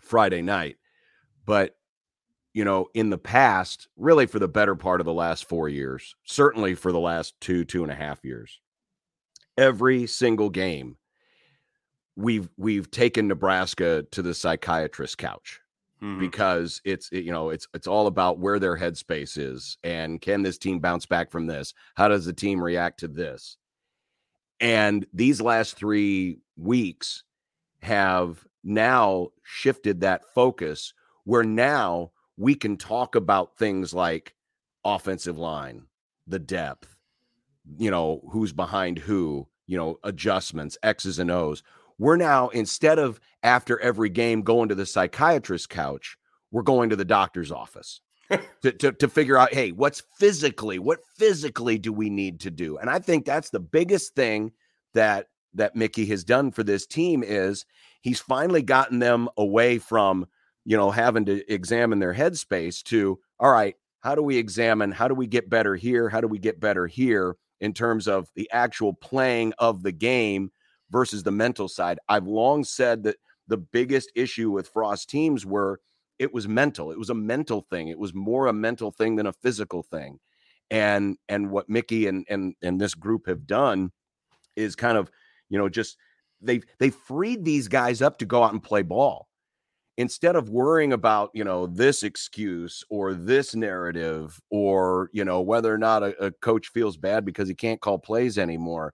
Friday 0.00 0.42
night. 0.42 0.76
But 1.44 1.76
you 2.56 2.64
know, 2.64 2.88
in 2.94 3.10
the 3.10 3.18
past, 3.18 3.86
really 3.98 4.24
for 4.24 4.38
the 4.38 4.48
better 4.48 4.74
part 4.74 5.02
of 5.02 5.04
the 5.04 5.12
last 5.12 5.46
four 5.46 5.68
years, 5.68 6.16
certainly 6.24 6.74
for 6.74 6.90
the 6.90 6.98
last 6.98 7.38
two 7.38 7.66
two 7.66 7.82
and 7.82 7.92
a 7.92 7.94
half 7.94 8.24
years, 8.24 8.62
every 9.58 10.06
single 10.06 10.48
game, 10.48 10.96
we've 12.16 12.48
we've 12.56 12.90
taken 12.90 13.28
Nebraska 13.28 14.06
to 14.10 14.22
the 14.22 14.32
psychiatrist 14.32 15.18
couch. 15.18 15.60
Mm-hmm. 16.02 16.20
because 16.20 16.82
it's 16.84 17.10
you 17.10 17.32
know 17.32 17.48
it's 17.48 17.66
it's 17.72 17.86
all 17.86 18.06
about 18.06 18.38
where 18.38 18.58
their 18.58 18.76
headspace 18.76 19.38
is 19.38 19.78
and 19.82 20.20
can 20.20 20.42
this 20.42 20.58
team 20.58 20.78
bounce 20.78 21.06
back 21.06 21.30
from 21.30 21.46
this 21.46 21.72
how 21.94 22.06
does 22.06 22.26
the 22.26 22.34
team 22.34 22.62
react 22.62 23.00
to 23.00 23.08
this 23.08 23.56
and 24.60 25.06
these 25.14 25.40
last 25.40 25.74
three 25.74 26.36
weeks 26.58 27.24
have 27.80 28.44
now 28.62 29.28
shifted 29.42 30.00
that 30.02 30.26
focus 30.34 30.92
where 31.24 31.44
now 31.44 32.10
we 32.36 32.54
can 32.54 32.76
talk 32.76 33.14
about 33.14 33.56
things 33.56 33.94
like 33.94 34.34
offensive 34.84 35.38
line, 35.38 35.86
the 36.26 36.38
depth, 36.38 36.96
you 37.78 37.90
know, 37.90 38.22
who's 38.30 38.52
behind 38.52 38.98
who, 38.98 39.46
you 39.66 39.76
know, 39.76 39.98
adjustments, 40.04 40.78
X's 40.82 41.18
and 41.18 41.30
O's. 41.30 41.62
We're 41.98 42.16
now, 42.16 42.48
instead 42.48 42.98
of 42.98 43.20
after 43.42 43.80
every 43.80 44.10
game 44.10 44.42
going 44.42 44.68
to 44.68 44.74
the 44.74 44.86
psychiatrist's 44.86 45.66
couch, 45.66 46.16
we're 46.50 46.62
going 46.62 46.90
to 46.90 46.96
the 46.96 47.04
doctor's 47.04 47.50
office 47.50 48.00
to, 48.62 48.72
to, 48.72 48.92
to 48.92 49.08
figure 49.08 49.38
out, 49.38 49.52
hey, 49.52 49.72
what's 49.72 50.02
physically, 50.18 50.78
what 50.78 51.00
physically 51.16 51.78
do 51.78 51.92
we 51.92 52.10
need 52.10 52.40
to 52.40 52.50
do? 52.50 52.76
And 52.76 52.90
I 52.90 52.98
think 52.98 53.24
that's 53.24 53.50
the 53.50 53.60
biggest 53.60 54.14
thing 54.14 54.52
that 54.94 55.26
that 55.54 55.74
Mickey 55.74 56.06
has 56.06 56.22
done 56.22 56.50
for 56.50 56.62
this 56.62 56.86
team 56.86 57.22
is 57.22 57.64
he's 58.02 58.20
finally 58.20 58.62
gotten 58.62 58.98
them 58.98 59.28
away 59.36 59.78
from, 59.78 60.26
you 60.66 60.76
know, 60.76 60.90
having 60.90 61.24
to 61.24 61.52
examine 61.52 62.00
their 62.00 62.12
headspace 62.12 62.82
to, 62.82 63.18
all 63.40 63.50
right, 63.50 63.76
how 64.00 64.14
do 64.14 64.22
we 64.22 64.36
examine, 64.36 64.90
how 64.90 65.08
do 65.08 65.14
we 65.14 65.26
get 65.26 65.48
better 65.48 65.76
here? 65.76 66.08
How 66.08 66.20
do 66.20 66.28
we 66.28 66.38
get 66.38 66.60
better 66.60 66.86
here 66.86 67.36
in 67.60 67.72
terms 67.72 68.06
of 68.06 68.28
the 68.34 68.50
actual 68.52 68.92
playing 68.92 69.54
of 69.58 69.82
the 69.82 69.92
game 69.92 70.50
versus 70.90 71.22
the 71.22 71.30
mental 71.30 71.68
side. 71.68 71.98
I've 72.08 72.26
long 72.26 72.64
said 72.64 73.04
that 73.04 73.16
the 73.48 73.56
biggest 73.56 74.10
issue 74.14 74.50
with 74.50 74.68
Frost 74.68 75.08
teams 75.08 75.46
were 75.46 75.80
it 76.18 76.32
was 76.32 76.48
mental. 76.48 76.90
It 76.90 76.98
was 76.98 77.10
a 77.10 77.14
mental 77.14 77.60
thing. 77.60 77.88
It 77.88 77.98
was 77.98 78.14
more 78.14 78.46
a 78.46 78.52
mental 78.52 78.90
thing 78.90 79.16
than 79.16 79.26
a 79.26 79.32
physical 79.32 79.82
thing. 79.82 80.18
And 80.70 81.16
and 81.28 81.50
what 81.50 81.68
Mickey 81.68 82.06
and 82.08 82.26
and 82.28 82.54
and 82.62 82.80
this 82.80 82.94
group 82.94 83.26
have 83.26 83.46
done 83.46 83.92
is 84.56 84.74
kind 84.74 84.98
of, 84.98 85.10
you 85.48 85.58
know, 85.58 85.68
just 85.68 85.96
they've 86.40 86.64
they 86.78 86.90
freed 86.90 87.44
these 87.44 87.68
guys 87.68 88.02
up 88.02 88.18
to 88.18 88.24
go 88.24 88.42
out 88.42 88.52
and 88.52 88.62
play 88.62 88.82
ball 88.82 89.28
instead 89.96 90.36
of 90.36 90.50
worrying 90.50 90.92
about 90.92 91.30
you 91.32 91.44
know 91.44 91.66
this 91.66 92.02
excuse 92.02 92.84
or 92.90 93.14
this 93.14 93.54
narrative 93.54 94.40
or 94.50 95.10
you 95.12 95.24
know 95.24 95.40
whether 95.40 95.72
or 95.72 95.78
not 95.78 96.02
a, 96.02 96.26
a, 96.26 96.30
coach 96.30 96.68
feels 96.68 96.96
bad 96.96 97.24
because 97.24 97.48
he 97.48 97.54
can't 97.54 97.80
call 97.80 97.98
plays 97.98 98.38
anymore 98.38 98.92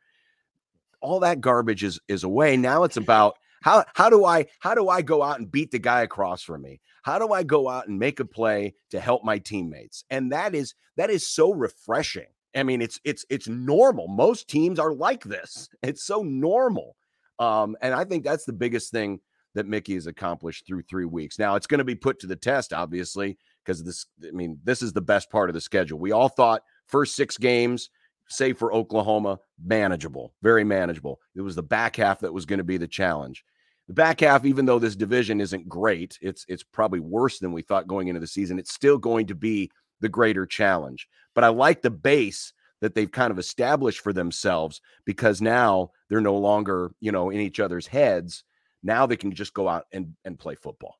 all 1.02 1.20
that 1.20 1.40
garbage 1.40 1.84
is 1.84 2.00
is 2.08 2.24
away. 2.24 2.56
Now 2.56 2.84
it's 2.84 2.96
about 2.96 3.36
how 3.60 3.84
how 3.94 4.08
do 4.08 4.24
i 4.24 4.46
how 4.60 4.74
do 4.74 4.88
i 4.88 5.02
go 5.02 5.22
out 5.22 5.38
and 5.38 5.50
beat 5.50 5.70
the 5.70 5.78
guy 5.78 6.02
across 6.02 6.42
from 6.42 6.62
me? 6.62 6.80
How 7.02 7.18
do 7.18 7.32
i 7.32 7.42
go 7.42 7.68
out 7.68 7.88
and 7.88 7.98
make 7.98 8.20
a 8.20 8.24
play 8.24 8.74
to 8.90 9.00
help 9.00 9.24
my 9.24 9.38
teammates? 9.38 10.04
And 10.08 10.32
that 10.32 10.54
is 10.54 10.74
that 10.96 11.10
is 11.10 11.28
so 11.28 11.52
refreshing. 11.52 12.28
I 12.54 12.62
mean 12.62 12.80
it's 12.80 13.00
it's 13.04 13.26
it's 13.28 13.48
normal. 13.48 14.08
Most 14.08 14.48
teams 14.48 14.78
are 14.78 14.94
like 14.94 15.24
this. 15.24 15.68
It's 15.82 16.04
so 16.04 16.22
normal. 16.22 16.96
Um 17.38 17.76
and 17.82 17.92
i 17.92 18.04
think 18.04 18.24
that's 18.24 18.44
the 18.44 18.52
biggest 18.52 18.92
thing 18.92 19.20
that 19.54 19.66
Mickey 19.66 19.94
has 19.94 20.06
accomplished 20.06 20.66
through 20.66 20.82
three 20.82 21.04
weeks. 21.04 21.38
Now 21.38 21.56
it's 21.56 21.66
going 21.66 21.78
to 21.78 21.84
be 21.84 21.94
put 21.94 22.18
to 22.20 22.26
the 22.26 22.36
test, 22.36 22.72
obviously, 22.72 23.38
because 23.64 23.84
this, 23.84 24.06
I 24.26 24.30
mean, 24.30 24.58
this 24.64 24.82
is 24.82 24.92
the 24.92 25.00
best 25.00 25.30
part 25.30 25.50
of 25.50 25.54
the 25.54 25.60
schedule. 25.60 25.98
We 25.98 26.12
all 26.12 26.28
thought 26.28 26.62
first 26.86 27.14
six 27.14 27.36
games, 27.36 27.90
save 28.28 28.58
for 28.58 28.72
Oklahoma, 28.72 29.38
manageable, 29.62 30.34
very 30.42 30.64
manageable. 30.64 31.20
It 31.34 31.42
was 31.42 31.54
the 31.54 31.62
back 31.62 31.96
half 31.96 32.20
that 32.20 32.32
was 32.32 32.46
going 32.46 32.58
to 32.58 32.64
be 32.64 32.78
the 32.78 32.88
challenge. 32.88 33.44
The 33.88 33.94
back 33.94 34.20
half, 34.20 34.44
even 34.44 34.64
though 34.64 34.78
this 34.78 34.96
division 34.96 35.40
isn't 35.40 35.68
great, 35.68 36.16
it's 36.22 36.46
it's 36.48 36.62
probably 36.62 37.00
worse 37.00 37.40
than 37.40 37.52
we 37.52 37.62
thought 37.62 37.88
going 37.88 38.08
into 38.08 38.20
the 38.20 38.26
season. 38.26 38.58
It's 38.58 38.72
still 38.72 38.96
going 38.96 39.26
to 39.26 39.34
be 39.34 39.70
the 40.00 40.08
greater 40.08 40.46
challenge. 40.46 41.08
But 41.34 41.44
I 41.44 41.48
like 41.48 41.82
the 41.82 41.90
base 41.90 42.52
that 42.80 42.94
they've 42.94 43.10
kind 43.10 43.30
of 43.30 43.38
established 43.38 44.00
for 44.00 44.12
themselves 44.12 44.80
because 45.04 45.40
now 45.40 45.90
they're 46.08 46.20
no 46.20 46.36
longer, 46.36 46.92
you 47.00 47.12
know, 47.12 47.30
in 47.30 47.40
each 47.40 47.60
other's 47.60 47.86
heads 47.86 48.44
now 48.82 49.06
they 49.06 49.16
can 49.16 49.32
just 49.32 49.54
go 49.54 49.68
out 49.68 49.86
and, 49.92 50.14
and 50.24 50.38
play 50.38 50.54
football. 50.54 50.96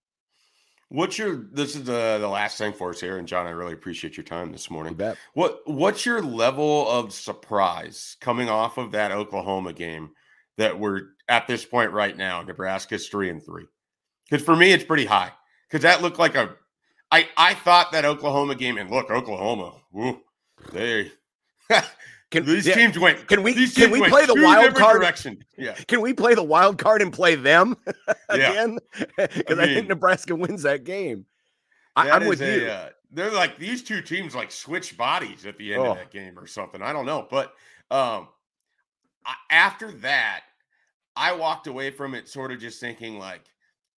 What's 0.89 1.17
your 1.17 1.49
this 1.51 1.75
is 1.75 1.85
the 1.85 2.19
the 2.21 2.29
last 2.29 2.59
thing 2.59 2.75
for 2.75 2.91
us 2.91 3.01
here, 3.01 3.17
and 3.17 3.27
John, 3.27 3.47
I 3.47 3.51
really 3.51 3.73
appreciate 3.73 4.19
your 4.19 4.25
time 4.25 4.53
this 4.53 4.71
morning. 4.71 4.95
What 5.33 5.63
what's 5.65 6.05
your 6.05 6.21
level 6.21 6.87
of 6.91 7.15
surprise 7.15 8.19
coming 8.21 8.51
off 8.51 8.77
of 8.77 8.93
that 8.93 9.11
Oklahoma 9.11 9.73
game 9.73 10.11
that 10.59 10.79
we're 10.79 11.05
at 11.31 11.47
this 11.47 11.65
point 11.65 11.93
right 11.93 12.15
now? 12.15 12.43
Nebraska's 12.43 13.09
three 13.09 13.31
and 13.31 13.43
three. 13.43 13.65
Because 14.29 14.45
for 14.45 14.55
me, 14.55 14.71
it's 14.71 14.85
pretty 14.85 15.07
high. 15.07 15.33
Because 15.67 15.83
that 15.83 16.03
looked 16.03 16.19
like 16.19 16.35
a 16.35 16.57
I 17.11 17.27
I 17.39 17.55
thought 17.55 17.93
that 17.93 18.05
Oklahoma 18.05 18.55
game, 18.55 18.77
and 18.77 18.91
look, 18.91 19.11
Oklahoma, 19.11 19.73
woo, 19.93 20.21
they 20.73 21.11
Can, 22.33 22.47
these 22.47 22.67
yeah, 22.67 22.75
teams 22.75 22.99
went. 22.99 23.29
Can 23.29 23.43
we 23.43 23.53
can 23.69 23.91
we 23.91 24.09
play 24.09 24.25
the 24.25 24.35
wild 24.35 24.75
card 24.75 25.01
direction? 25.01 25.45
Yeah. 25.59 25.75
Can 25.87 26.01
we 26.01 26.15
play 26.15 26.35
the 26.35 26.43
wild 26.43 26.79
card 26.79 27.03
and 27.03 27.13
play 27.13 27.35
them 27.35 27.77
again? 28.31 28.79
Because 29.19 29.29
I, 29.47 29.51
mean, 29.51 29.61
I, 29.61 29.67
think 29.67 29.89
Nebraska 29.89 30.35
wins 30.35 30.63
that 30.63 30.85
game. 30.85 31.27
I, 31.95 32.09
am 32.09 32.27
with 32.27 32.41
a, 32.41 32.57
you. 32.57 32.67
Uh, 32.69 32.89
they're 33.11 33.31
like 33.31 33.59
these 33.59 33.83
two 33.83 34.01
teams 34.01 34.35
like 34.35 34.51
switch 34.51 34.97
bodies 34.97 35.45
at 35.45 35.59
the 35.59 35.75
end 35.75 35.83
oh. 35.83 35.91
of 35.91 35.99
that 35.99 36.11
game 36.11 36.39
or 36.39 36.47
something. 36.47 36.81
I 36.81 36.95
don't 36.95 37.05
know, 37.05 37.29
but 37.31 37.49
um, 37.91 38.29
I, 39.27 39.35
after 39.51 39.93
that, 39.93 40.45
I 41.15 41.35
walked 41.35 41.67
away 41.67 41.91
from 41.91 42.15
it 42.15 42.29
sort 42.29 42.51
of 42.51 42.61
just 42.61 42.81
thinking 42.81 43.19
like, 43.19 43.43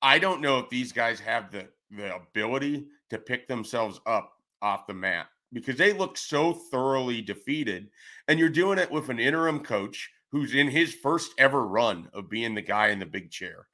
I 0.03 0.19
don't 0.19 0.41
know 0.41 0.59
if 0.59 0.69
these 0.71 0.91
guys 0.91 1.21
have 1.21 1.53
the 1.53 1.69
the 1.93 2.17
ability 2.17 2.87
to 3.11 3.19
pick 3.19 3.47
themselves 3.47 4.01
up 4.07 4.33
off 4.61 4.89
the 4.89 4.95
mat 4.95 5.29
because 5.55 5.77
they 5.77 5.93
look 5.93 6.19
so 6.19 6.53
thoroughly 6.53 7.23
defeated. 7.23 7.89
And 8.29 8.39
you're 8.39 8.49
doing 8.51 8.79
it 8.79 8.91
with 8.91 9.09
an 9.09 9.19
interim 9.19 9.61
coach 9.61 10.11
who's 10.31 10.55
in 10.55 10.69
his 10.69 10.93
first 10.93 11.33
ever 11.39 11.67
run 11.67 12.09
of 12.13 12.29
being 12.29 12.55
the 12.55 12.63
guy 12.63 12.89
in 12.89 12.99
the 12.99 13.07
big 13.07 13.31
chair. 13.31 13.69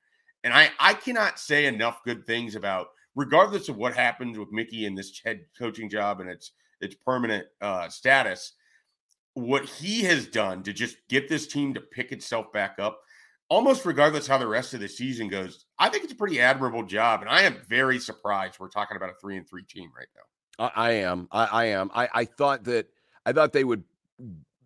And 0.44 0.54
I, 0.54 0.70
I 0.78 0.94
cannot 0.94 1.40
say 1.40 1.66
enough 1.66 2.04
good 2.04 2.26
things 2.26 2.54
about, 2.54 2.88
regardless 3.14 3.68
of 3.68 3.76
what 3.76 3.94
happens 3.94 4.38
with 4.38 4.52
Mickey 4.52 4.84
in 4.84 4.94
this 4.94 5.20
head 5.24 5.40
coaching 5.58 5.90
job 5.90 6.20
and 6.20 6.30
its 6.30 6.52
its 6.80 6.94
permanent 6.94 7.46
uh, 7.60 7.88
status, 7.90 8.54
what 9.34 9.66
he 9.66 10.02
has 10.02 10.26
done 10.26 10.62
to 10.62 10.72
just 10.72 10.96
get 11.08 11.28
this 11.28 11.46
team 11.46 11.74
to 11.74 11.80
pick 11.80 12.10
itself 12.10 12.50
back 12.52 12.76
up, 12.78 13.00
almost 13.50 13.84
regardless 13.84 14.26
how 14.26 14.38
the 14.38 14.46
rest 14.46 14.72
of 14.72 14.80
the 14.80 14.88
season 14.88 15.28
goes. 15.28 15.66
I 15.78 15.90
think 15.90 16.04
it's 16.04 16.12
a 16.14 16.16
pretty 16.16 16.40
admirable 16.40 16.84
job, 16.84 17.20
and 17.20 17.28
I 17.28 17.42
am 17.42 17.58
very 17.68 17.98
surprised 17.98 18.58
we're 18.58 18.68
talking 18.68 18.96
about 18.96 19.10
a 19.10 19.14
three 19.20 19.36
and 19.36 19.46
three 19.46 19.64
team 19.64 19.90
right 19.94 20.08
now. 20.16 20.22
I, 20.58 20.70
I 20.74 20.90
am. 20.92 21.28
I, 21.30 21.44
I 21.46 21.64
am. 21.66 21.90
I, 21.94 22.08
I 22.12 22.24
thought 22.24 22.64
that 22.64 22.88
I 23.24 23.32
thought 23.32 23.52
they 23.52 23.64
would 23.64 23.84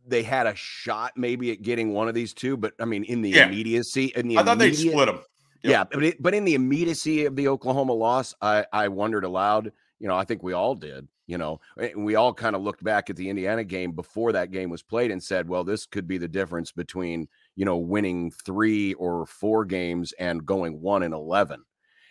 they 0.07 0.23
had 0.23 0.47
a 0.47 0.55
shot 0.55 1.13
maybe 1.17 1.51
at 1.51 1.63
getting 1.63 1.93
one 1.93 2.09
of 2.09 2.15
these 2.15 2.35
two, 2.35 2.57
but 2.57 2.75
I 2.81 2.85
mean 2.85 3.05
in 3.05 3.23
the 3.23 3.31
yeah. 3.31 3.47
immediacy 3.47 4.13
in 4.17 4.29
the 4.29 4.39
I 4.39 4.43
thought 4.43 4.59
they'd 4.59 4.75
split 4.75 5.07
them. 5.07 5.21
Yep. 5.63 5.71
Yeah, 5.71 5.85
but 5.85 6.05
it, 6.05 6.23
but 6.23 6.35
in 6.35 6.45
the 6.45 6.55
immediacy 6.55 7.25
of 7.25 7.37
the 7.37 7.49
Oklahoma 7.49 7.95
loss, 7.95 8.35
I 8.43 8.67
I 8.73 8.89
wondered 8.89 9.25
aloud. 9.25 9.73
You 9.99 10.09
know, 10.09 10.17
I 10.17 10.25
think 10.25 10.43
we 10.43 10.53
all 10.53 10.75
did. 10.75 11.09
You 11.27 11.39
know, 11.39 11.61
we 11.97 12.17
all 12.17 12.35
kind 12.35 12.55
of 12.55 12.61
looked 12.61 12.85
back 12.85 13.09
at 13.09 13.17
the 13.17 13.31
Indiana 13.31 13.65
game 13.65 13.93
before 13.93 14.33
that 14.33 14.51
game 14.51 14.69
was 14.69 14.83
played 14.83 15.11
and 15.11 15.23
said, 15.23 15.49
well, 15.49 15.65
this 15.65 15.87
could 15.87 16.07
be 16.07 16.19
the 16.19 16.29
difference 16.29 16.71
between 16.71 17.29
you 17.57 17.65
know 17.65 17.79
winning 17.79 18.31
three 18.31 18.93
or 18.95 19.25
four 19.25 19.65
games 19.65 20.13
and 20.19 20.45
going 20.45 20.83
one 20.83 21.03
and 21.03 21.15
eleven 21.15 21.65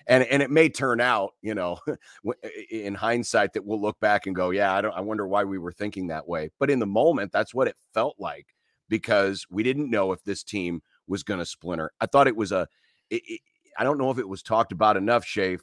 and 0.07 0.23
and 0.23 0.41
it 0.41 0.51
may 0.51 0.69
turn 0.69 1.01
out, 1.01 1.31
you 1.41 1.55
know, 1.55 1.79
in 2.71 2.95
hindsight 2.95 3.53
that 3.53 3.65
we'll 3.65 3.81
look 3.81 3.99
back 3.99 4.27
and 4.27 4.35
go, 4.35 4.49
yeah, 4.49 4.73
I 4.73 4.81
don't, 4.81 4.93
I 4.93 5.01
wonder 5.01 5.27
why 5.27 5.43
we 5.43 5.57
were 5.57 5.71
thinking 5.71 6.07
that 6.07 6.27
way. 6.27 6.49
But 6.59 6.69
in 6.69 6.79
the 6.79 6.85
moment, 6.85 7.31
that's 7.31 7.53
what 7.53 7.67
it 7.67 7.75
felt 7.93 8.15
like 8.19 8.47
because 8.89 9.45
we 9.49 9.63
didn't 9.63 9.89
know 9.89 10.11
if 10.11 10.23
this 10.23 10.43
team 10.43 10.81
was 11.07 11.23
going 11.23 11.39
to 11.39 11.45
splinter. 11.45 11.91
I 11.99 12.05
thought 12.05 12.27
it 12.27 12.35
was 12.35 12.51
a, 12.51 12.67
it, 13.09 13.21
it, 13.25 13.41
I 13.77 13.83
don't 13.83 13.97
know 13.97 14.11
if 14.11 14.17
it 14.17 14.27
was 14.27 14.43
talked 14.43 14.71
about 14.71 14.97
enough, 14.97 15.25
Shafe, 15.25 15.61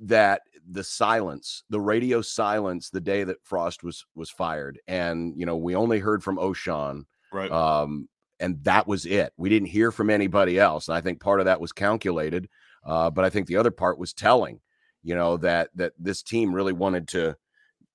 that 0.00 0.42
the 0.68 0.84
silence, 0.84 1.64
the 1.70 1.80
radio 1.80 2.22
silence, 2.22 2.90
the 2.90 3.00
day 3.00 3.24
that 3.24 3.44
Frost 3.44 3.82
was 3.82 4.04
was 4.14 4.30
fired, 4.30 4.78
and 4.86 5.34
you 5.36 5.46
know, 5.46 5.56
we 5.56 5.74
only 5.74 5.98
heard 5.98 6.22
from 6.22 6.38
O'Shawn, 6.38 7.06
right? 7.32 7.50
Um, 7.50 8.08
and 8.40 8.62
that 8.64 8.86
was 8.88 9.06
it. 9.06 9.32
We 9.36 9.48
didn't 9.48 9.68
hear 9.68 9.92
from 9.92 10.10
anybody 10.10 10.58
else, 10.58 10.88
and 10.88 10.96
I 10.96 11.00
think 11.00 11.20
part 11.20 11.40
of 11.40 11.46
that 11.46 11.60
was 11.60 11.72
calculated 11.72 12.48
uh, 12.84 13.10
but 13.10 13.24
I 13.24 13.30
think 13.30 13.46
the 13.46 13.56
other 13.56 13.70
part 13.70 13.98
was 13.98 14.12
telling, 14.12 14.60
you 15.02 15.14
know, 15.14 15.36
that 15.38 15.70
that 15.74 15.92
this 15.98 16.22
team 16.22 16.54
really 16.54 16.72
wanted 16.72 17.08
to, 17.08 17.36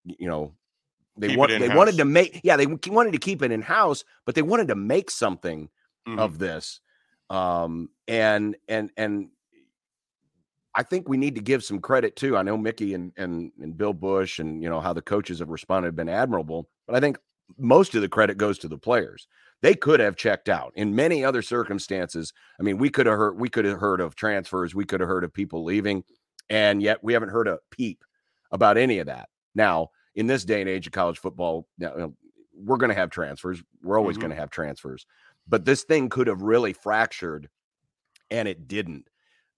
you 0.04 0.28
know, 0.28 0.54
they 1.18 1.36
want 1.36 1.52
they 1.52 1.70
wanted 1.70 1.98
to 1.98 2.06
make 2.06 2.42
yeah 2.44 2.58
they 2.58 2.68
wanted 2.68 3.14
to 3.14 3.18
keep 3.20 3.42
it 3.42 3.52
in 3.52 3.62
house, 3.62 4.04
but 4.26 4.36
they 4.36 4.42
wanted 4.42 4.68
to 4.70 4.76
make 4.76 5.10
something 5.10 5.70
mm-hmm. 6.08 6.20
of 6.20 6.40
this. 6.40 6.80
Um, 7.30 7.90
and 8.08 8.56
and 8.68 8.92
and 8.96 9.30
I 10.74 10.84
think 10.84 11.10
we 11.10 11.18
need 11.18 11.36
to 11.36 11.42
give 11.42 11.64
some 11.64 11.80
credit 11.80 12.16
too. 12.16 12.38
I 12.38 12.44
know 12.44 12.56
Mickey 12.56 12.94
and 12.94 13.12
and 13.18 13.52
and 13.60 13.78
Bill 13.78 13.94
Busch 13.94 14.40
and 14.40 14.62
you 14.62 14.70
know 14.70 14.80
how 14.80 14.94
the 14.94 15.02
coaches 15.02 15.40
have 15.40 15.50
responded 15.50 15.88
have 15.88 15.96
been 15.96 16.10
admirable, 16.10 16.70
but 16.86 16.96
I 16.96 17.00
think 17.00 17.18
most 17.58 17.96
of 17.96 18.02
the 18.02 18.10
credit 18.10 18.38
goes 18.38 18.60
to 18.60 18.68
the 18.68 18.78
players 18.78 19.28
they 19.62 19.74
could 19.74 20.00
have 20.00 20.16
checked 20.16 20.50
out 20.50 20.72
in 20.76 20.96
many 20.96 21.24
other 21.24 21.42
circumstances. 21.42 22.34
I 22.60 22.64
mean, 22.64 22.78
we 22.78 22.90
could 22.90 23.06
have 23.06 23.18
heard 23.18 23.40
we 23.40 23.50
could 23.50 23.66
have 23.66 23.80
heard 23.80 24.02
of 24.02 24.16
transfers, 24.16 24.76
we 24.76 24.86
could 24.86 25.00
have 25.00 25.10
heard 25.10 25.24
of 25.24 25.34
people 25.34 25.64
leaving, 25.64 26.04
and 26.50 26.82
yet 26.82 27.04
we 27.04 27.14
haven't 27.14 27.30
heard 27.30 27.48
a 27.48 27.60
peep 27.72 28.04
about 28.52 28.78
any 28.78 29.00
of 29.00 29.08
that. 29.08 29.30
Now, 29.56 29.90
in 30.16 30.28
this 30.28 30.46
day 30.46 30.62
and 30.62 30.70
age 30.70 30.88
of 30.88 30.94
college 30.94 31.20
football, 31.20 31.68
you 31.78 31.88
know, 31.88 32.14
we're 32.54 32.78
going 32.78 32.90
to 32.90 32.96
have 32.96 33.10
transfers. 33.10 33.62
We're 33.84 33.98
always 33.98 34.16
mm-hmm. 34.16 34.22
going 34.22 34.36
to 34.36 34.42
have 34.42 34.50
transfers, 34.50 35.06
but 35.48 35.66
this 35.66 35.84
thing 35.84 36.10
could 36.10 36.28
have 36.28 36.42
really 36.42 36.74
fractured, 36.74 37.50
and 38.30 38.48
it 38.48 38.68
didn't. 38.68 39.10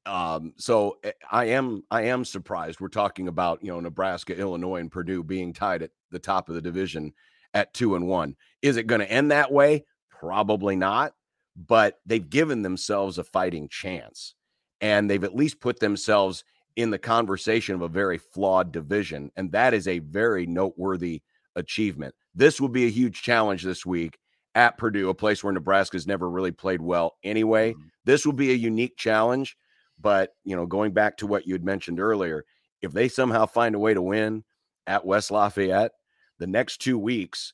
Um, 0.05 0.53
so 0.57 0.97
eh, 1.03 1.11
I 1.29 1.45
am 1.45 1.83
I 1.91 2.03
am 2.03 2.25
surprised. 2.25 2.79
We're 2.79 2.87
talking 2.87 3.27
about 3.27 3.63
you 3.63 3.71
know 3.71 3.79
Nebraska, 3.79 4.35
Illinois, 4.35 4.79
and 4.79 4.91
Purdue 4.91 5.23
being 5.23 5.53
tied 5.53 5.83
at 5.83 5.91
the 6.11 6.19
top 6.19 6.49
of 6.49 6.55
the 6.55 6.61
division 6.61 7.13
at 7.53 7.73
two 7.73 7.95
and 7.95 8.07
one. 8.07 8.35
Is 8.61 8.77
it 8.77 8.87
going 8.87 9.01
to 9.01 9.11
end 9.11 9.31
that 9.31 9.51
way? 9.51 9.85
Probably 10.09 10.75
not, 10.75 11.13
but 11.55 11.99
they've 12.05 12.29
given 12.29 12.61
themselves 12.61 13.17
a 13.17 13.23
fighting 13.23 13.69
chance 13.69 14.35
and 14.81 15.09
they've 15.09 15.23
at 15.23 15.35
least 15.35 15.59
put 15.59 15.79
themselves 15.79 16.43
in 16.75 16.91
the 16.91 16.97
conversation 16.97 17.75
of 17.75 17.81
a 17.81 17.87
very 17.87 18.17
flawed 18.17 18.71
division. 18.71 19.31
And 19.35 19.51
that 19.51 19.73
is 19.73 19.87
a 19.87 19.99
very 19.99 20.45
noteworthy 20.45 21.21
achievement. 21.55 22.15
This 22.35 22.61
will 22.61 22.69
be 22.69 22.85
a 22.85 22.91
huge 22.91 23.21
challenge 23.21 23.63
this 23.63 23.85
week 23.85 24.17
at 24.55 24.77
Purdue, 24.77 25.09
a 25.09 25.13
place 25.13 25.43
where 25.43 25.53
Nebraska's 25.53 26.07
never 26.07 26.29
really 26.29 26.51
played 26.51 26.81
well 26.81 27.17
anyway. 27.23 27.73
Mm-hmm. 27.73 27.87
This 28.05 28.25
will 28.25 28.33
be 28.33 28.51
a 28.51 28.55
unique 28.55 28.97
challenge. 28.97 29.57
But, 30.01 30.33
you 30.45 30.55
know, 30.55 30.65
going 30.65 30.93
back 30.93 31.17
to 31.17 31.27
what 31.27 31.45
you 31.45 31.53
had 31.53 31.65
mentioned 31.65 31.99
earlier, 31.99 32.45
if 32.81 32.93
they 32.93 33.09
somehow 33.09 33.45
find 33.45 33.75
a 33.75 33.79
way 33.79 33.93
to 33.93 34.01
win 34.01 34.45
at 34.87 35.05
West 35.05 35.31
Lafayette, 35.31 35.91
the 36.39 36.47
next 36.47 36.77
two 36.77 36.97
weeks, 36.97 37.53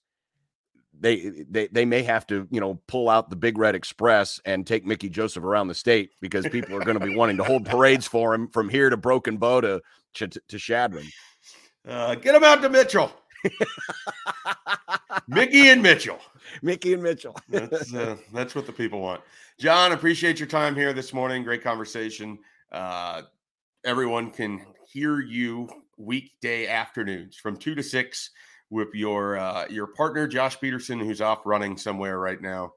they 1.00 1.46
they 1.50 1.68
they 1.68 1.86
may 1.86 2.04
have 2.04 2.26
to 2.28 2.48
you 2.52 2.60
know 2.60 2.80
pull 2.88 3.10
out 3.10 3.30
the 3.30 3.36
big 3.36 3.58
red 3.58 3.76
express 3.76 4.40
and 4.46 4.66
take 4.66 4.86
Mickey 4.86 5.10
Joseph 5.10 5.44
around 5.44 5.68
the 5.68 5.76
state 5.76 6.12
because 6.22 6.48
people 6.48 6.76
are 6.76 6.84
going 6.84 7.00
to 7.00 7.06
be 7.06 7.16
wanting 7.16 7.38
to 7.38 7.44
hold 7.44 7.66
parades 7.66 8.08
for 8.08 8.34
him 8.34 8.48
from 8.50 8.70
here 8.70 8.90
to 8.90 8.98
Broken 8.98 9.38
Bow 9.38 9.62
to 9.62 9.82
to, 10.16 10.28
to 10.28 10.58
Chadron. 10.58 11.06
Uh, 11.88 12.16
get 12.16 12.36
him 12.36 12.44
out 12.44 12.62
to 12.62 12.70
Mitchell. 12.70 13.12
Mickey 15.28 15.70
and 15.70 15.82
Mitchell. 15.82 16.20
Mickey 16.62 16.94
and 16.94 17.04
Mitchell. 17.04 17.38
that's 17.50 17.94
uh, 17.94 18.18
that's 18.34 18.56
what 18.56 18.66
the 18.66 18.72
people 18.74 19.02
want. 19.02 19.22
John, 19.60 19.92
appreciate 19.92 20.40
your 20.40 20.48
time 20.48 20.76
here 20.76 20.94
this 20.94 21.14
morning. 21.14 21.44
Great 21.44 21.64
conversation. 21.64 22.40
Uh, 22.72 23.24
everyone 23.84 24.32
can 24.32 24.66
hear 24.92 25.20
you 25.20 25.70
weekday 25.98 26.68
afternoons 26.68 27.38
from 27.38 27.56
two 27.56 27.76
to 27.76 27.84
six 27.84 28.32
with 28.70 28.90
your 28.94 29.38
uh, 29.38 29.66
your 29.70 29.88
partner 29.88 30.28
Josh 30.28 30.60
Peterson, 30.60 31.00
who's 31.00 31.22
off 31.22 31.46
running 31.46 31.78
somewhere 31.78 32.20
right 32.20 32.42
now 32.42 32.74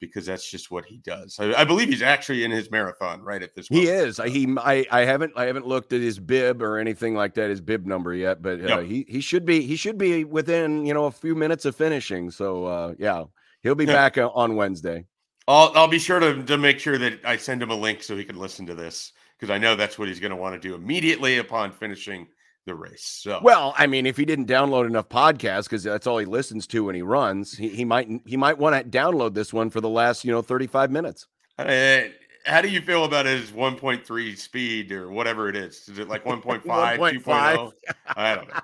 because 0.00 0.26
that's 0.26 0.48
just 0.48 0.70
what 0.70 0.84
he 0.84 0.98
does. 0.98 1.38
I, 1.40 1.52
I 1.54 1.64
believe 1.64 1.88
he's 1.88 2.02
actually 2.02 2.44
in 2.44 2.50
his 2.50 2.70
marathon 2.70 3.22
right 3.22 3.42
at 3.42 3.54
this. 3.54 3.70
Moment. 3.70 3.88
He 3.88 3.92
is. 3.92 4.20
He 4.24 4.56
I, 4.58 4.86
I 4.90 5.04
haven't 5.04 5.32
I 5.36 5.46
haven't 5.46 5.66
looked 5.66 5.92
at 5.92 6.00
his 6.00 6.18
bib 6.18 6.62
or 6.62 6.78
anything 6.78 7.14
like 7.14 7.34
that, 7.34 7.50
his 7.50 7.60
bib 7.60 7.86
number 7.86 8.14
yet, 8.14 8.42
but 8.42 8.60
uh, 8.60 8.80
yep. 8.80 8.84
he 8.84 9.04
he 9.08 9.20
should 9.20 9.44
be 9.44 9.62
he 9.62 9.76
should 9.76 9.98
be 9.98 10.24
within 10.24 10.86
you 10.86 10.94
know 10.94 11.06
a 11.06 11.10
few 11.10 11.34
minutes 11.34 11.64
of 11.64 11.74
finishing. 11.76 12.30
So 12.30 12.64
uh, 12.64 12.94
yeah, 12.98 13.24
he'll 13.62 13.74
be 13.74 13.86
back 13.86 14.18
uh, 14.18 14.30
on 14.34 14.56
Wednesday. 14.56 15.06
I'll 15.46 15.72
I'll 15.74 15.88
be 15.88 15.98
sure 15.98 16.20
to 16.20 16.42
to 16.44 16.58
make 16.58 16.78
sure 16.78 16.98
that 16.98 17.20
I 17.24 17.36
send 17.36 17.62
him 17.62 17.70
a 17.70 17.76
link 17.76 18.02
so 18.02 18.16
he 18.16 18.24
can 18.24 18.38
listen 18.38 18.66
to 18.66 18.74
this 18.74 19.12
because 19.38 19.52
I 19.52 19.58
know 19.58 19.76
that's 19.76 19.98
what 19.98 20.08
he's 20.08 20.20
going 20.20 20.30
to 20.30 20.36
want 20.36 20.60
to 20.60 20.68
do 20.68 20.74
immediately 20.74 21.38
upon 21.38 21.72
finishing 21.72 22.28
the 22.68 22.74
race. 22.74 23.02
So 23.04 23.40
well, 23.42 23.74
I 23.76 23.86
mean, 23.86 24.06
if 24.06 24.16
he 24.16 24.24
didn't 24.24 24.46
download 24.46 24.86
enough 24.86 25.08
podcasts 25.08 25.64
because 25.64 25.82
that's 25.82 26.06
all 26.06 26.18
he 26.18 26.26
listens 26.26 26.66
to 26.68 26.84
when 26.84 26.94
he 26.94 27.02
runs, 27.02 27.56
he, 27.56 27.68
he 27.68 27.84
might 27.84 28.08
he 28.24 28.36
might 28.36 28.58
want 28.58 28.76
to 28.76 28.98
download 28.98 29.34
this 29.34 29.52
one 29.52 29.70
for 29.70 29.80
the 29.80 29.88
last 29.88 30.24
you 30.24 30.30
know 30.30 30.42
thirty 30.42 30.66
five 30.66 30.90
minutes. 30.90 31.26
Uh, 31.58 32.02
how 32.44 32.62
do 32.62 32.68
you 32.68 32.80
feel 32.80 33.04
about 33.04 33.26
his 33.26 33.50
1.3 33.50 34.38
speed 34.38 34.92
or 34.92 35.10
whatever 35.10 35.48
it 35.48 35.56
is? 35.56 35.88
Is 35.88 35.98
it 35.98 36.08
like 36.08 36.24
1.5, 36.24 36.62
2.0? 36.62 37.72
I 38.16 38.34
don't 38.34 38.48
know. 38.48 38.60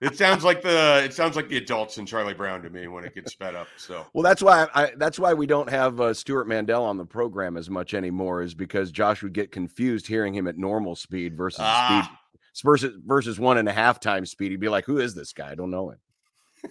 It 0.00 0.18
sounds 0.18 0.44
like 0.44 0.60
the 0.60 1.02
it 1.02 1.14
sounds 1.14 1.34
like 1.34 1.48
the 1.48 1.56
adults 1.56 1.96
in 1.96 2.04
Charlie 2.04 2.34
Brown 2.34 2.60
to 2.62 2.70
me 2.70 2.88
when 2.88 3.04
it 3.04 3.14
gets 3.14 3.32
sped 3.32 3.54
up. 3.54 3.68
So 3.78 4.04
well, 4.12 4.22
that's 4.22 4.42
why 4.42 4.66
I 4.74 4.92
that's 4.96 5.18
why 5.18 5.32
we 5.32 5.46
don't 5.46 5.70
have 5.70 6.00
uh, 6.00 6.12
Stewart 6.12 6.46
Mandel 6.46 6.84
on 6.84 6.98
the 6.98 7.06
program 7.06 7.56
as 7.56 7.70
much 7.70 7.94
anymore, 7.94 8.42
is 8.42 8.54
because 8.54 8.90
Josh 8.90 9.22
would 9.22 9.32
get 9.32 9.50
confused 9.50 10.06
hearing 10.06 10.34
him 10.34 10.46
at 10.46 10.58
normal 10.58 10.94
speed 10.94 11.36
versus 11.36 11.60
ah. 11.62 12.02
speed 12.02 12.18
versus 12.62 12.94
versus 13.04 13.38
one 13.38 13.58
and 13.58 13.68
a 13.68 13.72
half 13.72 14.00
times 14.00 14.30
speed. 14.30 14.50
He'd 14.50 14.60
be 14.60 14.68
like, 14.68 14.84
"Who 14.84 14.98
is 14.98 15.14
this 15.14 15.32
guy? 15.32 15.50
I 15.50 15.54
don't 15.54 15.70
know 15.70 15.90
him." 15.90 15.98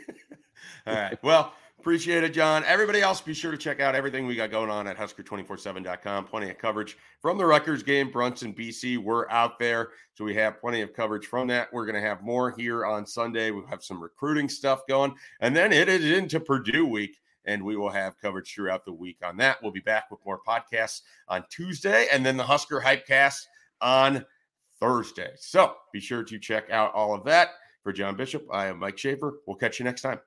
All 0.88 0.94
right. 0.94 1.22
Well, 1.24 1.54
appreciate 1.80 2.24
it, 2.24 2.34
John. 2.34 2.64
Everybody 2.66 3.02
else, 3.02 3.22
be 3.22 3.34
sure 3.34 3.52
to 3.52 3.58
check 3.58 3.80
out 3.80 3.96
everything 3.96 4.26
we 4.26 4.36
got 4.36 4.52
going 4.52 4.70
on 4.70 4.88
at 4.88 4.98
Husker247.com. 4.98 6.26
Plenty 6.26 6.50
of 6.50 6.58
coverage 6.58 6.98
from 7.22 7.38
the 7.38 7.46
Rutgers 7.46 7.84
game, 7.84 8.12
Brunson, 8.12 8.54
BC. 8.54 8.98
We're 8.98 9.30
out 9.30 9.60
there, 9.60 9.90
so 10.14 10.24
we 10.24 10.36
have 10.36 10.60
plenty 10.60 10.82
of 10.82 10.94
coverage 10.94 11.28
from 11.28 11.48
that. 11.48 11.72
We're 11.72 11.86
going 11.86 12.02
to 12.02 12.08
have 12.08 12.22
more 12.22 12.52
here 12.52 12.86
on 12.86 13.06
Sunday. 13.06 13.52
We'll 13.52 13.68
have 13.68 13.84
some 13.84 14.02
recruiting 14.02 14.50
stuff 14.50 14.82
going, 14.88 15.14
and 15.42 15.56
then 15.56 15.72
it 15.72 15.90
is 15.90 16.06
into 16.06 16.40
Purdue 16.40 16.86
week 16.86 17.18
and 17.46 17.64
we 17.64 17.76
will 17.76 17.90
have 17.90 18.18
coverage 18.20 18.54
throughout 18.54 18.86
the 18.86 18.94
week 18.94 19.18
on 19.24 19.38
that. 19.38 19.62
We'll 19.62 19.72
be 19.72 19.80
back 19.80 20.10
with 20.10 20.20
more 20.26 20.40
podcasts 20.48 21.02
on 21.28 21.44
Tuesday 21.50 22.08
and 22.12 22.26
then 22.26 22.38
the 22.38 22.44
Husker 22.44 22.82
Hypecast 22.82 23.46
on 23.82 24.26
Thursday. 24.84 25.32
So 25.38 25.76
be 25.94 26.02
sure 26.02 26.24
to 26.24 26.38
check 26.38 26.70
out 26.70 26.94
all 26.94 27.16
of 27.16 27.24
that. 27.24 27.50
For 27.84 27.94
John 27.94 28.18
Bishop, 28.18 28.46
I 28.52 28.68
am 28.68 28.80
Mike 28.80 28.98
Schaefer. 28.98 29.40
We'll 29.48 29.56
catch 29.56 29.80
you 29.80 29.86
next 29.86 30.02
time. 30.02 30.20